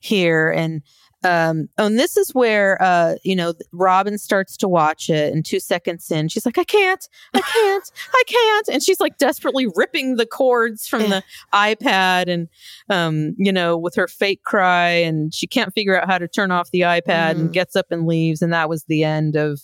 here 0.00 0.50
and 0.50 0.82
um 1.22 1.68
oh, 1.78 1.86
and 1.86 1.98
this 1.98 2.16
is 2.16 2.30
where 2.34 2.80
uh 2.82 3.14
you 3.24 3.36
know 3.36 3.52
Robyn 3.72 4.18
starts 4.18 4.56
to 4.58 4.68
watch 4.68 5.10
it 5.10 5.32
and 5.32 5.44
2 5.44 5.60
seconds 5.60 6.10
in 6.10 6.28
she's 6.28 6.46
like 6.46 6.58
I 6.58 6.64
can't. 6.64 7.08
I 7.34 7.40
can't. 7.40 7.92
I 8.14 8.22
can't 8.26 8.68
and 8.68 8.82
she's 8.82 9.00
like 9.00 9.18
desperately 9.18 9.66
ripping 9.74 10.16
the 10.16 10.26
cords 10.26 10.86
from 10.86 11.02
the 11.10 11.22
iPad 11.52 12.28
and 12.28 12.48
um 12.88 13.34
you 13.38 13.52
know 13.52 13.76
with 13.76 13.94
her 13.96 14.08
fake 14.08 14.42
cry 14.44 14.88
and 14.88 15.34
she 15.34 15.46
can't 15.46 15.74
figure 15.74 16.00
out 16.00 16.08
how 16.08 16.18
to 16.18 16.28
turn 16.28 16.50
off 16.50 16.70
the 16.70 16.80
iPad 16.80 17.32
and 17.32 17.50
Mhm. 17.50 17.52
gets 17.52 17.76
up 17.76 17.86
and 17.90 18.06
leaves 18.06 18.42
and 18.42 18.52
that 18.52 18.68
was 18.68 18.84
the 18.84 19.04
end 19.04 19.36
of 19.36 19.60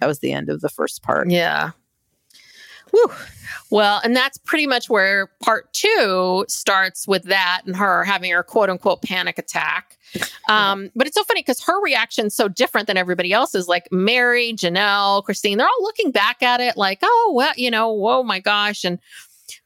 that 0.00 0.06
was 0.06 0.20
the 0.20 0.32
end 0.32 0.48
of 0.48 0.60
the 0.60 0.68
first 0.70 1.02
part. 1.02 1.30
Yeah. 1.30 1.70
Whew. 2.90 3.10
Well, 3.70 4.00
and 4.02 4.16
that's 4.16 4.36
pretty 4.38 4.66
much 4.66 4.90
where 4.90 5.30
part 5.42 5.72
two 5.72 6.44
starts 6.48 7.06
with 7.06 7.24
that 7.24 7.62
and 7.64 7.76
her 7.76 8.04
having 8.04 8.32
her 8.32 8.42
quote 8.42 8.68
unquote 8.68 9.02
panic 9.02 9.38
attack. 9.38 9.96
Um, 10.48 10.90
but 10.96 11.06
it's 11.06 11.14
so 11.14 11.22
funny 11.22 11.42
because 11.42 11.62
her 11.62 11.80
reaction's 11.80 12.34
so 12.34 12.48
different 12.48 12.88
than 12.88 12.96
everybody 12.96 13.32
else's. 13.32 13.68
Like 13.68 13.86
Meri, 13.92 14.52
Janelle, 14.52 15.22
Christine, 15.22 15.58
they're 15.58 15.68
all 15.68 15.82
looking 15.82 16.10
back 16.10 16.42
at 16.42 16.60
it 16.60 16.76
like, 16.76 16.98
oh, 17.02 17.32
well, 17.36 17.52
you 17.56 17.70
know, 17.70 18.08
oh 18.08 18.24
my 18.24 18.40
gosh. 18.40 18.82
And 18.82 18.98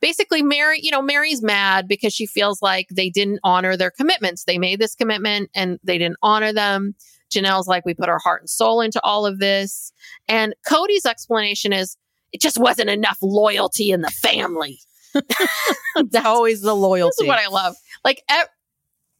basically, 0.02 0.42
Meri, 0.42 0.80
you 0.82 0.90
know, 0.90 1.00
Meri's 1.00 1.42
mad 1.42 1.88
because 1.88 2.12
she 2.12 2.26
feels 2.26 2.60
like 2.60 2.88
they 2.90 3.08
didn't 3.08 3.40
honor 3.42 3.78
their 3.78 3.90
commitments. 3.90 4.44
They 4.44 4.58
made 4.58 4.78
this 4.78 4.94
commitment 4.94 5.48
and 5.54 5.78
they 5.82 5.96
didn't 5.96 6.18
honor 6.22 6.52
them. 6.52 6.94
Janelle's 7.34 7.66
like, 7.66 7.86
we 7.86 7.94
put 7.94 8.10
our 8.10 8.18
heart 8.18 8.42
and 8.42 8.50
soul 8.50 8.82
into 8.82 9.00
all 9.02 9.24
of 9.24 9.38
this. 9.38 9.90
And 10.28 10.54
Kody's 10.68 11.06
explanation 11.06 11.72
is, 11.72 11.96
it 12.34 12.40
just 12.42 12.58
wasn't 12.58 12.90
enough 12.90 13.16
loyalty 13.22 13.90
in 13.90 14.02
the 14.02 14.10
family. 14.10 14.80
That's 16.10 16.26
always 16.26 16.60
the 16.60 16.74
loyalty. 16.74 17.14
This 17.18 17.24
is 17.24 17.28
what 17.28 17.38
I 17.38 17.46
love. 17.46 17.76
Like, 18.04 18.22
e- 18.30 18.50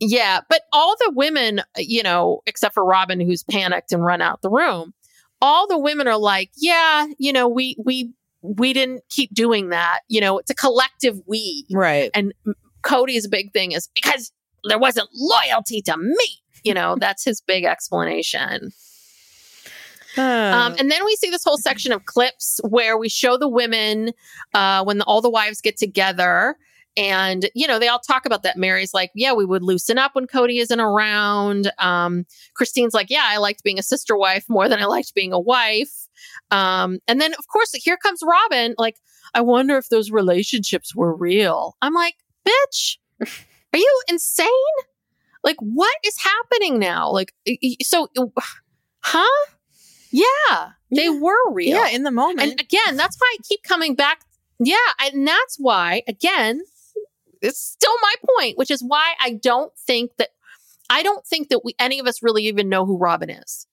yeah, 0.00 0.40
but 0.50 0.62
all 0.72 0.96
the 0.98 1.12
women, 1.14 1.62
you 1.78 2.02
know, 2.02 2.40
except 2.46 2.74
for 2.74 2.84
Robyn, 2.84 3.20
who's 3.20 3.44
panicked 3.44 3.92
and 3.92 4.04
run 4.04 4.20
out 4.20 4.42
the 4.42 4.50
room, 4.50 4.92
all 5.40 5.66
the 5.68 5.78
women 5.78 6.08
are 6.08 6.18
like, 6.18 6.50
yeah, 6.56 7.06
you 7.18 7.32
know, 7.32 7.48
we 7.48 7.76
we 7.82 8.12
we 8.42 8.72
didn't 8.72 9.02
keep 9.08 9.32
doing 9.32 9.68
that. 9.70 10.00
You 10.08 10.20
know, 10.20 10.38
it's 10.38 10.50
a 10.50 10.54
collective 10.54 11.20
we. 11.26 11.64
right. 11.72 12.10
And 12.12 12.34
Kody's 12.82 13.28
big 13.28 13.52
thing 13.52 13.72
is 13.72 13.88
because 13.94 14.32
there 14.64 14.78
wasn't 14.78 15.08
loyalty 15.14 15.80
to 15.82 15.96
me. 15.96 16.42
you 16.64 16.74
know, 16.74 16.96
that's 16.98 17.24
his 17.24 17.40
big 17.40 17.64
explanation. 17.64 18.70
Uh, 20.16 20.22
Um, 20.54 20.76
and 20.78 20.90
then 20.90 21.04
we 21.04 21.16
see 21.16 21.30
this 21.30 21.44
whole 21.44 21.58
section 21.58 21.92
of 21.92 22.04
clips 22.04 22.60
where 22.68 22.96
we 22.96 23.08
show 23.08 23.36
the 23.36 23.48
women 23.48 24.12
uh, 24.54 24.84
when 24.84 24.98
the, 24.98 25.04
all 25.04 25.20
the 25.20 25.30
wives 25.30 25.60
get 25.60 25.76
together. 25.76 26.56
And, 26.96 27.50
you 27.54 27.66
know, 27.66 27.80
they 27.80 27.88
all 27.88 27.98
talk 27.98 28.24
about 28.24 28.44
that. 28.44 28.56
Meri's 28.56 28.94
like, 28.94 29.10
yeah, 29.16 29.32
we 29.32 29.44
would 29.44 29.64
loosen 29.64 29.98
up 29.98 30.14
when 30.14 30.28
Kody 30.28 30.60
isn't 30.60 30.80
around. 30.80 31.72
Um, 31.78 32.24
Christine's 32.54 32.94
like, 32.94 33.10
yeah, 33.10 33.24
I 33.24 33.38
liked 33.38 33.64
being 33.64 33.80
a 33.80 33.82
sister 33.82 34.16
wife 34.16 34.44
more 34.48 34.68
than 34.68 34.80
I 34.80 34.84
liked 34.84 35.12
being 35.12 35.32
a 35.32 35.40
wife. 35.40 36.08
Um, 36.52 37.00
and 37.08 37.20
then, 37.20 37.34
of 37.34 37.48
course, 37.48 37.72
here 37.74 37.96
comes 37.96 38.20
Robyn. 38.22 38.76
Like, 38.78 38.96
I 39.34 39.40
wonder 39.40 39.76
if 39.76 39.88
those 39.88 40.12
relationships 40.12 40.94
were 40.94 41.16
real. 41.16 41.76
I'm 41.82 41.94
like, 41.94 42.14
bitch, 42.46 42.98
are 43.20 43.78
you 43.78 44.02
insane? 44.08 44.48
Like, 45.42 45.56
what 45.58 45.96
is 46.04 46.16
happening 46.18 46.78
now? 46.78 47.10
Like, 47.10 47.34
so, 47.82 48.06
huh? 49.00 49.50
Yeah, 50.14 50.70
they 50.94 51.04
Yeah. 51.06 51.18
were 51.18 51.52
real. 51.52 51.76
yeah, 51.76 51.88
in 51.88 52.04
the 52.04 52.10
moment. 52.12 52.40
And 52.40 52.60
again, 52.60 52.96
that's 52.96 53.16
why 53.18 53.34
I 53.34 53.42
keep 53.42 53.62
coming 53.64 53.94
back. 53.96 54.20
Yeah. 54.60 54.76
And 55.00 55.26
that's 55.26 55.56
why, 55.58 56.02
again, 56.06 56.60
it's 57.42 57.58
still 57.60 57.94
my 58.00 58.14
point, 58.38 58.56
which 58.56 58.70
is 58.70 58.82
why 58.86 59.14
I 59.20 59.32
don't 59.32 59.72
think 59.76 60.12
that, 60.18 60.30
I 60.88 61.02
don't 61.02 61.26
think 61.26 61.48
that 61.48 61.64
we, 61.64 61.74
any 61.80 61.98
of 61.98 62.06
us 62.06 62.22
really 62.22 62.44
even 62.46 62.68
know 62.68 62.86
who 62.86 62.96
Robyn 62.96 63.28
is. 63.30 63.66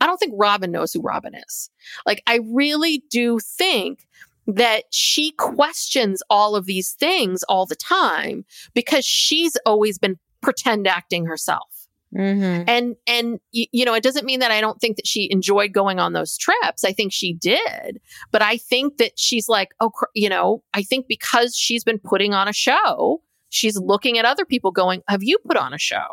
I 0.00 0.06
don't 0.06 0.18
think 0.18 0.34
Robyn 0.36 0.72
knows 0.72 0.92
who 0.92 1.00
Robyn 1.00 1.34
is. 1.36 1.70
Like, 2.04 2.22
I 2.26 2.40
really 2.52 3.04
do 3.08 3.38
think 3.38 4.06
that 4.48 4.84
she 4.90 5.30
questions 5.32 6.22
all 6.28 6.56
of 6.56 6.66
these 6.66 6.92
things 6.92 7.42
all 7.44 7.64
the 7.66 7.76
time 7.76 8.44
because 8.74 9.04
she's 9.04 9.56
always 9.64 9.98
been 9.98 10.18
pretend 10.42 10.86
acting 10.86 11.26
herself 11.26 11.68
Mhm. 12.16 12.64
and 12.66 12.96
and 13.06 13.38
you 13.52 13.84
know 13.84 13.94
it 13.94 14.02
doesn't 14.02 14.24
mean 14.24 14.40
that 14.40 14.50
i 14.50 14.60
don't 14.60 14.80
think 14.80 14.96
that 14.96 15.06
she 15.06 15.28
enjoyed 15.30 15.72
going 15.72 15.98
on 16.00 16.12
those 16.14 16.36
trips. 16.38 16.82
I 16.84 16.92
think 16.92 17.12
she 17.12 17.34
did. 17.34 18.00
But 18.32 18.42
i 18.42 18.56
think 18.56 18.96
that 18.98 19.18
she's 19.18 19.48
like 19.48 19.70
oh 19.80 19.92
you 20.14 20.28
know 20.28 20.62
i 20.74 20.82
think 20.82 21.06
because 21.08 21.54
she's 21.56 21.84
been 21.84 21.98
putting 21.98 22.32
on 22.34 22.48
a 22.48 22.52
show 22.52 23.20
she's 23.50 23.76
looking 23.78 24.18
at 24.18 24.24
other 24.24 24.44
people 24.44 24.70
going 24.70 25.02
have 25.08 25.22
you 25.22 25.38
put 25.46 25.56
on 25.56 25.72
a 25.74 25.78
show? 25.78 26.06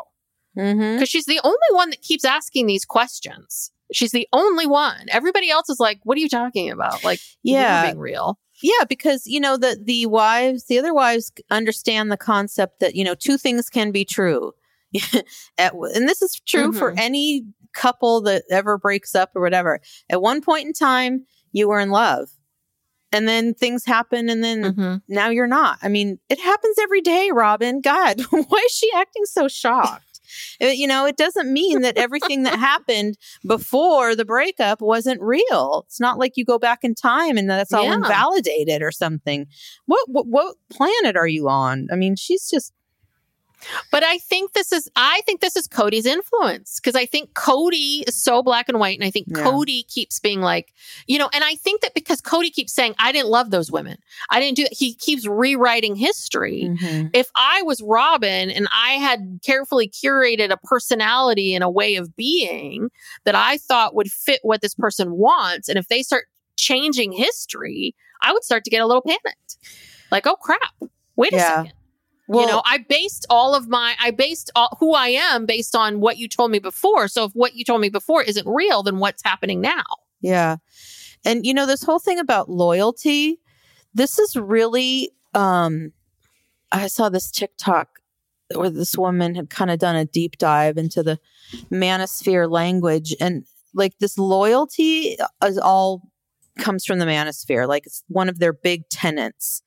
Because 0.54 1.08
she's 1.08 1.26
the 1.26 1.40
only 1.42 1.58
one 1.72 1.90
that 1.90 2.00
keeps 2.02 2.24
asking 2.24 2.66
these 2.66 2.84
questions. 2.84 3.72
She's 3.92 4.12
the 4.12 4.28
only 4.32 4.66
one. 4.68 5.06
Everybody 5.10 5.50
else 5.50 5.68
is 5.68 5.80
like 5.80 5.98
what 6.04 6.16
are 6.16 6.20
you 6.20 6.28
talking 6.28 6.70
about? 6.70 7.02
Like 7.02 7.18
Yeah. 7.42 7.86
being 7.86 7.98
real. 7.98 8.38
Yeah, 8.62 8.84
because 8.88 9.26
you 9.26 9.40
know 9.40 9.56
the 9.56 9.76
the 9.82 10.06
wives, 10.06 10.66
the 10.66 10.78
other 10.78 10.94
wives 10.94 11.32
understand 11.50 12.12
the 12.12 12.16
concept 12.16 12.78
that 12.80 12.94
you 12.94 13.02
know 13.04 13.14
two 13.16 13.36
things 13.36 13.68
can 13.68 13.90
be 13.90 14.04
true, 14.04 14.52
At, 15.58 15.74
and 15.74 16.08
this 16.08 16.22
is 16.22 16.40
true 16.46 16.72
for 16.72 16.92
Mhm. 16.92 16.98
any 16.98 17.44
couple 17.72 18.20
that 18.22 18.44
ever 18.50 18.78
breaks 18.78 19.14
up 19.14 19.30
or 19.34 19.42
whatever. 19.42 19.80
At 20.08 20.22
one 20.22 20.40
point 20.40 20.66
in 20.66 20.72
time, 20.72 21.24
you 21.52 21.68
were 21.68 21.80
in 21.80 21.90
love, 21.90 22.28
and 23.12 23.26
then 23.28 23.54
things 23.54 23.84
happen, 23.84 24.28
and 24.28 24.42
then 24.44 24.62
Mm-hmm. 24.62 24.94
now 25.08 25.28
you're 25.28 25.46
not. 25.46 25.78
I 25.82 25.88
mean, 25.88 26.18
it 26.28 26.40
happens 26.40 26.76
every 26.80 27.00
day, 27.00 27.30
Robyn. 27.32 27.80
God, 27.80 28.20
why 28.30 28.62
is 28.66 28.72
she 28.72 28.90
acting 28.94 29.24
so 29.24 29.48
shocked? 29.48 30.20
Uh, 30.60 30.66
You 30.66 30.86
know, 30.86 31.04
it 31.06 31.16
doesn't 31.16 31.52
mean 31.52 31.82
that 31.82 31.96
everything 31.98 32.44
that 32.44 32.58
happened 32.58 33.18
before 33.46 34.16
the 34.16 34.24
breakup 34.24 34.80
wasn't 34.80 35.20
real. 35.20 35.84
It's 35.86 36.00
not 36.00 36.18
like 36.18 36.32
you 36.36 36.44
go 36.44 36.58
back 36.58 36.80
in 36.82 36.94
time 36.94 37.36
and 37.36 37.48
that's 37.48 37.72
all 37.72 37.84
Yeah. 37.84 37.94
invalidated 37.96 38.82
or 38.82 38.90
something. 38.90 39.46
What, 39.86 40.08
what 40.08 40.26
what 40.26 40.56
planet 40.70 41.16
are 41.16 41.26
you 41.28 41.48
on? 41.48 41.88
I 41.92 41.96
mean, 41.96 42.16
she's 42.16 42.48
just 42.48 42.72
But 43.90 44.02
I 44.04 44.18
think 44.18 44.52
this 44.52 44.72
is 44.72 44.88
I 44.96 45.20
think 45.26 45.40
this 45.40 45.56
is 45.56 45.68
Kody's 45.68 46.06
influence 46.06 46.80
because 46.80 46.94
I 46.94 47.06
think 47.06 47.32
Kody 47.34 48.06
is 48.06 48.14
so 48.20 48.42
black 48.42 48.68
and 48.68 48.78
white 48.78 48.98
and 48.98 49.06
I 49.06 49.10
think 49.10 49.26
Yeah. 49.28 49.42
Kody 49.44 49.86
keeps 49.88 50.20
being 50.20 50.40
like, 50.40 50.72
you 51.06 51.18
know, 51.18 51.28
and 51.32 51.44
I 51.44 51.54
think 51.56 51.80
that 51.82 51.94
because 51.94 52.20
Kody 52.20 52.52
keeps 52.52 52.72
saying 52.72 52.94
I 52.98 53.12
didn't 53.12 53.28
love 53.28 53.50
those 53.50 53.70
women. 53.70 53.98
I 54.30 54.40
didn't 54.40 54.56
do 54.56 54.64
that. 54.64 54.72
He 54.72 54.94
keeps 54.94 55.26
rewriting 55.26 55.96
history. 55.96 56.64
Mhm. 56.70 57.10
If 57.14 57.28
I 57.36 57.62
was 57.62 57.80
Robyn 57.82 58.50
and 58.50 58.68
I 58.72 58.92
had 58.94 59.40
carefully 59.44 59.88
curated 59.88 60.50
a 60.50 60.56
personality 60.56 61.54
and 61.54 61.62
a 61.64 61.70
way 61.70 61.94
of 61.96 62.14
being 62.16 62.90
that 63.24 63.34
I 63.34 63.58
thought 63.58 63.94
would 63.94 64.10
fit 64.10 64.40
what 64.42 64.60
this 64.60 64.74
person 64.74 65.12
wants 65.12 65.68
and 65.68 65.78
if 65.78 65.88
they 65.88 66.02
start 66.02 66.26
changing 66.56 67.12
history, 67.12 67.94
I 68.22 68.32
would 68.32 68.44
start 68.44 68.64
to 68.64 68.70
get 68.70 68.80
a 68.80 68.86
little 68.86 69.02
panicked. 69.02 69.56
Like, 70.10 70.26
oh 70.26 70.36
crap. 70.36 70.60
Wait 71.16 71.32
a 71.32 71.36
Yeah. 71.36 71.56
second 71.64 71.72
you 72.28 72.46
know, 72.46 72.62
I 72.64 72.78
based 72.78 73.26
all 73.28 73.54
of 73.54 73.68
my, 73.68 73.94
I 74.00 74.10
based 74.10 74.50
all, 74.54 74.76
who 74.80 74.94
I 74.94 75.08
am 75.08 75.46
based 75.46 75.76
on 75.76 76.00
what 76.00 76.16
you 76.16 76.28
told 76.28 76.50
me 76.50 76.58
before. 76.58 77.08
So 77.08 77.24
if 77.24 77.32
what 77.32 77.54
you 77.54 77.64
told 77.64 77.80
me 77.80 77.90
before 77.90 78.22
isn't 78.22 78.46
real, 78.46 78.82
then 78.82 78.98
what's 78.98 79.22
happening 79.22 79.60
now? 79.60 79.82
Yeah. 80.20 80.56
And 81.24 81.44
you 81.44 81.52
know, 81.52 81.66
this 81.66 81.82
whole 81.82 81.98
thing 81.98 82.18
about 82.18 82.48
loyalty, 82.48 83.40
this 83.92 84.18
is 84.18 84.36
really 84.36 85.10
um 85.34 85.92
I 86.72 86.86
saw 86.86 87.08
this 87.08 87.30
TikTok 87.30 88.00
where 88.54 88.70
this 88.70 88.96
woman 88.96 89.34
had 89.34 89.50
kind 89.50 89.70
of 89.70 89.78
done 89.78 89.96
a 89.96 90.04
deep 90.04 90.38
dive 90.38 90.76
into 90.76 91.02
the 91.02 91.18
manosphere 91.70 92.50
language 92.50 93.14
and 93.20 93.44
like 93.74 93.98
this 93.98 94.18
loyalty 94.18 95.16
is 95.44 95.58
all 95.58 96.02
comes 96.58 96.84
from 96.84 96.98
the 96.98 97.06
manosphere. 97.06 97.66
Like 97.66 97.86
it's 97.86 98.02
one 98.08 98.28
of 98.28 98.38
their 98.38 98.52
big 98.52 98.88
tenets. 98.88 99.62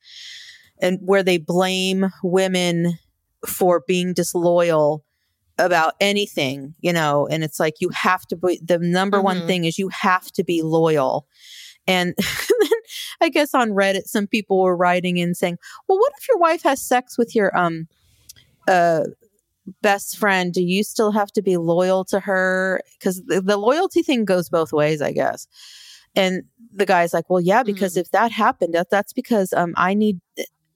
And 0.80 0.98
where 1.02 1.22
they 1.22 1.38
blame 1.38 2.06
women 2.22 2.94
for 3.46 3.82
being 3.86 4.12
disloyal 4.14 5.04
about 5.58 5.94
anything, 6.00 6.74
you 6.80 6.92
know, 6.92 7.26
and 7.28 7.42
it's 7.42 7.58
like 7.58 7.74
you 7.80 7.88
have 7.90 8.24
to 8.26 8.36
be 8.36 8.60
the 8.64 8.78
number 8.78 9.20
one 9.20 9.42
Mhm. 9.42 9.46
thing 9.46 9.64
is 9.64 9.78
you 9.78 9.88
have 9.88 10.30
to 10.32 10.44
be 10.44 10.62
loyal. 10.62 11.26
And 11.86 12.14
then 12.60 12.70
I 13.20 13.28
guess 13.28 13.54
on 13.54 13.70
Reddit 13.70 14.04
some 14.06 14.26
people 14.26 14.60
were 14.62 14.76
writing 14.76 15.16
in 15.18 15.34
saying, 15.34 15.58
"Well, 15.88 15.98
what 15.98 16.12
if 16.18 16.28
your 16.28 16.38
wife 16.38 16.62
has 16.62 16.80
sex 16.80 17.18
with 17.18 17.34
your 17.34 17.56
um 17.56 17.88
uh 18.68 19.04
best 19.82 20.16
friend? 20.18 20.52
Do 20.52 20.62
you 20.62 20.82
still 20.84 21.12
have 21.12 21.32
to 21.32 21.42
be 21.42 21.56
loyal 21.56 22.04
to 22.06 22.20
her 22.20 22.80
cuz 23.02 23.22
the, 23.26 23.40
the 23.40 23.56
loyalty 23.56 24.02
thing 24.02 24.24
goes 24.24 24.48
both 24.48 24.72
ways, 24.72 25.02
I 25.02 25.12
guess." 25.12 25.46
And 26.14 26.44
the 26.72 26.86
guy's 26.86 27.12
like, 27.14 27.28
"Well, 27.30 27.40
yeah, 27.40 27.62
because 27.62 27.96
if 27.96 28.10
that 28.12 28.32
happened, 28.32 28.74
that, 28.74 28.90
that's 28.90 29.12
because 29.12 29.52
um 29.52 29.74
I 29.76 29.94
need 29.94 30.20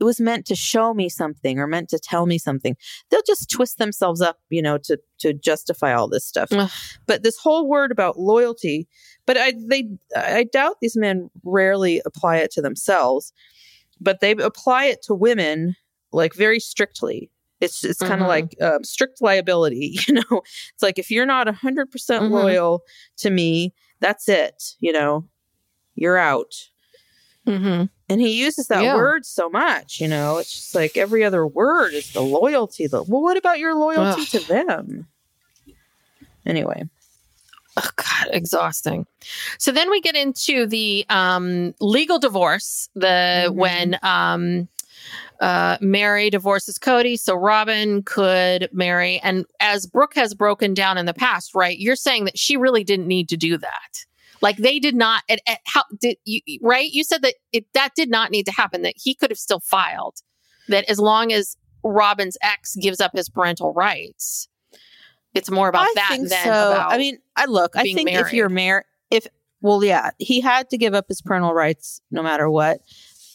it 0.03 0.05
was 0.05 0.21
meant 0.21 0.47
to 0.47 0.57
show 0.57 0.93
me 0.93 1.09
something 1.09 1.61
or 1.61 1.69
meant 1.69 1.89
to 1.91 1.99
tell 1.99 2.27
me 2.27 2.37
something. 2.37 2.77
They'll 3.09 3.23
just 3.25 3.49
twist 3.49 3.79
themselves 3.79 4.21
up, 4.21 4.41
you 4.51 4.61
know, 4.61 4.77
to 4.79 4.99
to 5.21 5.33
justify 5.33 5.95
all 5.95 6.09
this 6.09 6.25
stuff. 6.27 6.49
Ugh. 6.51 6.69
But 7.07 7.23
this 7.23 7.39
whole 7.39 7.69
word 7.69 7.93
about 7.93 8.19
loyalty, 8.19 8.89
but 9.27 9.37
I 9.39 9.53
they 9.69 9.89
I 10.17 10.43
doubt 10.53 10.79
these 10.81 10.97
men 10.97 11.31
rarely 11.45 12.03
apply 12.05 12.39
it 12.39 12.51
to 12.53 12.63
themselves, 12.63 13.33
but 14.01 14.19
they 14.19 14.33
apply 14.33 14.87
it 14.87 15.03
to 15.03 15.15
women 15.15 15.77
like 16.11 16.35
very 16.35 16.59
strictly. 16.59 17.31
It's 17.61 17.85
it's 17.85 18.01
kind 18.01 18.21
of 18.21 18.27
Mhm. 18.27 18.29
like 18.37 18.57
um, 18.61 18.83
strict 18.83 19.23
liability, 19.23 19.97
you 20.09 20.15
know. 20.15 20.43
It's 20.75 20.83
like 20.83 20.99
if 20.99 21.13
you're 21.13 21.27
not 21.27 21.47
hundred 21.55 21.93
percent 21.93 22.25
Mhm. 22.25 22.31
loyal 22.33 22.83
to 23.19 23.31
me, 23.31 23.73
that's 24.01 24.29
it. 24.29 24.75
You 24.81 24.93
know, 24.93 25.29
you're 25.95 26.19
out. 26.19 26.55
Mm-hmm. 27.47 27.85
And 28.09 28.21
he 28.21 28.33
uses 28.41 28.69
that 28.69 28.83
Yeah. 28.83 28.95
word 28.95 29.25
so 29.27 29.49
much, 29.49 30.01
you 30.01 30.07
know. 30.09 30.39
It's 30.39 30.53
just 30.53 30.75
like 30.75 30.97
every 30.97 31.25
other 31.25 31.47
word 31.47 31.95
is 31.95 32.13
the 32.13 32.21
loyalty. 32.23 32.87
The 32.87 33.03
well, 33.03 33.23
what 33.23 33.37
about 33.37 33.59
your 33.59 33.75
loyalty 33.75 34.23
Ugh. 34.23 34.29
to 34.29 34.41
them? 34.41 35.07
Anyway, 36.45 36.85
Oh 37.79 37.89
God, 37.97 38.29
exhausting. 38.33 39.07
So 39.59 39.73
then 39.73 39.91
we 39.91 40.03
get 40.03 40.15
into 40.15 40.67
the 40.67 41.07
um, 41.09 41.75
legal 41.81 42.19
divorce. 42.19 42.91
The 42.95 43.47
Mhm. 43.49 43.55
when 43.55 43.99
um, 44.03 44.69
uh, 45.41 45.79
Meri 45.81 46.29
divorces 46.29 46.79
Kody, 46.79 47.19
so 47.19 47.35
Robyn 47.35 48.03
could 48.03 48.69
marry. 48.73 49.21
And 49.21 49.47
as 49.59 49.87
Brooke 49.87 50.15
has 50.17 50.35
broken 50.35 50.75
down 50.75 50.99
in 50.99 51.07
the 51.07 51.15
past, 51.15 51.55
right? 51.55 51.79
You're 51.79 51.97
saying 51.97 52.27
that 52.27 52.39
she 52.39 52.57
really 52.59 52.85
didn't 52.85 53.07
need 53.09 53.29
to 53.31 53.37
do 53.39 53.57
that. 53.57 54.05
Like 54.43 54.57
they 54.57 54.79
did 54.79 54.95
not. 54.95 55.23
At, 55.31 55.41
at 55.47 55.61
how 55.65 55.85
did 56.01 56.17
you? 56.25 56.41
Right? 56.61 56.91
You 56.91 57.05
said 57.05 57.23
that 57.23 57.35
it 57.53 57.65
that 57.75 57.95
did 57.95 58.11
not 58.11 58.31
need 58.31 58.45
to 58.47 58.53
happen. 58.53 58.83
That 58.83 58.95
he 58.97 59.15
could 59.15 59.31
have 59.31 59.39
still 59.39 59.61
filed. 59.61 60.19
That 60.69 60.85
as 60.91 60.99
long 60.99 61.33
as 61.33 61.57
Robyn's 61.85 62.37
ex 62.43 62.77
gives 62.77 63.01
up 63.01 63.13
his 63.15 63.29
parental 63.29 63.73
rights, 63.73 64.49
it's 65.33 65.51
more 65.51 65.69
about 65.69 65.87
I 65.87 65.93
that 65.95 66.09
think 66.11 66.29
than 66.29 66.45
so. 66.45 66.73
about. 66.73 66.93
I 66.93 66.99
mean, 66.99 67.19
I 67.37 67.47
look. 67.47 67.77
I 67.77 67.85
think 67.85 68.11
if 68.11 68.33
you're 68.33 68.49
married, 68.49 68.85
if 69.11 69.27
well, 69.61 69.83
yeah, 69.83 70.11
he 70.19 70.41
had 70.41 70.69
to 70.71 70.77
give 70.77 70.93
up 70.93 71.07
his 71.09 71.23
parental 71.23 71.55
rights 71.55 72.03
no 72.11 72.23
matter 72.23 72.51
what. 72.51 72.81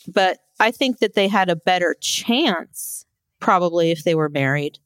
But 0.07 0.39
I 0.59 0.71
think 0.71 0.99
that 0.99 1.15
they 1.15 1.27
had 1.27 1.49
a 1.49 1.55
better 1.55 1.95
chance, 1.99 3.05
probably, 3.39 3.91
if 3.91 4.03
they 4.03 4.15
were 4.15 4.29
married, 4.29 4.79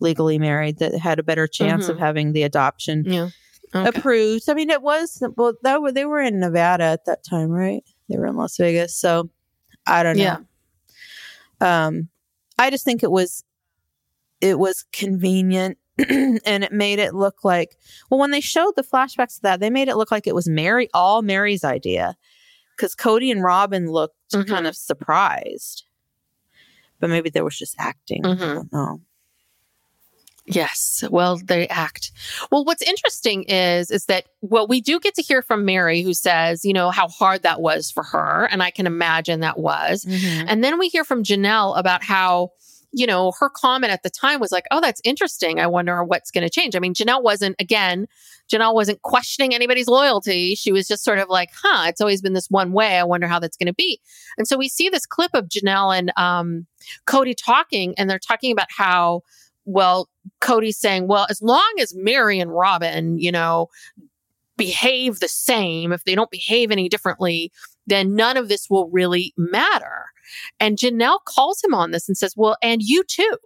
legally 0.00 0.38
married, 0.38 0.78
that 0.78 0.94
had 0.98 1.18
a 1.18 1.22
better 1.22 1.46
chance 1.46 1.88
of 1.88 1.96
mm-hmm. 1.96 2.04
having 2.04 2.32
the 2.32 2.42
adoption 2.42 3.04
yeah. 3.06 3.28
Okay. 3.74 3.88
approved. 3.88 4.48
I 4.50 4.54
mean, 4.54 4.68
it 4.70 4.82
was 4.82 5.22
well, 5.36 5.54
that 5.62 5.80
were 5.80 5.92
they 5.92 6.04
were 6.04 6.20
in 6.20 6.40
Nevada 6.40 6.84
at 6.84 7.04
that 7.06 7.24
time, 7.24 7.48
right? 7.50 7.82
They 8.08 8.18
were 8.18 8.26
in 8.26 8.36
Las 8.36 8.56
Vegas, 8.58 8.94
so 8.94 9.30
I 9.86 10.02
don't 10.02 10.16
know. 10.18 10.22
Yeah. 11.60 11.86
Um, 11.86 12.08
I 12.58 12.70
just 12.70 12.84
think 12.84 13.02
it 13.02 13.10
was 13.10 13.44
it 14.40 14.58
was 14.58 14.84
convenient 14.92 15.78
and 15.98 16.64
it 16.64 16.72
made 16.72 16.98
it 16.98 17.14
look 17.14 17.44
like 17.44 17.76
well 18.10 18.18
when 18.18 18.30
they 18.30 18.40
showed 18.40 18.72
the 18.76 18.82
flashbacks 18.82 19.36
of 19.36 19.42
that 19.42 19.60
they 19.60 19.70
made 19.70 19.88
it 19.88 19.96
look 19.96 20.10
like 20.10 20.26
it 20.26 20.34
was 20.34 20.48
meri 20.48 20.88
all 20.94 21.20
meri's 21.22 21.64
idea 21.64 22.16
because 22.76 22.94
kody 22.96 23.30
and 23.30 23.42
robyn 23.44 23.90
looked 23.90 24.16
Mhm. 24.32 24.48
kind 24.48 24.66
of 24.66 24.74
surprised 24.74 25.84
but 26.98 27.10
maybe 27.10 27.28
they 27.28 27.42
was 27.42 27.56
just 27.58 27.74
acting 27.78 28.22
Mhm. 28.22 28.40
i 28.40 28.54
don't 28.54 28.72
know 28.72 29.00
Yes. 30.44 31.04
Well, 31.08 31.36
they 31.36 31.68
act. 31.68 32.10
Well, 32.50 32.64
what's 32.64 32.82
interesting 32.82 33.44
is 33.44 33.90
is 33.90 34.06
that 34.06 34.26
well, 34.40 34.66
we 34.66 34.80
do 34.80 34.98
get 34.98 35.14
to 35.14 35.22
hear 35.22 35.40
from 35.40 35.64
Meri 35.64 36.02
who 36.02 36.14
says, 36.14 36.64
you 36.64 36.72
know, 36.72 36.90
how 36.90 37.08
hard 37.08 37.42
that 37.42 37.60
was 37.60 37.90
for 37.90 38.02
her, 38.02 38.48
and 38.50 38.62
I 38.62 38.70
can 38.70 38.86
imagine 38.86 39.40
that 39.40 39.58
was. 39.58 40.04
And 40.48 40.64
then 40.64 40.78
we 40.78 40.88
hear 40.88 41.04
from 41.04 41.22
Janelle 41.22 41.78
about 41.78 42.02
how, 42.02 42.50
you 42.92 43.06
know, 43.06 43.32
her 43.38 43.48
comment 43.48 43.92
at 43.92 44.02
the 44.02 44.10
time 44.10 44.40
was 44.40 44.50
like, 44.50 44.64
"Oh, 44.72 44.80
that's 44.80 45.00
interesting. 45.04 45.60
I 45.60 45.68
wonder 45.68 46.02
what's 46.02 46.32
going 46.32 46.44
to 46.44 46.50
change." 46.50 46.74
I 46.74 46.80
mean, 46.80 46.94
Janelle 46.94 47.22
wasn't 47.22 47.54
again, 47.60 48.08
Janelle 48.52 48.74
wasn't 48.74 49.00
questioning 49.02 49.54
anybody's 49.54 49.88
loyalty. 49.88 50.54
She 50.56 50.72
was 50.72 50.88
just 50.88 51.04
sort 51.04 51.18
of 51.18 51.28
like, 51.28 51.50
"Huh, 51.62 51.86
it's 51.88 52.00
always 52.00 52.20
been 52.20 52.32
this 52.34 52.50
one 52.50 52.72
way. 52.72 52.98
I 52.98 53.04
wonder 53.04 53.28
how 53.28 53.38
that's 53.38 53.56
going 53.56 53.68
to 53.68 53.74
be." 53.74 54.00
And 54.36 54.46
so 54.48 54.56
we 54.56 54.68
see 54.68 54.88
this 54.88 55.06
clip 55.06 55.30
of 55.34 55.48
Janelle 55.48 55.96
and 55.96 56.12
um, 56.16 56.66
Kody 57.06 57.34
talking, 57.36 57.94
and 57.96 58.10
they're 58.10 58.18
talking 58.18 58.52
about 58.52 58.68
how, 58.76 59.22
well, 59.64 60.08
Kody's 60.40 60.78
saying, 60.78 61.06
"Well, 61.08 61.26
as 61.30 61.40
long 61.42 61.72
as 61.80 61.94
Meri 61.94 62.40
and 62.40 62.50
Robyn, 62.50 63.18
you 63.18 63.32
know, 63.32 63.68
behave 64.56 65.20
the 65.20 65.28
same, 65.28 65.92
if 65.92 66.04
they 66.04 66.14
don't 66.14 66.30
behave 66.30 66.70
any 66.70 66.88
differently, 66.88 67.50
then 67.86 68.14
none 68.14 68.36
of 68.36 68.48
this 68.48 68.68
will 68.70 68.88
really 68.90 69.32
matter." 69.36 70.06
And 70.60 70.78
Janelle 70.78 71.18
calls 71.24 71.62
him 71.62 71.74
on 71.74 71.90
this 71.90 72.08
and 72.08 72.16
says, 72.16 72.34
Well, 72.36 72.56
and 72.62 72.80
you 72.82 73.04
too. 73.04 73.36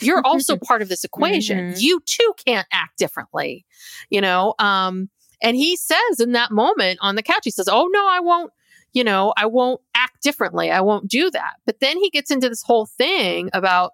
You're 0.00 0.24
also 0.24 0.56
part 0.62 0.82
of 0.82 0.88
this 0.88 1.04
equation. 1.04 1.72
Mhm. 1.72 1.80
You 1.80 2.00
too 2.06 2.32
can't 2.46 2.66
act 2.72 2.98
differently, 2.98 3.64
you 4.10 4.20
know? 4.20 4.54
Um, 4.58 5.08
and 5.42 5.56
he 5.56 5.76
says 5.76 6.20
in 6.20 6.32
that 6.32 6.50
moment 6.50 6.98
on 7.02 7.14
the 7.16 7.22
couch, 7.22 7.40
he 7.44 7.50
says, 7.50 7.68
Oh, 7.68 7.88
no, 7.92 8.06
I 8.08 8.20
won't, 8.20 8.52
you 8.92 9.02
know, 9.04 9.32
I 9.36 9.46
won't 9.46 9.80
act 9.94 10.22
differently. 10.22 10.70
I 10.70 10.80
won't 10.80 11.08
do 11.08 11.30
that. 11.30 11.54
But 11.66 11.80
then 11.80 11.98
he 11.98 12.10
gets 12.10 12.30
into 12.30 12.48
this 12.48 12.62
whole 12.62 12.86
thing 12.86 13.50
about, 13.52 13.92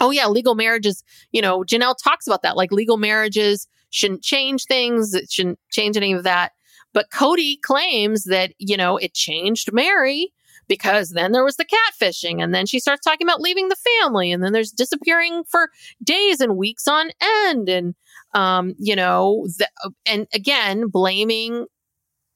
oh, 0.00 0.10
yeah, 0.10 0.26
legal 0.28 0.54
marriages, 0.54 1.02
you 1.32 1.42
know, 1.42 1.62
Janelle 1.62 1.96
talks 2.02 2.26
about 2.26 2.42
that. 2.42 2.56
Like 2.56 2.72
legal 2.72 2.96
marriages 2.96 3.66
shouldn't 3.90 4.22
change 4.22 4.64
things, 4.64 5.14
it 5.14 5.30
shouldn't 5.30 5.58
change 5.70 5.96
any 5.96 6.12
of 6.12 6.24
that. 6.24 6.52
But 6.92 7.10
Kody 7.10 7.60
claims 7.60 8.24
that, 8.24 8.52
you 8.58 8.76
know, 8.76 8.96
it 8.96 9.14
changed 9.14 9.72
Meri 9.72 10.32
because 10.68 11.10
then 11.10 11.32
there 11.32 11.44
was 11.44 11.56
the 11.56 11.64
catfishing 11.64 12.42
and 12.42 12.54
then 12.54 12.66
she 12.66 12.80
starts 12.80 13.04
talking 13.04 13.26
about 13.26 13.40
leaving 13.40 13.68
the 13.68 13.76
family 14.00 14.32
and 14.32 14.42
then 14.42 14.52
there's 14.52 14.70
disappearing 14.70 15.44
for 15.44 15.70
days 16.02 16.40
and 16.40 16.56
weeks 16.56 16.88
on 16.88 17.10
end 17.46 17.68
and 17.68 17.94
um 18.32 18.74
you 18.78 18.96
know 18.96 19.46
the, 19.58 19.68
and 20.06 20.26
again 20.32 20.88
blaming 20.88 21.66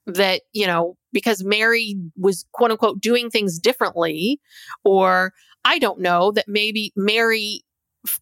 that 0.05 0.41
you 0.53 0.67
know 0.67 0.95
because 1.11 1.43
Meri 1.43 1.95
was 2.17 2.45
quote 2.51 2.71
unquote 2.71 3.01
doing 3.01 3.29
things 3.29 3.59
differently 3.59 4.39
or 4.83 5.33
I 5.65 5.79
don't 5.79 5.99
know 5.99 6.31
that 6.31 6.45
maybe 6.47 6.91
Meri 6.95 7.63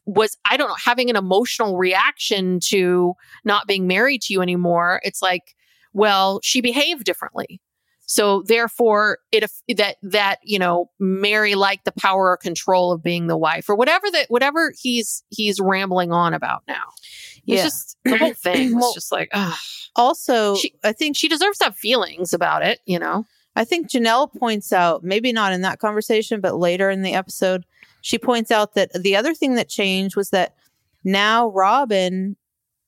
was 0.06 0.38
I 0.50 0.58
don't 0.58 0.70
know 0.70 0.76
having 0.84 1.10
an 1.10 1.16
emotional 1.16 1.78
reaction 1.78 2.60
to 2.66 3.14
not 3.46 3.68
being 3.68 3.86
married 3.88 4.22
to 4.24 4.34
you 4.34 4.42
anymore 4.42 5.00
it's 5.04 5.22
like 5.22 5.54
well 5.94 6.40
she 6.44 6.62
behaved 6.62 7.04
differently 7.04 7.62
so 8.10 8.42
therefore, 8.44 9.18
it 9.34 9.44
that 9.76 9.98
that 10.02 10.40
you 10.42 10.58
know 10.60 10.90
Meri 10.98 11.56
liked 11.56 11.84
the 11.84 11.92
power 11.92 12.30
or 12.30 12.38
control 12.38 12.94
of 12.94 13.04
being 13.04 13.28
the 13.28 13.36
wife 13.38 13.68
or 13.68 13.76
whatever 13.76 14.10
that 14.12 14.28
whatever 14.30 14.72
he's 14.82 15.24
he's 15.30 15.60
rambling 15.60 16.14
on 16.14 16.34
about 16.34 16.64
now. 16.70 16.86
It's 16.96 17.44
Yeah. 17.46 17.64
just 17.64 17.98
the 18.06 18.18
whole 18.18 18.34
thing 18.34 18.76
was 18.76 18.82
Well, 18.82 18.94
just 18.94 19.12
like, 19.12 19.28
ugh. 19.34 19.58
also 19.98 20.56
She- 20.56 20.74
i 20.86 20.94
think 20.94 21.18
she 21.18 21.28
deserves 21.28 21.58
to 21.58 21.66
have 21.66 21.76
feelings 21.76 22.32
about 22.34 22.64
it, 22.66 22.80
you 22.86 22.98
know. 22.98 23.26
I 23.58 23.66
think 23.66 23.90
Janelle 23.90 24.32
points 24.38 24.72
out, 24.72 25.04
maybe 25.04 25.34
not 25.34 25.52
in 25.52 25.62
that 25.62 25.80
conversation, 25.80 26.42
but 26.42 26.58
later 26.60 26.90
in 26.90 27.02
the 27.02 27.14
episode, 27.14 27.66
she 28.02 28.18
points 28.20 28.52
out 28.52 28.76
that 28.76 28.94
the 28.94 29.16
other 29.16 29.34
thing 29.34 29.56
that 29.56 29.68
changed 29.68 30.16
was 30.16 30.30
that 30.30 30.56
now 31.04 31.50
Robyn 31.50 32.36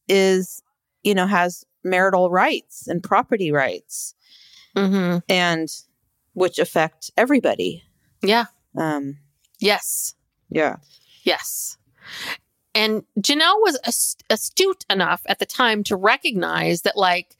is, 0.07 0.61
you 1.03 1.13
know, 1.15 1.25
has 1.27 1.65
marital 1.83 2.29
rights 2.29 2.87
and 2.87 3.01
property 3.03 3.51
rights, 3.51 4.13
Mm-hmm. 4.75 5.17
and 5.27 5.67
which 6.33 6.59
affect 6.59 7.09
everybody. 7.17 7.83
Yeah. 8.21 8.45
Um, 8.77 9.17
Yes. 9.59 10.13
yeah. 10.49 10.75
Yes. 11.23 11.77
And 12.75 13.03
Janelle 13.19 13.59
was 13.61 13.79
astute 14.29 14.85
enough 14.89 15.21
at 15.25 15.39
the 15.39 15.45
time 15.45 15.83
to 15.85 15.95
recognize 15.95 16.83
that, 16.83 16.95
like, 16.95 17.35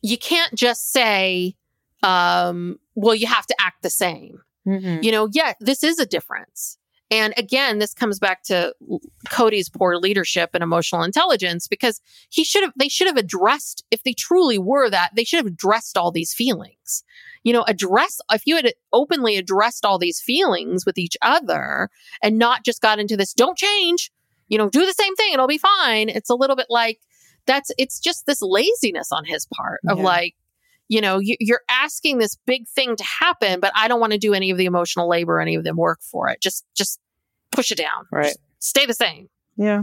you 0.00 0.16
can't 0.16 0.54
just 0.54 0.92
say, 0.92 1.56
um, 2.02 2.78
well, 2.94 3.14
you 3.14 3.26
have 3.26 3.46
to 3.46 3.54
act 3.60 3.82
the 3.82 3.90
same. 3.90 4.40
Mhm. 4.66 5.02
You 5.02 5.12
know, 5.12 5.28
yeah, 5.32 5.54
this 5.60 5.82
is 5.82 5.98
a 5.98 6.06
difference. 6.06 6.78
And 7.10 7.32
again, 7.38 7.78
this 7.78 7.94
comes 7.94 8.18
back 8.18 8.42
to 8.44 8.74
Kody's 9.30 9.70
poor 9.70 9.96
leadership 9.96 10.50
and 10.52 10.62
emotional 10.62 11.02
intelligence 11.02 11.66
because 11.66 12.02
he 12.28 12.44
should 12.44 12.62
have, 12.62 12.72
they 12.76 12.88
should 12.88 13.06
have 13.06 13.16
addressed, 13.16 13.82
if 13.90 14.02
they 14.02 14.12
truly 14.12 14.58
were 14.58 14.90
that, 14.90 15.12
they 15.14 15.24
should 15.24 15.38
have 15.38 15.46
addressed 15.46 15.96
all 15.96 16.10
these 16.12 16.34
feelings. 16.34 17.02
You 17.44 17.54
know, 17.54 17.64
address, 17.66 18.20
if 18.30 18.42
you 18.44 18.56
had 18.56 18.74
openly 18.92 19.36
addressed 19.38 19.86
all 19.86 19.98
these 19.98 20.20
feelings 20.20 20.84
with 20.84 20.98
each 20.98 21.16
other 21.22 21.88
and 22.22 22.36
not 22.38 22.62
just 22.62 22.82
got 22.82 22.98
into 22.98 23.16
this, 23.16 23.32
don't 23.32 23.56
change, 23.56 24.10
you 24.48 24.58
know, 24.58 24.68
do 24.68 24.84
the 24.84 24.92
same 24.92 25.16
thing, 25.16 25.32
it'll 25.32 25.46
be 25.46 25.56
fine. 25.56 26.10
It's 26.10 26.28
a 26.28 26.34
little 26.34 26.56
bit 26.56 26.66
like 26.68 27.00
that's, 27.46 27.70
it's 27.78 28.00
just 28.00 28.26
this 28.26 28.42
laziness 28.42 29.10
on 29.12 29.24
his 29.24 29.46
part 29.46 29.80
of 29.88 29.96
Yeah. 29.96 30.04
like, 30.04 30.34
you 30.88 31.00
know, 31.00 31.18
you, 31.18 31.36
you're 31.38 31.62
asking 31.68 32.18
this 32.18 32.36
big 32.46 32.66
thing 32.66 32.96
to 32.96 33.04
happen, 33.04 33.60
but 33.60 33.72
I 33.76 33.88
don't 33.88 34.00
want 34.00 34.14
to 34.14 34.18
do 34.18 34.34
any 34.34 34.50
of 34.50 34.56
the 34.56 34.64
emotional 34.64 35.08
labor, 35.08 35.40
any 35.40 35.54
of 35.54 35.64
the 35.64 35.74
work 35.74 36.00
for 36.02 36.28
it. 36.28 36.40
Just, 36.40 36.64
just 36.74 36.98
push 37.52 37.70
it 37.70 37.78
down. 37.78 38.06
Right. 38.10 38.24
Just 38.26 38.40
stay 38.58 38.86
the 38.86 38.94
same. 38.94 39.28
Yeah. 39.56 39.82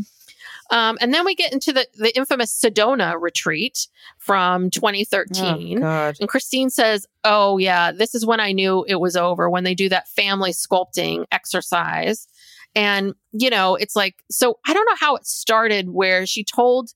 Um, 0.72 0.98
and 1.00 1.14
then 1.14 1.26
we 1.26 1.36
get 1.36 1.54
into 1.54 1.72
the, 1.72 1.88
the 1.94 2.16
infamous 2.18 2.60
Sedona 2.60 3.20
retreat 3.20 3.88
from 4.18 4.72
2013. 4.72 5.84
Oh. 5.84 6.14
And 6.20 6.28
Christine 6.28 6.72
says, 6.72 7.06
Oh, 7.24 7.60
yeah, 7.60 7.92
this 7.92 8.16
is 8.16 8.26
when 8.26 8.40
I 8.40 8.52
knew 8.52 8.84
it 8.88 9.00
was 9.00 9.16
over 9.16 9.50
when 9.50 9.64
they 9.64 9.76
do 9.76 9.90
that 9.90 10.08
family 10.08 10.52
sculpting 10.52 11.26
exercise. 11.32 12.28
And, 12.74 13.14
you 13.32 13.50
know, 13.50 13.76
it's 13.76 13.96
like, 13.96 14.24
so 14.30 14.60
I 14.66 14.74
don't 14.74 14.86
know 14.86 14.98
how 15.00 15.16
it 15.16 15.26
started 15.26 15.90
where 15.90 16.26
she 16.26 16.44
told, 16.44 16.94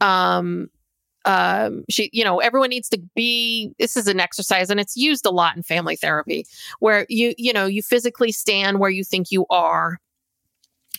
um, 0.00 0.68
um, 1.24 1.84
she, 1.90 2.10
you 2.12 2.24
know, 2.24 2.38
everyone 2.38 2.70
needs 2.70 2.88
to 2.90 2.98
be, 3.14 3.72
this 3.78 3.96
is 3.96 4.06
an 4.06 4.20
exercise 4.20 4.70
and 4.70 4.80
it's 4.80 4.96
used 4.96 5.26
a 5.26 5.30
lot 5.30 5.56
in 5.56 5.62
family 5.62 5.96
therapy 5.96 6.46
where 6.78 7.06
you, 7.08 7.34
you 7.36 7.52
know, 7.52 7.66
you 7.66 7.82
physically 7.82 8.32
stand 8.32 8.78
where 8.78 8.90
you 8.90 9.04
think 9.04 9.30
you 9.30 9.46
are 9.50 9.98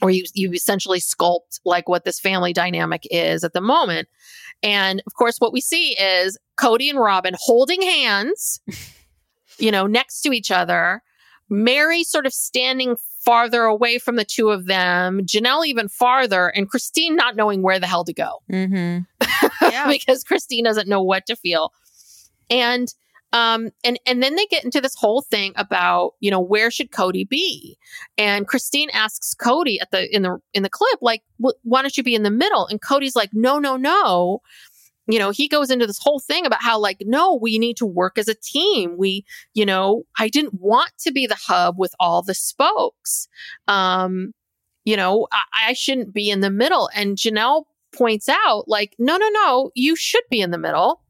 or 0.02 0.10
you 0.10 0.26
you 0.34 0.52
essentially 0.52 1.00
sculpt 1.00 1.60
like 1.64 1.88
what 1.88 2.04
this 2.06 2.20
family 2.20 2.54
dynamic 2.54 3.08
is 3.12 3.44
at 3.44 3.54
the 3.54 3.62
moment. 3.62 4.08
And 4.64 5.02
of 5.06 5.14
course, 5.14 5.38
what 5.38 5.54
we 5.54 5.62
see 5.62 5.92
is 5.92 6.38
Kody 6.58 6.90
and 6.90 7.00
Robyn 7.00 7.36
holding 7.38 7.82
hands, 7.82 8.62
you 9.58 9.72
know, 9.72 9.88
next 9.88 10.22
to 10.22 10.32
each 10.32 10.52
other. 10.52 11.04
Meri 11.52 12.04
sort 12.04 12.26
of 12.26 12.34
standing 12.34 12.96
farther 13.24 13.66
away 13.66 14.00
from 14.00 14.16
the 14.16 14.26
two 14.26 14.50
of 14.50 14.66
them, 14.66 15.20
Janelle 15.22 15.68
even 15.68 15.88
farther, 15.90 16.48
and 16.48 16.68
Christine 16.68 17.16
not 17.16 17.36
knowing 17.36 17.62
where 17.62 17.78
the 17.80 17.86
hell 17.86 18.04
to 18.06 18.14
go 18.14 18.42
Mm-hmm. 18.52 19.48
Yeah. 19.72 19.88
because 19.88 20.24
Christine 20.24 20.64
doesn't 20.64 20.88
know 20.88 21.04
what 21.04 21.28
to 21.28 21.36
feel. 21.36 21.72
And 22.50 22.92
um 23.34 23.70
and 23.86 23.98
and 24.06 24.22
then 24.22 24.36
they 24.36 24.46
get 24.48 24.66
into 24.66 24.82
this 24.82 24.96
whole 24.96 25.22
thing 25.22 25.54
about, 25.56 26.14
you 26.20 26.32
know, 26.32 26.40
where 26.42 26.70
should 26.72 26.92
Kody 26.92 27.28
be? 27.28 27.78
And 28.18 28.48
Christine 28.48 28.90
asks 28.92 29.36
Kody 29.36 29.78
at 29.82 29.92
the 29.92 30.14
in 30.14 30.24
the 30.24 30.40
in 30.54 30.64
the 30.64 30.70
clip 30.70 31.00
like, 31.02 31.22
"Why 31.38 31.82
don't 31.82 31.96
you 31.96 32.04
be 32.04 32.16
in 32.16 32.24
the 32.24 32.32
middle?" 32.32 32.66
And 32.68 32.82
Kody's 32.82 33.16
like, 33.16 33.30
"No, 33.34 33.58
no, 33.60 33.78
no." 33.78 34.42
You 35.12 35.20
know, 35.20 35.30
he 35.32 35.48
goes 35.48 35.70
into 35.70 35.88
this 35.88 36.00
whole 36.00 36.20
thing 36.20 36.46
about 36.46 36.64
how 36.64 36.80
like, 36.80 37.04
"No, 37.06 37.36
we 37.36 37.60
need 37.60 37.78
to 37.78 37.86
work 37.86 38.18
as 38.18 38.28
a 38.28 38.36
team. 38.36 38.96
We, 38.98 39.26
you 39.54 39.66
know, 39.66 40.04
I 40.18 40.30
didn't 40.30 40.56
want 40.60 40.92
to 41.00 41.12
be 41.12 41.28
the 41.28 41.36
hub 41.36 41.76
with 41.78 41.94
all 42.00 42.22
the 42.22 42.34
spokes. 42.34 43.28
Um, 43.68 44.34
you 44.86 44.98
know, 44.98 45.28
I, 45.32 45.70
I 45.70 45.74
shouldn't 45.74 46.14
be 46.14 46.30
in 46.30 46.40
the 46.40 46.50
middle." 46.50 46.90
And 46.96 47.18
Janelle 47.18 47.66
points 47.92 48.30
out 48.30 48.68
like 48.68 48.96
no 48.98 49.18
no 49.18 49.30
no 49.30 49.72
you 49.76 49.96
should 49.96 50.24
be 50.30 50.42
in 50.42 50.52
the 50.52 50.58
middle 50.58 51.02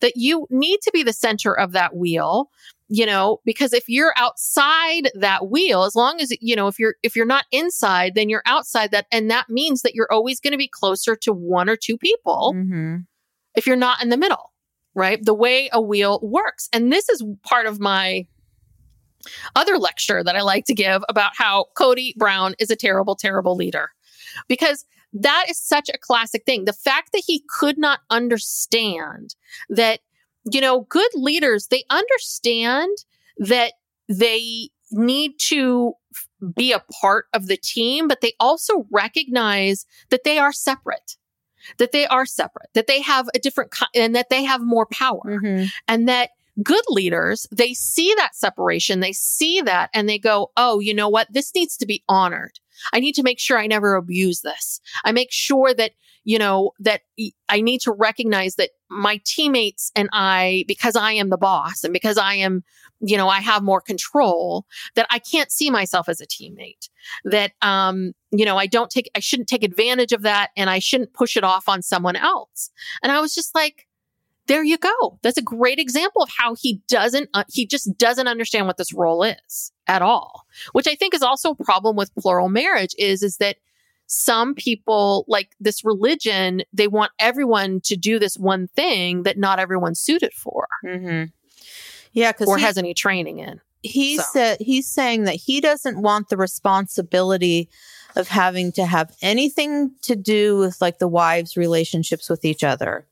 that 0.00 0.12
you 0.16 0.46
need 0.50 0.80
to 0.82 0.90
be 0.92 1.02
the 1.02 1.12
center 1.12 1.56
of 1.56 1.72
that 1.72 1.96
wheel 1.96 2.50
you 2.88 3.06
know 3.06 3.40
because 3.44 3.72
if 3.72 3.84
you're 3.88 4.12
outside 4.16 5.10
that 5.14 5.48
wheel 5.48 5.84
as 5.84 5.94
long 5.94 6.20
as 6.20 6.30
you 6.40 6.54
know 6.54 6.68
if 6.68 6.78
you're 6.78 6.94
if 7.02 7.16
you're 7.16 7.24
not 7.24 7.46
inside 7.50 8.14
then 8.14 8.28
you're 8.28 8.42
outside 8.46 8.90
that 8.90 9.06
and 9.10 9.30
that 9.30 9.48
means 9.48 9.82
that 9.82 9.94
you're 9.94 10.12
always 10.12 10.40
going 10.40 10.52
to 10.52 10.58
be 10.58 10.68
closer 10.68 11.16
to 11.16 11.32
one 11.32 11.68
or 11.68 11.76
two 11.76 11.96
people 11.96 12.52
Mm-hmm. 12.54 12.96
If 13.56 13.66
you're 13.66 13.76
not 13.76 14.02
in 14.02 14.10
the 14.10 14.16
middle 14.16 14.52
right 14.94 15.22
the 15.22 15.34
way 15.34 15.68
a 15.72 15.80
wheel 15.80 16.20
works 16.22 16.68
and 16.72 16.92
this 16.92 17.08
is 17.08 17.22
part 17.42 17.66
of 17.66 17.80
my 17.80 18.26
other 19.54 19.78
lecture 19.78 20.22
that 20.22 20.36
I 20.36 20.42
like 20.42 20.64
to 20.66 20.74
give 20.74 21.02
about 21.08 21.32
how 21.36 21.66
Kody 21.76 22.14
Brown 22.16 22.54
is 22.58 22.70
a 22.70 22.76
terrible, 22.76 23.16
terrible 23.16 23.56
leader. 23.56 23.90
Because 24.48 24.84
that 25.12 25.46
is 25.48 25.58
such 25.58 25.88
a 25.88 25.98
classic 25.98 26.44
thing. 26.44 26.64
The 26.64 26.72
fact 26.72 27.12
that 27.12 27.22
he 27.26 27.44
could 27.48 27.78
not 27.78 28.00
understand 28.10 29.34
that, 29.68 30.00
you 30.50 30.60
know, 30.60 30.82
good 30.82 31.10
leaders, 31.14 31.68
they 31.68 31.84
understand 31.90 32.90
that 33.38 33.74
they 34.08 34.70
need 34.92 35.32
to 35.38 35.94
be 36.54 36.72
a 36.72 36.84
part 37.00 37.26
of 37.32 37.46
the 37.46 37.56
team, 37.56 38.08
but 38.08 38.20
they 38.20 38.34
also 38.38 38.86
recognize 38.92 39.86
that 40.10 40.22
they 40.24 40.38
are 40.38 40.52
separate, 40.52 41.16
that 41.78 41.92
they 41.92 42.06
are 42.06 42.26
separate, 42.26 42.68
that 42.74 42.86
they 42.86 43.00
have 43.02 43.28
a 43.34 43.38
different, 43.38 43.72
and 43.94 44.14
that 44.14 44.28
they 44.30 44.44
have 44.44 44.60
more 44.60 44.86
power 44.86 45.40
Mhm. 45.42 45.68
and 45.88 46.08
that 46.08 46.30
good 46.62 46.84
leaders, 46.88 47.46
they 47.52 47.74
see 47.74 48.14
that 48.16 48.34
separation, 48.34 49.00
they 49.00 49.12
see 49.12 49.60
that 49.60 49.90
and 49.92 50.08
they 50.08 50.18
go, 50.18 50.50
Oh, 50.56 50.80
you 50.80 50.94
know 50.94 51.08
what? 51.08 51.30
This 51.30 51.52
needs 51.54 51.76
to 51.76 51.86
be 51.86 52.02
honored. 52.08 52.58
I 52.92 53.00
need 53.00 53.14
to 53.16 53.22
make 53.22 53.38
sure 53.38 53.58
I 53.58 53.66
never 53.66 53.94
abuse 53.94 54.40
this. 54.40 54.80
I 55.04 55.12
make 55.12 55.32
sure 55.32 55.74
that, 55.74 55.92
you 56.26 56.40
know, 56.40 56.72
that 56.80 57.02
I 57.48 57.60
need 57.60 57.82
to 57.82 57.92
recognize 57.92 58.56
that 58.56 58.70
my 58.90 59.20
teammates 59.24 59.92
and 59.94 60.08
I, 60.12 60.64
because 60.66 60.96
I 60.96 61.12
am 61.12 61.30
the 61.30 61.36
boss 61.36 61.84
and 61.84 61.92
because 61.92 62.18
I 62.18 62.34
am, 62.34 62.64
you 63.00 63.16
know, 63.16 63.28
I 63.28 63.38
have 63.38 63.62
more 63.62 63.80
control, 63.80 64.66
that 64.96 65.06
I 65.08 65.20
can't 65.20 65.52
see 65.52 65.70
myself 65.70 66.08
as 66.08 66.20
a 66.20 66.26
teammate. 66.26 66.88
That, 67.24 67.52
um, 67.62 68.12
you 68.32 68.44
know, 68.44 68.56
I 68.56 68.66
don't 68.66 68.90
take, 68.90 69.08
I 69.14 69.20
shouldn't 69.20 69.48
take 69.48 69.62
advantage 69.62 70.10
of 70.10 70.22
that 70.22 70.50
and 70.56 70.68
I 70.68 70.80
shouldn't 70.80 71.14
push 71.14 71.36
it 71.36 71.44
off 71.44 71.68
on 71.68 71.80
someone 71.80 72.16
else. 72.16 72.70
And 73.04 73.12
I 73.12 73.20
was 73.20 73.32
just 73.32 73.54
like, 73.54 73.86
there 74.48 74.64
you 74.64 74.78
go. 74.78 75.20
That's 75.22 75.38
a 75.38 75.42
great 75.42 75.78
example 75.78 76.24
of 76.24 76.30
how 76.36 76.56
he 76.60 76.82
doesn't, 76.88 77.30
uh, 77.34 77.44
he 77.48 77.66
just 77.66 77.96
doesn't 77.98 78.26
understand 78.26 78.66
what 78.66 78.78
this 78.78 78.92
role 78.92 79.22
is 79.22 79.70
at 79.86 80.02
all, 80.02 80.44
which 80.72 80.88
I 80.88 80.96
think 80.96 81.14
is 81.14 81.22
also 81.22 81.50
a 81.50 81.64
problem 81.64 81.94
with 81.94 82.14
plural 82.16 82.48
marriage 82.48 82.96
is, 82.98 83.22
is 83.22 83.36
that 83.36 83.58
some 84.06 84.54
people 84.54 85.24
like 85.28 85.50
this 85.60 85.84
religion, 85.84 86.62
they 86.72 86.88
want 86.88 87.12
everyone 87.18 87.80
to 87.82 87.96
do 87.96 88.18
this 88.18 88.36
one 88.36 88.68
thing 88.68 89.24
that 89.24 89.36
not 89.38 89.58
everyone's 89.58 90.00
suited 90.00 90.32
for 90.32 90.66
Mhm. 90.84 91.32
Yeah, 92.12 92.32
because 92.32 92.48
or 92.48 92.58
has 92.58 92.78
any 92.78 92.94
training 92.94 93.40
in. 93.40 93.60
he 93.82 94.16
So. 94.16 94.22
said 94.32 94.58
he's 94.60 94.88
saying 94.90 95.24
that 95.24 95.34
he 95.36 95.60
doesn't 95.60 96.00
want 96.00 96.28
the 96.28 96.36
responsibility 96.36 97.68
of 98.14 98.28
having 98.28 98.72
to 98.72 98.86
have 98.86 99.14
anything 99.20 99.90
to 100.02 100.16
do 100.16 100.56
with 100.58 100.80
like 100.80 100.98
the 100.98 101.08
wives' 101.08 101.56
relationships 101.56 102.30
with 102.30 102.44
each 102.44 102.64
other. 102.64 103.06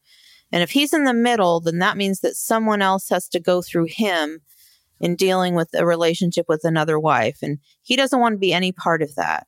And 0.50 0.62
if 0.62 0.70
he's 0.70 0.92
in 0.94 1.04
the 1.04 1.12
middle, 1.12 1.60
then 1.60 1.78
that 1.80 1.96
means 1.96 2.20
that 2.20 2.36
someone 2.36 2.80
else 2.80 3.08
has 3.10 3.28
to 3.30 3.40
go 3.40 3.60
through 3.60 3.86
him 3.90 4.40
in 5.00 5.16
dealing 5.16 5.54
with 5.54 5.68
a 5.74 5.84
relationship 5.84 6.46
with 6.48 6.64
another 6.64 6.98
wife. 6.98 7.38
And 7.42 7.58
he 7.82 7.96
doesn't 7.96 8.18
want 8.20 8.34
to 8.34 8.38
be 8.38 8.52
any 8.52 8.72
part 8.72 9.02
of 9.02 9.14
that. 9.16 9.46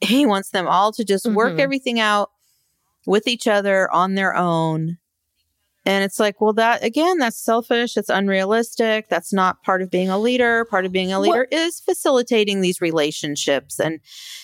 He 0.00 0.26
wants 0.26 0.50
them 0.50 0.66
all 0.66 0.92
to 0.92 1.04
just 1.04 1.26
work 1.26 1.54
Mhm. 1.54 1.60
everything 1.60 2.00
out 2.00 2.30
with 3.06 3.26
each 3.26 3.46
other 3.46 3.90
on 3.90 4.14
their 4.14 4.34
own. 4.34 4.98
And 5.86 6.02
it's 6.02 6.18
like, 6.18 6.40
well, 6.40 6.54
that 6.54 6.82
again, 6.82 7.18
that's 7.18 7.36
selfish. 7.36 7.96
It's 7.98 8.08
unrealistic. 8.08 9.08
That's 9.10 9.32
not 9.34 9.62
part 9.62 9.82
of 9.82 9.90
being 9.90 10.08
a 10.08 10.18
leader. 10.18 10.64
Part 10.64 10.86
of 10.86 10.92
being 10.92 11.12
a 11.12 11.20
leader 11.20 11.46
is 11.50 11.78
facilitating 11.80 12.62
these 12.62 12.80
relationships 12.80 13.78
and, 13.78 14.00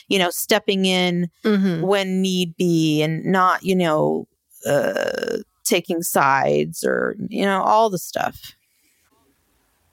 you 0.09 0.19
know, 0.19 0.29
stepping 0.31 0.85
in 0.85 1.31
Mm-hmm. 1.45 1.81
when 1.87 2.21
need 2.21 2.57
be 2.57 3.01
and 3.03 3.25
not, 3.25 3.63
you 3.63 3.75
know, 3.75 4.29
uh, 4.67 5.39
taking 5.65 6.03
sides 6.03 6.85
or, 6.85 7.17
you 7.31 7.47
know, 7.47 7.63
all 7.63 7.89
the 7.89 7.99
stuff. 7.99 8.55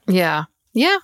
Yeah. 0.06 0.44
Yeah. 0.74 0.98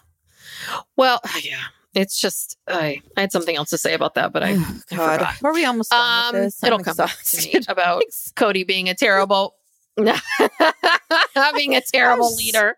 Well, 0.97 1.21
yeah. 1.43 1.63
It's 1.95 2.19
just 2.21 2.57
I, 2.69 3.01
I 3.17 3.21
had 3.23 3.33
something 3.33 3.55
else 3.57 3.71
to 3.71 3.79
say 3.79 3.95
about 3.95 4.15
that, 4.15 4.33
but 4.33 4.43
I, 4.43 4.51
I 4.53 4.55
God, 4.55 5.19
forgot. 5.19 5.35
are 5.45 5.53
we 5.55 5.65
almost 5.65 5.91
done 5.91 6.01
Um, 6.29 6.35
with 6.35 6.45
this? 6.45 6.63
I'm 6.63 6.67
it'll 6.69 6.79
come 6.81 6.97
back 6.97 7.17
to 7.23 7.37
me 7.39 7.55
about 7.69 8.03
Kody 8.37 8.67
being 8.67 8.89
a 8.89 8.95
terrible, 8.95 9.55
being 11.57 11.75
a 11.77 11.81
terrible 11.81 12.35
leader. 12.37 12.77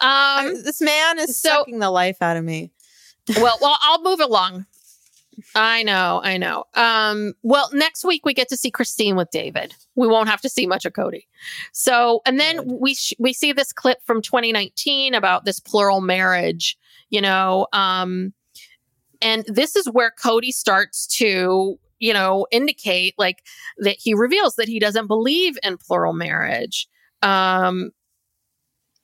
I- 0.00 0.44
Um, 0.46 0.62
this 0.62 0.80
man 0.80 1.18
is 1.18 1.36
so- 1.36 1.48
sucking 1.50 1.78
the 1.78 1.90
life 1.90 2.18
out 2.20 2.36
of 2.36 2.44
me. 2.44 2.70
well, 3.38 3.58
well, 3.60 3.78
I'll 3.80 4.02
move 4.02 4.20
along. 4.20 4.66
I 5.56 5.82
know, 5.82 6.20
I 6.22 6.36
know. 6.36 6.64
Um, 6.74 7.34
well, 7.42 7.68
next 7.72 8.04
week 8.04 8.24
we 8.24 8.34
get 8.34 8.48
to 8.50 8.56
see 8.56 8.70
Christine 8.70 9.16
with 9.16 9.30
David. 9.32 9.74
We 9.96 10.06
won't 10.06 10.28
have 10.28 10.40
to 10.42 10.48
see 10.48 10.64
much 10.66 10.84
of 10.84 10.92
Kody. 10.92 11.24
So, 11.72 12.20
and 12.24 12.38
then 12.38 12.78
we 12.78 12.94
sh- 12.94 13.14
we 13.18 13.32
see 13.32 13.52
this 13.52 13.72
clip 13.72 13.98
from 14.04 14.22
2019 14.22 15.12
about 15.14 15.44
this 15.44 15.58
plural 15.58 16.00
marriage. 16.00 16.76
You 17.10 17.20
know, 17.20 17.66
um, 17.72 18.32
and 19.20 19.44
this 19.46 19.76
is 19.76 19.86
where 19.86 20.12
Kody 20.22 20.50
starts 20.50 21.06
to, 21.18 21.78
you 21.98 22.12
know, 22.12 22.46
indicate 22.50 23.14
like 23.18 23.42
that 23.78 23.96
he 23.98 24.14
reveals 24.14 24.56
that 24.56 24.68
he 24.68 24.78
doesn't 24.78 25.06
believe 25.06 25.56
in 25.62 25.78
plural 25.78 26.12
marriage. 26.12 26.88
Um, 27.22 27.90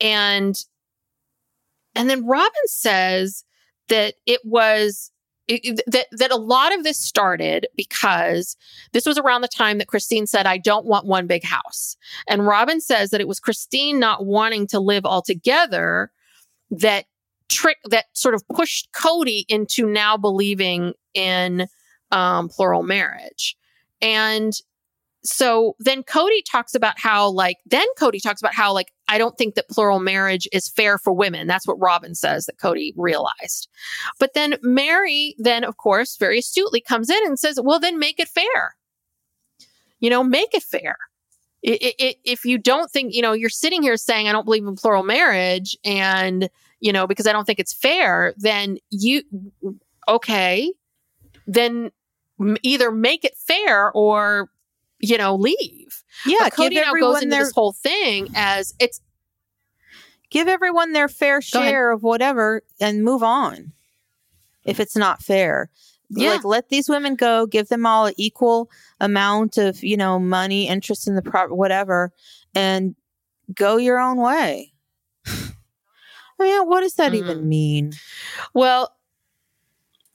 and 0.01 0.57
and 1.95 2.09
then 2.09 2.27
Robyn 2.27 2.67
says 2.67 3.45
that 3.89 4.15
it 4.27 4.41
was 4.45 5.11
that 5.49 6.07
that 6.13 6.31
a 6.31 6.37
lot 6.37 6.75
of 6.75 6.85
this 6.85 6.99
started 6.99 7.67
because 7.77 8.57
this 8.93 9.07
was 9.07 9.19
around 9.19 9.41
the 9.41 9.49
time 9.49 9.79
that 9.79 9.89
Christine 9.89 10.27
said 10.27 10.47
I 10.47 10.59
don't 10.59 10.87
want 10.87 11.07
one 11.07 11.27
big 11.27 11.45
house. 11.45 11.97
And 12.29 12.47
Robyn 12.47 12.81
says 12.81 13.11
that 13.11 13.21
it 13.21 13.29
was 13.29 13.41
Christine 13.41 13.99
not 13.99 14.27
wanting 14.27 14.67
to 14.69 14.79
live 14.79 15.05
all 15.05 15.23
together 15.23 16.13
that 16.71 17.07
trick 17.51 17.79
that 17.91 18.07
sort 18.15 18.35
of 18.35 18.47
pushed 18.49 18.91
Kody 18.93 19.45
into 19.49 19.87
now 19.87 20.17
believing 20.17 20.95
in 21.15 21.67
um, 22.13 22.49
plural 22.49 22.83
marriage. 22.83 23.57
And 24.01 24.53
so 25.23 25.77
then 25.79 26.03
Kody 26.03 26.41
talks 26.51 26.75
about 26.75 26.99
how 26.99 27.29
like 27.29 27.59
then 27.67 27.87
Kody 27.99 28.23
talks 28.23 28.41
about 28.41 28.55
how 28.55 28.73
like 28.73 28.91
I 29.09 29.19
don't 29.19 29.37
think 29.37 29.55
that 29.57 29.69
plural 29.69 29.99
marriage 30.01 30.49
is 30.53 30.69
fair 30.69 30.97
for 30.97 31.13
women. 31.13 31.47
That's 31.47 31.67
what 31.67 31.79
Robyn 31.79 32.15
says 32.15 32.47
that 32.47 32.57
Kody 32.59 32.93
realized. 32.97 33.69
But 34.19 34.33
then 34.35 34.55
Meri 34.63 35.35
then 35.39 35.63
of 35.65 35.77
course 35.77 36.17
very 36.17 36.39
astutely 36.39 36.81
comes 36.81 37.11
in 37.11 37.21
and 37.27 37.39
says, 37.39 37.61
"Well 37.63 37.79
then 37.79 37.99
make 37.99 38.19
it 38.19 38.29
fair. 38.29 38.77
You 39.99 40.09
know, 40.09 40.25
make 40.25 40.55
it 40.55 40.63
fair. 40.63 40.97
I- 41.67 41.79
I- 41.83 41.95
I- 42.01 42.17
if 42.25 42.47
you 42.47 42.57
don't 42.57 42.91
think, 42.91 43.13
you 43.15 43.21
know, 43.21 43.35
you're 43.35 43.51
sitting 43.51 43.83
here 43.83 43.99
saying 43.99 44.27
I 44.27 44.33
don't 44.33 44.47
believe 44.47 44.67
in 44.67 44.77
plural 44.77 45.03
marriage 45.03 45.77
and, 45.85 46.49
you 46.81 46.93
know, 46.93 47.07
because 47.07 47.27
I 47.27 47.33
don't 47.33 47.45
think 47.45 47.59
it's 47.59 47.73
fair, 47.73 48.35
then 48.37 48.79
you 48.91 49.23
okay, 50.09 50.73
then 51.47 51.91
either 52.63 52.91
make 52.91 53.25
it 53.25 53.37
fair 53.37 53.91
or 53.93 54.51
you 55.03 55.17
know, 55.17 55.35
leave. 55.35 56.03
Yeah, 56.27 56.37
But 56.41 56.53
Kody 56.53 56.71
give 56.73 56.85
now 56.85 56.93
goes 56.93 57.23
into 57.23 57.31
their 57.31 57.45
this 57.45 57.55
whole 57.55 57.73
thing 57.73 58.29
as 58.35 58.75
it's 58.79 59.01
give 60.31 60.47
everyone 60.47 60.93
their 60.93 61.09
fair 61.09 61.41
share 61.41 61.91
of 61.91 62.03
whatever 62.03 62.63
and 62.81 63.03
move 63.03 63.23
on. 63.23 63.73
If 64.65 64.79
it's 64.79 64.97
not 64.97 65.23
fair, 65.23 65.71
Yeah. 66.11 66.33
like 66.33 66.45
let 66.45 66.69
these 66.69 66.89
women 66.89 67.15
go, 67.15 67.47
give 67.47 67.69
them 67.69 67.87
all 67.87 68.07
an 68.07 68.15
equal 68.19 68.71
amount 69.01 69.57
of 69.57 69.83
you 69.83 69.97
know 69.97 70.19
money, 70.19 70.69
interest 70.69 71.09
in 71.09 71.15
the 71.15 71.23
pro 71.23 71.49
whatever, 71.49 72.13
and 72.55 72.95
go 73.55 73.79
your 73.79 73.99
own 73.99 74.19
way. 74.19 74.73
I 76.41 76.45
mean, 76.45 76.69
what 76.69 76.81
does 76.81 76.95
that 76.95 77.13
Mhm. 77.13 77.17
even 77.17 77.49
mean? 77.49 77.93
well, 78.55 78.95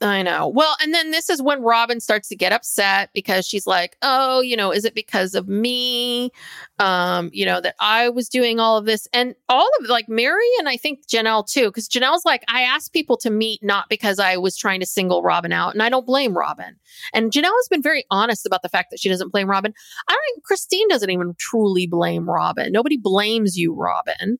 I 0.02 0.20
know. 0.20 0.48
Well, 0.48 0.76
and 0.82 0.92
then 0.92 1.10
this 1.10 1.30
is 1.30 1.40
when 1.40 1.62
Robyn 1.62 2.00
starts 2.00 2.28
to 2.28 2.36
get 2.36 2.52
upset 2.52 3.08
because 3.14 3.46
she's 3.46 3.66
like, 3.66 3.96
"Oh, 4.02 4.40
you 4.40 4.54
know, 4.54 4.70
is 4.70 4.84
it 4.84 4.94
because 4.94 5.34
of 5.34 5.48
me? 5.48 6.32
Um, 6.78 7.30
you 7.32 7.46
know, 7.46 7.62
that 7.62 7.76
I 7.80 8.10
was 8.10 8.28
doing 8.28 8.60
all 8.60 8.76
of 8.76 8.84
this?" 8.84 9.08
And 9.14 9.34
all 9.48 9.66
of 9.80 9.88
like 9.88 10.06
Meri 10.06 10.44
and 10.58 10.68
I 10.68 10.76
think 10.76 11.06
Janelle 11.08 11.48
too, 11.50 11.68
because 11.68 11.88
Janelle's 11.88 12.26
like, 12.26 12.44
"I 12.46 12.60
asked 12.60 12.92
people 12.92 13.16
to 13.16 13.30
meet 13.30 13.62
not 13.62 13.88
because 13.88 14.18
I 14.18 14.36
was 14.36 14.54
trying 14.54 14.80
to 14.80 14.86
single 14.86 15.22
Robyn 15.22 15.50
out, 15.52 15.72
and 15.72 15.82
I 15.82 15.88
don't 15.88 16.04
blame 16.04 16.36
Robyn." 16.36 16.76
And 17.14 17.32
Janelle 17.32 17.56
has 17.56 17.68
been 17.70 17.82
very 17.82 18.04
honest 18.10 18.44
about 18.44 18.60
the 18.60 18.68
fact 18.68 18.90
that 18.90 19.00
she 19.00 19.08
doesn't 19.08 19.32
blame 19.32 19.48
Robyn. 19.48 19.72
I 20.08 20.12
don't. 20.12 20.44
Christine 20.44 20.88
doesn't 20.88 21.08
even 21.10 21.34
truly 21.38 21.86
blame 21.86 22.28
Robyn. 22.28 22.70
Nobody 22.70 22.98
blames 22.98 23.56
you, 23.56 23.72
Robyn. 23.74 24.36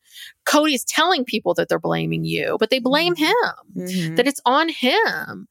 Kody's 0.47 0.85
telling 0.85 1.25
people 1.25 1.55
that 1.55 1.69
they're 1.69 1.79
blaming 1.79 2.25
you, 2.25 2.57
but 2.59 2.71
they 2.71 2.79
blame 2.79 3.15
him 3.17 3.35
Mhm. 3.77 4.17
that 4.17 4.27
it's 4.27 4.41
on 4.45 4.69
him. 4.69 5.49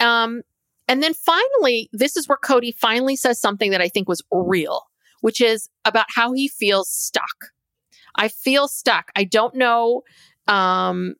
Um, 0.00 0.42
and 0.88 1.02
then 1.02 1.14
finally, 1.14 1.90
this 1.92 2.16
is 2.16 2.28
where 2.28 2.38
Kody 2.38 2.74
finally 2.74 3.16
says 3.16 3.40
something 3.40 3.70
that 3.72 3.80
I 3.80 3.88
think 3.88 4.08
was 4.08 4.22
real, 4.30 4.84
which 5.20 5.40
is 5.40 5.68
about 5.84 6.06
how 6.08 6.32
he 6.32 6.48
feels 6.48 6.88
stuck. 6.88 7.52
I 8.14 8.28
feel 8.28 8.68
stuck. 8.68 9.10
I 9.16 9.24
don't 9.24 9.54
know, 9.54 10.02
um, 10.46 11.16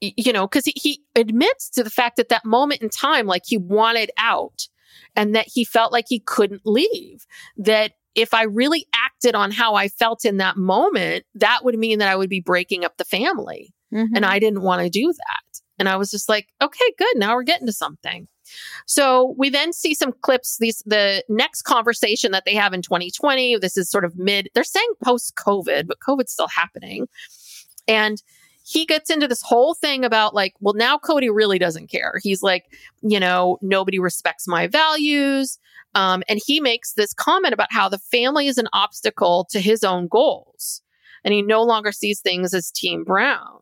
you 0.00 0.32
know, 0.32 0.46
because 0.46 0.64
he, 0.66 0.74
he 0.76 1.02
admits 1.14 1.70
to 1.70 1.82
the 1.82 1.90
fact 1.90 2.16
that 2.16 2.28
that 2.28 2.44
moment 2.44 2.82
in 2.82 2.90
time, 2.90 3.26
like 3.26 3.44
he 3.46 3.56
wanted 3.56 4.10
out 4.18 4.68
and 5.14 5.34
that 5.34 5.46
he 5.48 5.64
felt 5.64 5.92
like 5.92 6.06
he 6.08 6.18
couldn't 6.20 6.62
leave. 6.66 7.26
That 7.56 7.92
if 8.16 8.34
I 8.34 8.44
really 8.44 8.86
acted 8.94 9.34
on 9.36 9.52
how 9.52 9.74
I 9.74 9.88
felt 9.88 10.24
in 10.24 10.38
that 10.38 10.56
moment, 10.56 11.24
that 11.34 11.64
would 11.64 11.78
mean 11.78 11.98
that 12.00 12.08
I 12.08 12.16
would 12.16 12.30
be 12.30 12.40
breaking 12.40 12.84
up 12.84 12.96
the 12.96 13.04
family 13.04 13.72
Mhm. 13.92 14.08
and 14.16 14.26
I 14.26 14.38
didn't 14.40 14.62
want 14.62 14.82
to 14.82 14.90
do 14.90 15.12
that. 15.12 15.60
And 15.78 15.88
I 15.88 15.96
was 15.96 16.10
just 16.10 16.28
like, 16.28 16.48
okay, 16.60 16.92
good. 16.98 17.16
Now 17.16 17.36
we're 17.36 17.42
getting 17.44 17.66
to 17.66 17.72
something. 17.72 18.26
So 18.86 19.34
we 19.36 19.50
then 19.50 19.72
see 19.72 19.94
some 19.94 20.12
clips, 20.22 20.56
these 20.58 20.82
the 20.86 21.22
next 21.28 21.62
conversation 21.62 22.32
that 22.32 22.44
they 22.46 22.54
have 22.54 22.72
in 22.72 22.80
2020. 22.80 23.58
This 23.58 23.76
is 23.76 23.90
sort 23.90 24.04
of 24.04 24.16
mid, 24.16 24.48
they're 24.54 24.64
saying 24.64 24.88
post 25.04 25.34
COVID, 25.36 25.86
but 25.86 25.98
COVID's 26.00 26.32
still 26.32 26.48
happening. 26.48 27.08
And 27.86 28.22
he 28.66 28.84
gets 28.84 29.10
into 29.10 29.28
this 29.28 29.42
whole 29.42 29.74
thing 29.74 30.04
about 30.04 30.34
like, 30.34 30.54
well, 30.58 30.74
now 30.74 30.98
Kody 30.98 31.32
really 31.32 31.58
doesn't 31.58 31.88
care. 31.88 32.14
He's 32.20 32.42
like, 32.42 32.76
you 33.00 33.20
know, 33.20 33.58
nobody 33.62 34.00
respects 34.00 34.48
my 34.48 34.66
values. 34.66 35.60
Um, 35.94 36.24
and 36.28 36.40
he 36.44 36.58
makes 36.58 36.94
this 36.94 37.14
comment 37.14 37.54
about 37.54 37.72
how 37.72 37.88
the 37.88 37.98
family 37.98 38.48
is 38.48 38.58
an 38.58 38.66
obstacle 38.72 39.46
to 39.50 39.60
his 39.60 39.84
own 39.84 40.08
goals. 40.08 40.82
And 41.22 41.32
he 41.32 41.42
no 41.42 41.62
longer 41.62 41.92
sees 41.92 42.18
things 42.20 42.52
as 42.52 42.72
Team 42.72 43.04
Brown. 43.04 43.60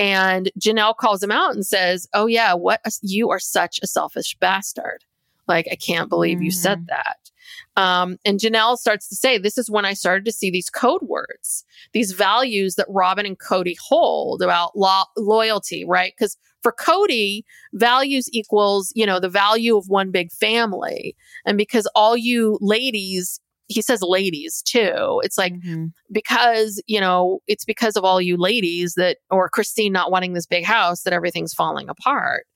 And 0.00 0.50
Janelle 0.58 0.96
calls 0.96 1.22
him 1.22 1.30
out 1.30 1.54
and 1.54 1.64
says, 1.64 2.08
Oh, 2.12 2.26
yeah, 2.26 2.54
what? 2.54 2.80
A, 2.84 2.90
you 3.02 3.30
are 3.30 3.38
such 3.38 3.78
a 3.82 3.86
selfish 3.86 4.36
bastard. 4.40 5.04
Like, 5.46 5.68
I 5.70 5.76
can't 5.76 6.08
believe 6.08 6.38
mm-hmm. 6.38 6.46
you 6.46 6.50
said 6.50 6.78
mm-hmm. 6.78 6.86
that. 6.86 7.29
Um, 7.76 8.16
and 8.24 8.38
Janelle 8.38 8.76
starts 8.76 9.08
to 9.08 9.16
say, 9.16 9.38
This 9.38 9.58
is 9.58 9.70
when 9.70 9.84
I 9.84 9.94
started 9.94 10.24
to 10.26 10.32
see 10.32 10.50
these 10.50 10.70
code 10.70 11.02
words, 11.02 11.64
these 11.92 12.12
values 12.12 12.74
that 12.74 12.86
Robyn 12.88 13.26
and 13.26 13.38
Kody 13.38 13.76
hold 13.88 14.42
about 14.42 14.76
lo- 14.76 15.04
loyalty, 15.16 15.84
right? 15.84 16.12
Because 16.16 16.36
for 16.62 16.72
Kody, 16.72 17.42
values 17.72 18.28
equals, 18.32 18.92
you 18.94 19.06
know, 19.06 19.18
the 19.18 19.28
value 19.28 19.76
of 19.76 19.88
one 19.88 20.10
big 20.10 20.30
family. 20.32 21.16
And 21.46 21.56
because 21.56 21.86
all 21.94 22.16
you 22.16 22.58
ladies 22.60 23.40
he 23.70 23.82
says 23.82 24.02
ladies 24.02 24.62
too. 24.62 25.20
It's 25.22 25.38
like 25.38 25.54
mm-hmm. 25.54 25.86
because, 26.10 26.82
you 26.86 27.00
know, 27.00 27.38
it's 27.46 27.64
because 27.64 27.96
of 27.96 28.04
all 28.04 28.20
you 28.20 28.36
ladies 28.36 28.94
that, 28.94 29.18
or 29.30 29.48
Christine 29.48 29.92
not 29.92 30.10
wanting 30.10 30.32
this 30.32 30.44
big 30.44 30.64
house 30.64 31.02
that 31.02 31.12
everything's 31.12 31.54
falling 31.54 31.88
apart. 31.88 32.46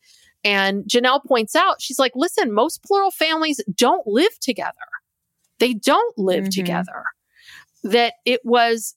And 0.44 0.84
Janelle 0.84 1.24
points 1.24 1.56
out, 1.56 1.80
she's 1.80 1.98
like, 1.98 2.12
listen, 2.14 2.52
most 2.52 2.82
plural 2.84 3.10
families 3.10 3.60
don't 3.74 4.06
live 4.06 4.38
together. 4.40 4.72
They 5.58 5.72
don't 5.72 6.16
live 6.18 6.44
mm-hmm. 6.44 6.60
together. 6.60 7.04
That 7.82 8.14
it 8.24 8.40
was 8.44 8.94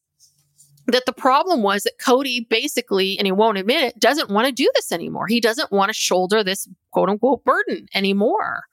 that 0.88 1.06
the 1.06 1.14
problem 1.14 1.64
was 1.64 1.84
that 1.84 2.00
Kody 2.02 2.48
basically, 2.48 3.18
and 3.18 3.28
he 3.28 3.32
won't 3.32 3.58
admit 3.58 3.84
it, 3.84 4.00
doesn't 4.00 4.30
want 4.30 4.48
to 4.48 4.54
do 4.54 4.70
this 4.76 4.92
anymore. 4.92 5.28
He 5.28 5.42
doesn't 5.42 5.72
want 5.72 5.90
to 5.90 5.94
shoulder 5.94 6.44
this 6.44 6.68
quote 6.92 7.10
unquote 7.10 7.44
burden 7.44 7.88
anymore. 7.94 8.64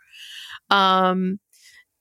Um, 0.70 1.40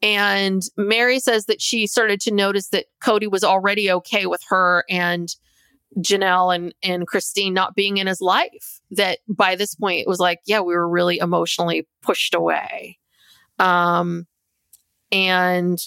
and 0.01 0.61
Meri 0.77 1.19
says 1.19 1.45
that 1.45 1.61
she 1.61 1.87
started 1.87 2.19
to 2.21 2.33
notice 2.33 2.69
that 2.69 2.85
Kody 3.01 3.29
was 3.29 3.43
already 3.43 3.91
okay 3.91 4.25
with 4.25 4.41
her 4.49 4.83
and 4.89 5.29
Janelle 5.97 6.55
and, 6.55 6.73
and 6.83 7.07
Christine 7.07 7.53
not 7.53 7.75
being 7.75 7.97
in 7.97 8.07
his 8.07 8.21
life. 8.21 8.81
That 8.91 9.19
by 9.27 9.55
this 9.55 9.75
point 9.75 10.01
it 10.01 10.07
was 10.07 10.19
like, 10.19 10.39
yeah, 10.45 10.61
we 10.61 10.73
were 10.75 10.89
really 10.89 11.17
emotionally 11.17 11.87
pushed 12.01 12.33
away. 12.33 12.97
Um, 13.59 14.27
and 15.11 15.79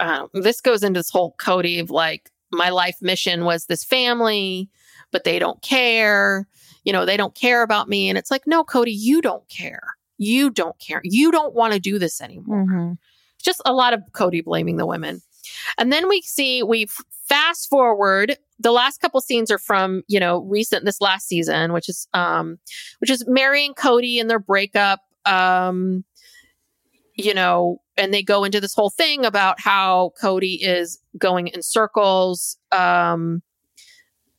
uh, 0.00 0.26
this 0.34 0.60
goes 0.60 0.82
into 0.82 0.98
this 0.98 1.10
whole 1.10 1.34
Kody 1.38 1.80
of 1.80 1.90
like, 1.90 2.30
my 2.52 2.70
life 2.70 2.96
mission 3.00 3.44
was 3.44 3.66
this 3.66 3.82
family, 3.82 4.70
but 5.10 5.24
they 5.24 5.38
don't 5.38 5.60
care. 5.62 6.46
You 6.84 6.92
know, 6.92 7.04
they 7.04 7.16
don't 7.16 7.34
care 7.34 7.62
about 7.62 7.88
me. 7.88 8.08
And 8.08 8.16
it's 8.16 8.30
like, 8.30 8.46
no, 8.46 8.62
Kody, 8.62 8.94
you 8.94 9.20
don't 9.20 9.46
care. 9.48 9.82
You 10.16 10.50
don't 10.50 10.78
care. 10.78 11.00
You 11.02 11.32
don't 11.32 11.54
want 11.54 11.74
to 11.74 11.80
do 11.80 11.98
this 11.98 12.20
anymore. 12.20 12.64
Mm-hmm. 12.64 12.92
Just 13.42 13.60
a 13.66 13.72
lot 13.72 13.92
of 13.92 14.00
Kody 14.12 14.44
blaming 14.44 14.76
the 14.76 14.86
women. 14.86 15.22
And 15.76 15.92
then 15.92 16.08
we 16.08 16.22
see, 16.22 16.62
we 16.62 16.86
fast 17.28 17.68
forward. 17.68 18.36
The 18.58 18.72
last 18.72 19.00
couple 19.00 19.20
scenes 19.20 19.50
are 19.50 19.58
from, 19.58 20.02
you 20.08 20.18
know, 20.18 20.40
recent, 20.40 20.84
this 20.84 21.00
last 21.00 21.28
season, 21.28 21.72
which 21.72 21.88
is, 21.88 22.08
um, 22.14 22.58
which 23.00 23.10
is 23.10 23.26
meri 23.26 23.66
and 23.66 23.76
kody 23.76 24.20
and 24.20 24.30
their 24.30 24.38
breakup. 24.38 25.00
Um, 25.24 26.04
you 27.14 27.34
know, 27.34 27.80
and 27.96 28.12
they 28.12 28.22
go 28.22 28.44
into 28.44 28.60
this 28.60 28.74
whole 28.74 28.90
thing 28.90 29.24
about 29.24 29.60
how 29.60 30.12
kody 30.22 30.58
is 30.60 30.98
going 31.18 31.48
in 31.48 31.62
circles. 31.62 32.58
Um, 32.72 33.42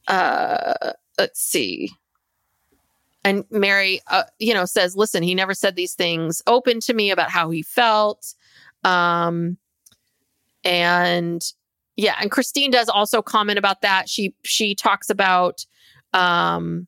uh, 0.07 0.93
let's 1.17 1.41
see. 1.41 1.91
And 3.23 3.43
meri 3.49 3.99
uh, 4.07 4.23
you 4.39 4.53
know, 4.53 4.65
says, 4.65 4.95
listen, 4.95 5.23
he 5.23 5.35
never 5.35 5.53
said 5.53 5.75
these 5.75 5.93
things 5.93 6.41
open 6.47 6.79
to 6.81 6.93
me 6.93 7.11
about 7.11 7.29
how 7.29 7.49
he 7.49 7.61
felt. 7.61 8.35
Um, 8.83 9.57
and 10.63 11.43
yeah, 11.97 12.15
and 12.21 12.31
Christine 12.31 12.71
does 12.71 12.87
also 12.87 13.21
comment 13.21 13.59
about 13.59 13.81
that. 13.81 14.07
She, 14.07 14.33
she 14.43 14.73
talks 14.73 15.09
about, 15.09 15.65
um, 16.13 16.87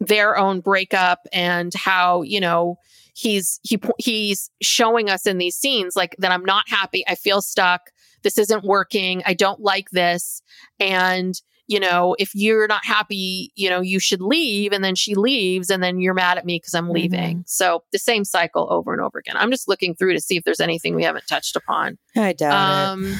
their 0.00 0.36
own 0.36 0.60
breakup 0.60 1.20
and 1.32 1.74
how, 1.74 2.22
you 2.22 2.40
know, 2.40 2.78
he's, 3.14 3.60
he, 3.62 3.78
he's 3.98 4.50
showing 4.62 5.10
us 5.10 5.26
in 5.26 5.36
these 5.36 5.54
scenes 5.54 5.94
like 5.94 6.16
that 6.18 6.32
I'm 6.32 6.44
not 6.44 6.64
happy. 6.68 7.04
I 7.06 7.14
feel 7.14 7.42
stuck. 7.42 7.90
This 8.22 8.38
isn't 8.38 8.64
working. 8.64 9.22
I 9.26 9.34
don't 9.34 9.60
like 9.60 9.90
this. 9.90 10.42
And, 10.78 11.34
you 11.66 11.78
know, 11.78 12.16
if 12.18 12.34
you're 12.34 12.66
not 12.66 12.84
happy, 12.84 13.52
you 13.54 13.68
know, 13.68 13.82
you 13.82 14.00
should 14.00 14.22
leave. 14.22 14.72
And 14.72 14.82
then 14.82 14.94
she 14.94 15.14
leaves 15.14 15.68
and 15.68 15.82
then 15.82 16.00
you're 16.00 16.14
mad 16.14 16.38
at 16.38 16.46
me 16.46 16.56
because 16.56 16.74
I'm 16.74 16.88
leaving. 16.88 17.38
Mm-hmm. 17.38 17.46
So 17.46 17.84
the 17.92 17.98
same 17.98 18.24
cycle 18.24 18.68
over 18.72 18.92
and 18.94 19.02
over 19.02 19.18
again. 19.18 19.36
I'm 19.36 19.50
just 19.50 19.68
looking 19.68 19.94
through 19.94 20.14
to 20.14 20.20
see 20.20 20.36
if 20.36 20.44
there's 20.44 20.60
anything 20.60 20.94
we 20.94 21.04
haven't 21.04 21.26
touched 21.28 21.56
upon. 21.56 21.98
I 22.16 22.32
doubt 22.32 22.54
um, 22.54 23.04
it. 23.04 23.18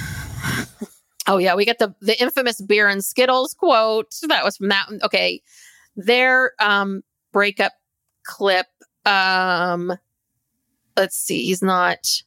Oh 1.27 1.39
yeah, 1.39 1.55
we 1.55 1.65
get 1.65 1.79
the 1.79 1.95
the 2.01 2.21
infamous 2.21 2.61
beer 2.61 2.89
and 2.89 3.05
Skittles 3.05 3.55
quote. 3.55 4.15
That 4.29 4.45
was 4.45 4.57
from 4.57 4.69
that. 4.69 4.89
Okay. 5.05 5.43
Their 5.97 6.53
um 6.61 7.03
breakup 7.33 7.73
clip. 8.25 8.67
Um 9.05 9.93
let's 10.97 11.17
see, 11.17 11.45
he's 11.45 11.63
not 11.63 12.23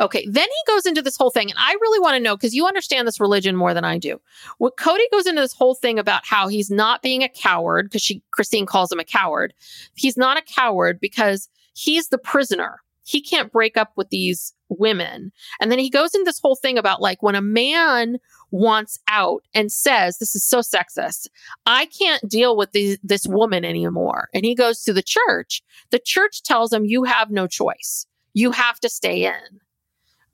Okay. 0.00 0.26
Then 0.26 0.48
he 0.48 0.72
goes 0.72 0.86
into 0.86 1.02
this 1.02 1.16
whole 1.16 1.30
thing. 1.30 1.50
And 1.50 1.58
I 1.58 1.72
really 1.74 2.00
want 2.00 2.14
to 2.14 2.22
know 2.22 2.34
because 2.34 2.54
you 2.54 2.66
understand 2.66 3.06
this 3.06 3.20
religion 3.20 3.54
more 3.54 3.74
than 3.74 3.84
I 3.84 3.98
do. 3.98 4.18
What 4.56 4.78
Kody 4.78 5.04
goes 5.12 5.26
into 5.26 5.42
this 5.42 5.52
whole 5.52 5.74
thing 5.74 5.98
about 5.98 6.24
how 6.24 6.48
he's 6.48 6.70
not 6.70 7.02
being 7.02 7.22
a 7.22 7.28
coward 7.28 7.86
because 7.86 8.02
she, 8.02 8.22
Christine 8.30 8.64
calls 8.64 8.90
him 8.90 8.98
a 8.98 9.04
coward. 9.04 9.52
He's 9.94 10.16
not 10.16 10.38
a 10.38 10.42
coward 10.42 11.00
because 11.00 11.50
he's 11.74 12.08
the 12.08 12.16
prisoner. 12.16 12.80
He 13.04 13.20
can't 13.20 13.52
break 13.52 13.76
up 13.76 13.92
with 13.94 14.08
these 14.08 14.54
women. 14.70 15.32
And 15.60 15.70
then 15.70 15.78
he 15.78 15.90
goes 15.90 16.14
into 16.14 16.24
this 16.24 16.40
whole 16.40 16.56
thing 16.56 16.78
about 16.78 17.02
like 17.02 17.22
when 17.22 17.34
a 17.34 17.42
man 17.42 18.18
wants 18.50 18.98
out 19.08 19.42
and 19.54 19.70
says, 19.70 20.18
this 20.18 20.34
is 20.34 20.44
so 20.44 20.60
sexist. 20.60 21.28
I 21.66 21.86
can't 21.86 22.28
deal 22.28 22.56
with 22.56 22.72
the, 22.72 22.98
this 23.02 23.26
woman 23.26 23.64
anymore. 23.64 24.28
And 24.34 24.44
he 24.44 24.54
goes 24.54 24.82
to 24.84 24.92
the 24.92 25.02
church. 25.02 25.62
The 25.90 26.00
church 26.00 26.42
tells 26.42 26.72
him, 26.72 26.84
you 26.84 27.04
have 27.04 27.30
no 27.30 27.46
choice. 27.46 28.06
You 28.32 28.52
have 28.52 28.80
to 28.80 28.88
stay 28.88 29.26
in. 29.26 29.60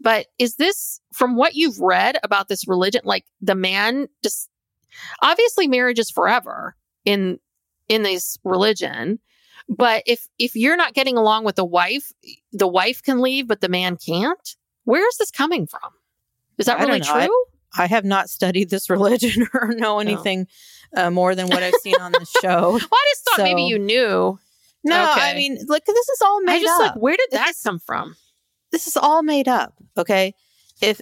But 0.00 0.26
is 0.38 0.56
this 0.56 1.00
from 1.12 1.36
what 1.36 1.54
you've 1.54 1.80
read 1.80 2.18
about 2.22 2.48
this 2.48 2.68
religion, 2.68 3.00
like 3.04 3.24
the 3.40 3.54
man 3.54 4.08
just 4.22 4.50
obviously 5.22 5.66
marriage 5.66 5.98
is 5.98 6.10
forever 6.10 6.76
in 7.04 7.38
in 7.88 8.02
this 8.02 8.38
religion. 8.44 9.18
But 9.68 10.04
if 10.06 10.28
if 10.38 10.54
you're 10.54 10.76
not 10.76 10.94
getting 10.94 11.16
along 11.16 11.44
with 11.44 11.56
the 11.56 11.64
wife, 11.64 12.12
the 12.52 12.68
wife 12.68 13.02
can 13.02 13.20
leave, 13.20 13.48
but 13.48 13.60
the 13.60 13.68
man 13.68 13.96
can't. 13.96 14.56
Where 14.84 15.06
is 15.08 15.16
this 15.16 15.30
coming 15.30 15.66
from? 15.66 15.90
Is 16.58 16.66
that 16.66 16.78
really 16.78 17.00
true? 17.00 17.44
I, 17.74 17.82
I, 17.82 17.86
have 17.86 18.04
not 18.04 18.30
studied 18.30 18.70
this 18.70 18.88
religion 18.90 19.46
or 19.52 19.74
know 19.74 19.98
anything 19.98 20.46
no. 20.94 21.06
uh, 21.06 21.10
more 21.10 21.34
than 21.34 21.48
what 21.48 21.62
I've 21.62 21.74
seen 21.82 22.00
on 22.00 22.12
the 22.12 22.26
show. 22.42 22.72
well, 22.72 22.76
I 22.76 23.12
just 23.12 23.24
thought 23.24 23.36
so, 23.36 23.42
maybe 23.42 23.62
you 23.62 23.78
knew. 23.78 24.38
No, 24.84 25.10
okay. 25.12 25.30
I 25.32 25.34
mean, 25.34 25.58
look, 25.66 25.84
this 25.84 26.08
is 26.08 26.22
all 26.22 26.40
made 26.42 26.52
up. 26.52 26.58
I 26.58 26.62
just 26.62 26.80
up. 26.80 26.94
like, 26.94 27.02
where 27.02 27.16
did 27.16 27.28
that 27.32 27.46
this, 27.48 27.62
come 27.62 27.80
from? 27.80 28.14
this 28.70 28.86
is 28.86 28.96
all 28.96 29.22
made 29.22 29.48
up. 29.48 29.74
Okay. 29.96 30.32
If, 30.80 31.00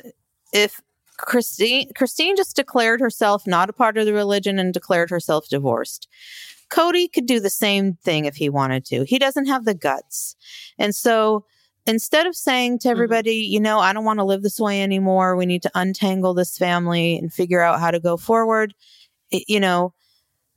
if 0.53 0.81
Christine, 1.19 1.93
Christine 1.95 2.35
just 2.35 2.57
declared 2.57 3.01
herself 3.01 3.47
not 3.47 3.69
a 3.69 3.75
part 3.75 3.99
of 3.99 4.07
the 4.07 4.15
religion 4.15 4.59
and 4.59 4.73
declared 4.73 5.11
herself 5.11 5.49
divorced. 5.49 6.09
Kody 6.71 7.13
could 7.13 7.27
do 7.27 7.41
the 7.41 7.51
same 7.51 7.95
thing 7.95 8.25
if 8.25 8.37
he 8.37 8.49
wanted 8.49 8.85
to. 8.87 9.05
He 9.05 9.19
doesn't 9.19 9.47
have 9.47 9.65
the 9.65 9.75
guts. 9.75 10.37
And 10.79 10.95
so 10.95 11.45
instead 11.87 12.27
of 12.27 12.35
saying 12.35 12.79
to 12.81 12.89
mm-hmm. 12.89 12.93
everybody, 12.93 13.45
mm-hmm. 13.45 13.53
you 13.53 13.61
know, 13.61 13.79
I 13.79 13.93
don't 13.93 14.05
want 14.05 14.19
to 14.19 14.25
live 14.25 14.43
this 14.43 14.61
way 14.61 14.83
anymore. 14.83 15.37
We 15.37 15.47
need 15.47 15.63
to 15.63 15.71
untangle 15.75 16.35
this 16.35 16.57
family 16.57 17.17
and 17.17 17.33
figure 17.33 17.61
out 17.61 17.81
how 17.81 17.91
to 17.91 18.01
go 18.01 18.17
forward. 18.17 18.75
It, 19.31 19.45
you 19.49 19.61
know, 19.61 19.95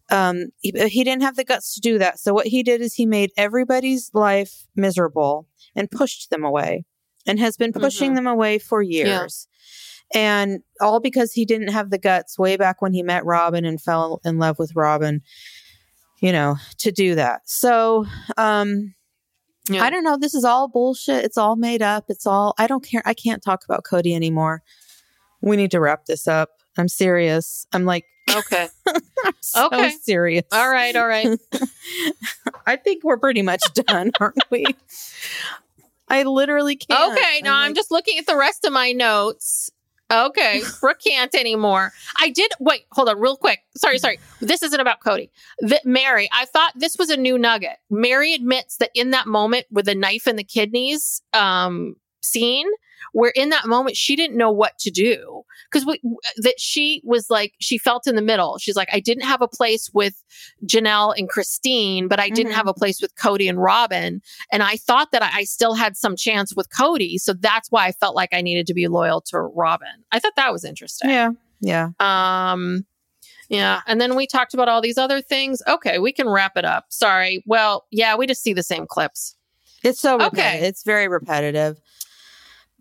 um, 0.09 0.47
he, 0.59 0.71
he 0.87 1.03
didn't 1.03 1.23
have 1.23 1.35
the 1.35 1.43
guts 1.43 1.75
to 1.75 1.81
do 1.81 1.97
that. 1.97 2.19
So 2.19 2.33
what 2.33 2.47
he 2.47 2.63
did 2.63 2.81
is 2.81 2.93
he 2.93 3.05
made 3.05 3.31
everybody's 3.37 4.11
life 4.13 4.67
miserable 4.75 5.47
and 5.75 5.91
pushed 5.91 6.29
them 6.29 6.43
away 6.43 6.85
and 7.25 7.39
has 7.39 7.57
been 7.57 7.73
pushing 7.73 8.09
mm-hmm. 8.09 8.15
them 8.15 8.27
away 8.27 8.57
for 8.57 8.81
years. 8.81 9.47
Yeah. 9.49 9.53
And 10.13 10.63
all 10.79 11.01
because 11.01 11.33
he 11.33 11.43
didn't 11.43 11.67
have 11.69 11.89
the 11.89 11.97
guts 11.97 12.39
way 12.39 12.55
back 12.55 12.81
when 12.81 12.93
he 12.93 13.03
met 13.03 13.25
Robyn 13.25 13.65
and 13.65 13.81
fell 13.81 14.21
in 14.23 14.39
love 14.39 14.57
with 14.57 14.73
Robyn, 14.73 15.21
you 16.19 16.31
know, 16.31 16.57
to 16.79 16.91
do 16.91 17.15
that. 17.15 17.41
So, 17.45 18.05
um, 18.37 18.93
yeah. 19.69 19.83
I 19.83 19.89
don't 19.89 20.03
know. 20.03 20.17
This 20.17 20.33
is 20.33 20.43
all 20.43 20.67
bullshit. 20.67 21.25
It's 21.25 21.37
all 21.37 21.55
made 21.55 21.81
up. 21.81 22.05
It's 22.09 22.25
all, 22.25 22.53
I 22.57 22.67
don't 22.67 22.83
care. 22.83 23.01
I 23.05 23.13
can't 23.13 23.43
talk 23.43 23.65
about 23.65 23.83
Kody 23.83 24.15
anymore. 24.15 24.63
We 25.41 25.57
need 25.57 25.71
to 25.71 25.79
wrap 25.79 26.05
this 26.05 26.27
up. 26.27 26.49
I'm 26.77 26.87
serious. 26.87 27.67
I'm 27.73 27.85
like, 27.85 28.05
okay. 28.33 28.69
I'm 28.87 29.33
so 29.41 29.67
okay. 29.67 29.91
serious. 30.01 30.45
All 30.51 30.69
right. 30.69 30.95
All 30.95 31.07
right. 31.07 31.37
I 32.65 32.75
think 32.77 33.03
we're 33.03 33.17
pretty 33.17 33.41
much 33.41 33.61
done, 33.73 34.11
aren't 34.19 34.43
we? 34.49 34.65
I 36.07 36.23
literally 36.23 36.77
can't. 36.77 37.17
Okay, 37.17 37.41
now 37.41 37.57
I'm, 37.57 37.69
like- 37.69 37.75
just 37.75 37.91
looking 37.91 38.17
at 38.17 38.25
the 38.25 38.37
rest 38.37 38.63
of 38.65 38.71
my 38.71 38.93
notes. 38.93 39.69
Okay, 40.11 40.61
Brooke 40.79 41.01
can't 41.05 41.35
anymore. 41.35 41.91
I 42.19 42.29
did 42.29 42.51
wait. 42.59 42.85
Hold 42.93 43.09
on, 43.09 43.19
real 43.19 43.35
quick. 43.35 43.59
Sorry, 43.75 43.97
sorry. 43.97 44.19
This 44.39 44.63
isn't 44.63 44.79
about 44.79 45.01
Kody. 45.01 45.29
That 45.59 45.85
Meri. 45.85 46.29
I 46.31 46.45
thought 46.45 46.71
this 46.75 46.97
was 46.97 47.09
a 47.09 47.17
new 47.17 47.37
nugget. 47.37 47.77
Meri 47.89 48.33
admits 48.33 48.77
that 48.77 48.91
in 48.93 49.09
that 49.11 49.27
moment 49.27 49.65
with 49.69 49.85
the 49.85 49.95
knife 49.95 50.27
in 50.27 50.37
the 50.37 50.43
kidneys 50.45 51.21
um, 51.33 51.95
scene, 52.21 52.67
where 53.17 53.31
in 53.35 53.49
that 53.49 53.65
moment 53.65 53.97
she 53.97 54.15
didn't 54.15 54.37
know 54.37 54.51
what 54.51 54.77
to 54.77 54.91
do 54.91 55.41
because 55.71 55.83
that 56.37 56.53
she 56.59 57.01
was 57.03 57.31
like 57.31 57.53
she 57.59 57.79
felt 57.79 58.05
in 58.05 58.15
the 58.15 58.21
middle. 58.21 58.59
She's 58.59 58.75
like, 58.75 58.89
I 58.93 58.99
didn't 58.99 59.23
have 59.23 59.41
a 59.41 59.47
place 59.47 59.89
with 59.91 60.23
Janelle 60.67 61.15
and 61.17 61.27
Christine, 61.27 62.07
but 62.07 62.19
I 62.19 62.29
didn't 62.29 62.51
Mhm. 62.51 62.55
have 62.57 62.67
a 62.67 62.75
place 62.75 63.01
with 63.01 63.15
Kody 63.15 63.49
and 63.49 63.57
Robyn. 63.59 64.21
And 64.51 64.61
I 64.61 64.77
thought 64.77 65.11
that 65.13 65.23
I 65.23 65.45
still 65.45 65.73
had 65.73 65.97
some 65.97 66.15
chance 66.15 66.53
with 66.55 66.69
Kody. 66.69 67.17
So 67.17 67.33
that's 67.33 67.71
why 67.71 67.87
I 67.87 67.91
felt 67.91 68.15
like 68.15 68.29
I 68.35 68.41
needed 68.41 68.67
to 68.67 68.75
be 68.75 68.87
loyal 68.87 69.19
to 69.31 69.39
Robyn. 69.39 70.03
I 70.11 70.19
thought 70.19 70.35
that 70.35 70.51
was 70.53 70.63
interesting. 70.63 71.09
Yeah. 71.09 71.31
Yeah. 71.59 71.89
Um, 71.99 72.85
yeah. 73.49 73.81
And 73.87 73.99
then 73.99 74.15
we 74.15 74.27
talked 74.27 74.53
about 74.53 74.69
all 74.69 74.79
these 74.79 74.99
other 74.99 75.23
things. 75.23 75.63
Okay, 75.67 75.97
we 75.97 76.13
can 76.13 76.29
wrap 76.29 76.55
it 76.55 76.65
up. 76.65 76.85
Sorry. 76.89 77.43
Well, 77.47 77.85
yeah, 77.89 78.15
we 78.15 78.27
just 78.27 78.43
see 78.43 78.53
the 78.53 78.61
same 78.61 78.85
clips. 78.85 79.35
It's 79.83 79.99
so 79.99 80.15
Okay. 80.17 80.25
repetitive. 80.25 80.63
It's 80.69 80.83
very 80.83 81.07
repetitive. 81.07 81.79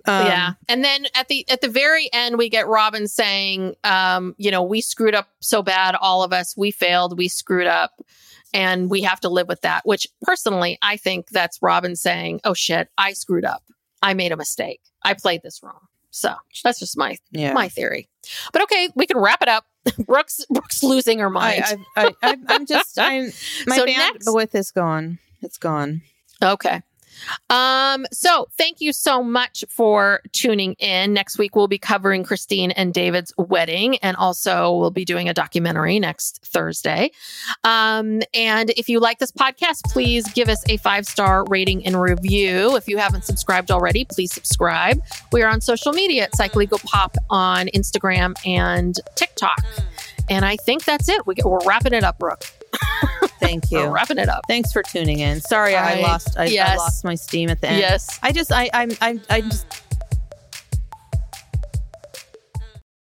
Um, 0.07 0.27
yeah. 0.27 0.53
And 0.69 0.85
then 0.85 1.07
at 1.15 1.29
the 1.29 1.49
at 1.49 1.61
the 1.61 1.69
very 1.69 2.09
end 2.13 2.39
we 2.39 2.49
get 2.49 2.67
Robyn 2.67 3.09
saying, 3.09 3.75
um, 3.85 4.35
you 4.39 4.51
know, 4.51 4.63
we 4.63 4.81
screwed 4.81 5.15
up 5.15 5.29
so 5.41 5.63
bad, 5.63 5.95
all 5.95 6.23
of 6.23 6.33
us, 6.33 6.57
we 6.57 6.71
failed, 6.71 7.19
we 7.19 7.29
screwed 7.29 7.67
up. 7.67 8.01
And 8.55 8.89
we 8.89 9.03
have 9.03 9.21
to 9.21 9.29
live 9.29 9.49
with 9.49 9.63
that, 9.63 9.83
which 9.85 10.07
personally, 10.23 10.79
I 10.81 10.97
think 10.97 11.29
that's 11.31 11.59
Robyn 11.61 11.97
saying, 11.97 12.41
Oh 12.45 12.55
shit, 12.55 12.89
I 12.97 13.13
screwed 13.13 13.45
up. 13.45 13.63
I 14.03 14.15
made 14.15 14.33
a 14.33 14.37
mistake. 14.37 14.81
I 15.03 15.15
played 15.15 15.43
this 15.43 15.61
wrong. 15.63 15.81
So 16.11 16.33
that's 16.65 16.79
just 16.79 16.97
my 16.97 17.19
Yeah. 17.33 17.53
my 17.53 17.69
theory. 17.69 18.09
But 18.53 18.63
okay, 18.63 18.89
we 18.95 19.07
can 19.07 19.19
wrap 19.19 19.43
it 19.43 19.49
up. 19.49 19.67
Brooks 20.07 20.47
Brooks 20.49 20.83
losing 20.83 21.19
her 21.19 21.29
mind. 21.29 21.65
I, 21.97 22.13
I, 22.23 22.37
I'm 22.49 22.65
just, 22.67 22.99
I'm, 22.99 23.25
my 23.67 23.77
So 23.77 23.85
bandwidth 23.85 24.55
is 24.55 24.71
gone. 24.71 25.19
It's 25.43 25.59
gone. 25.59 26.01
Okay. 26.43 26.81
Um, 27.51 28.07
so 28.13 28.49
thank 28.57 28.81
you 28.81 28.93
so 28.93 29.23
much 29.23 29.65
for 29.69 30.21
tuning 30.33 30.75
in. 30.75 31.13
Next 31.13 31.39
week 31.39 31.57
we'll 31.57 31.69
be 31.69 31.79
covering 31.79 32.25
Christine 32.25 32.71
and 32.73 32.93
David's 32.93 33.33
wedding, 33.39 33.99
and 33.99 34.17
also 34.17 34.77
we'll 34.77 34.91
be 34.91 35.05
doing 35.05 35.29
a 35.29 35.35
documentary 35.35 35.99
next 35.99 36.45
Thursday. 36.45 37.11
Um, 37.65 38.23
and 38.35 38.71
if 38.77 38.89
you 38.89 39.01
like 39.01 39.19
this 39.19 39.33
podcast, 39.33 39.85
please 39.85 40.31
give 40.33 40.49
us 40.49 40.63
a 40.69 40.77
five 40.79 41.07
star 41.07 41.45
rating 41.45 41.87
and 41.87 42.01
review. 42.01 42.77
If 42.77 42.89
you 42.89 42.99
haven't 42.99 43.25
subscribed 43.25 43.71
already, 43.71 44.05
please 44.05 44.33
subscribe. 44.33 45.03
We 45.33 45.43
are 45.43 45.49
on 45.49 45.61
social 45.61 45.93
media 45.93 46.25
at 46.25 46.37
Psych 46.37 46.55
Legal 46.55 46.79
Pop 46.79 47.17
on 47.31 47.69
Instagram 47.75 48.35
and 48.47 48.99
TikTok. 49.15 49.63
And 50.29 50.45
I 50.45 50.57
think 50.57 50.85
that's 50.85 51.09
it. 51.09 51.27
We 51.27 51.35
get, 51.35 51.47
we're 51.47 51.65
wrapping 51.65 51.93
it 51.93 52.05
up, 52.05 52.19
Brooke. 52.19 52.45
Thank 53.41 53.71
you. 53.71 53.87
Wrapping 53.87 54.19
it 54.19 54.29
up. 54.29 54.43
Thanks 54.49 54.73
for 54.73 54.83
tuning 54.83 55.19
in. 55.21 55.41
Sorry, 55.41 55.75
I, 55.75 55.99
I- 55.99 56.01
lost. 56.01 56.37
I, 56.39 56.45
I 56.59 56.77
lost 56.77 57.05
my 57.05 57.15
steam 57.15 57.51
at 57.51 57.61
the 57.61 57.69
end. 57.69 57.79
Yes. 57.81 58.19
I 58.23 58.33
just, 58.33 58.53
I, 58.53 58.71
I'm, 58.73 58.91
I'm, 59.01 59.21
I'm 59.31 59.51
just 59.51 59.67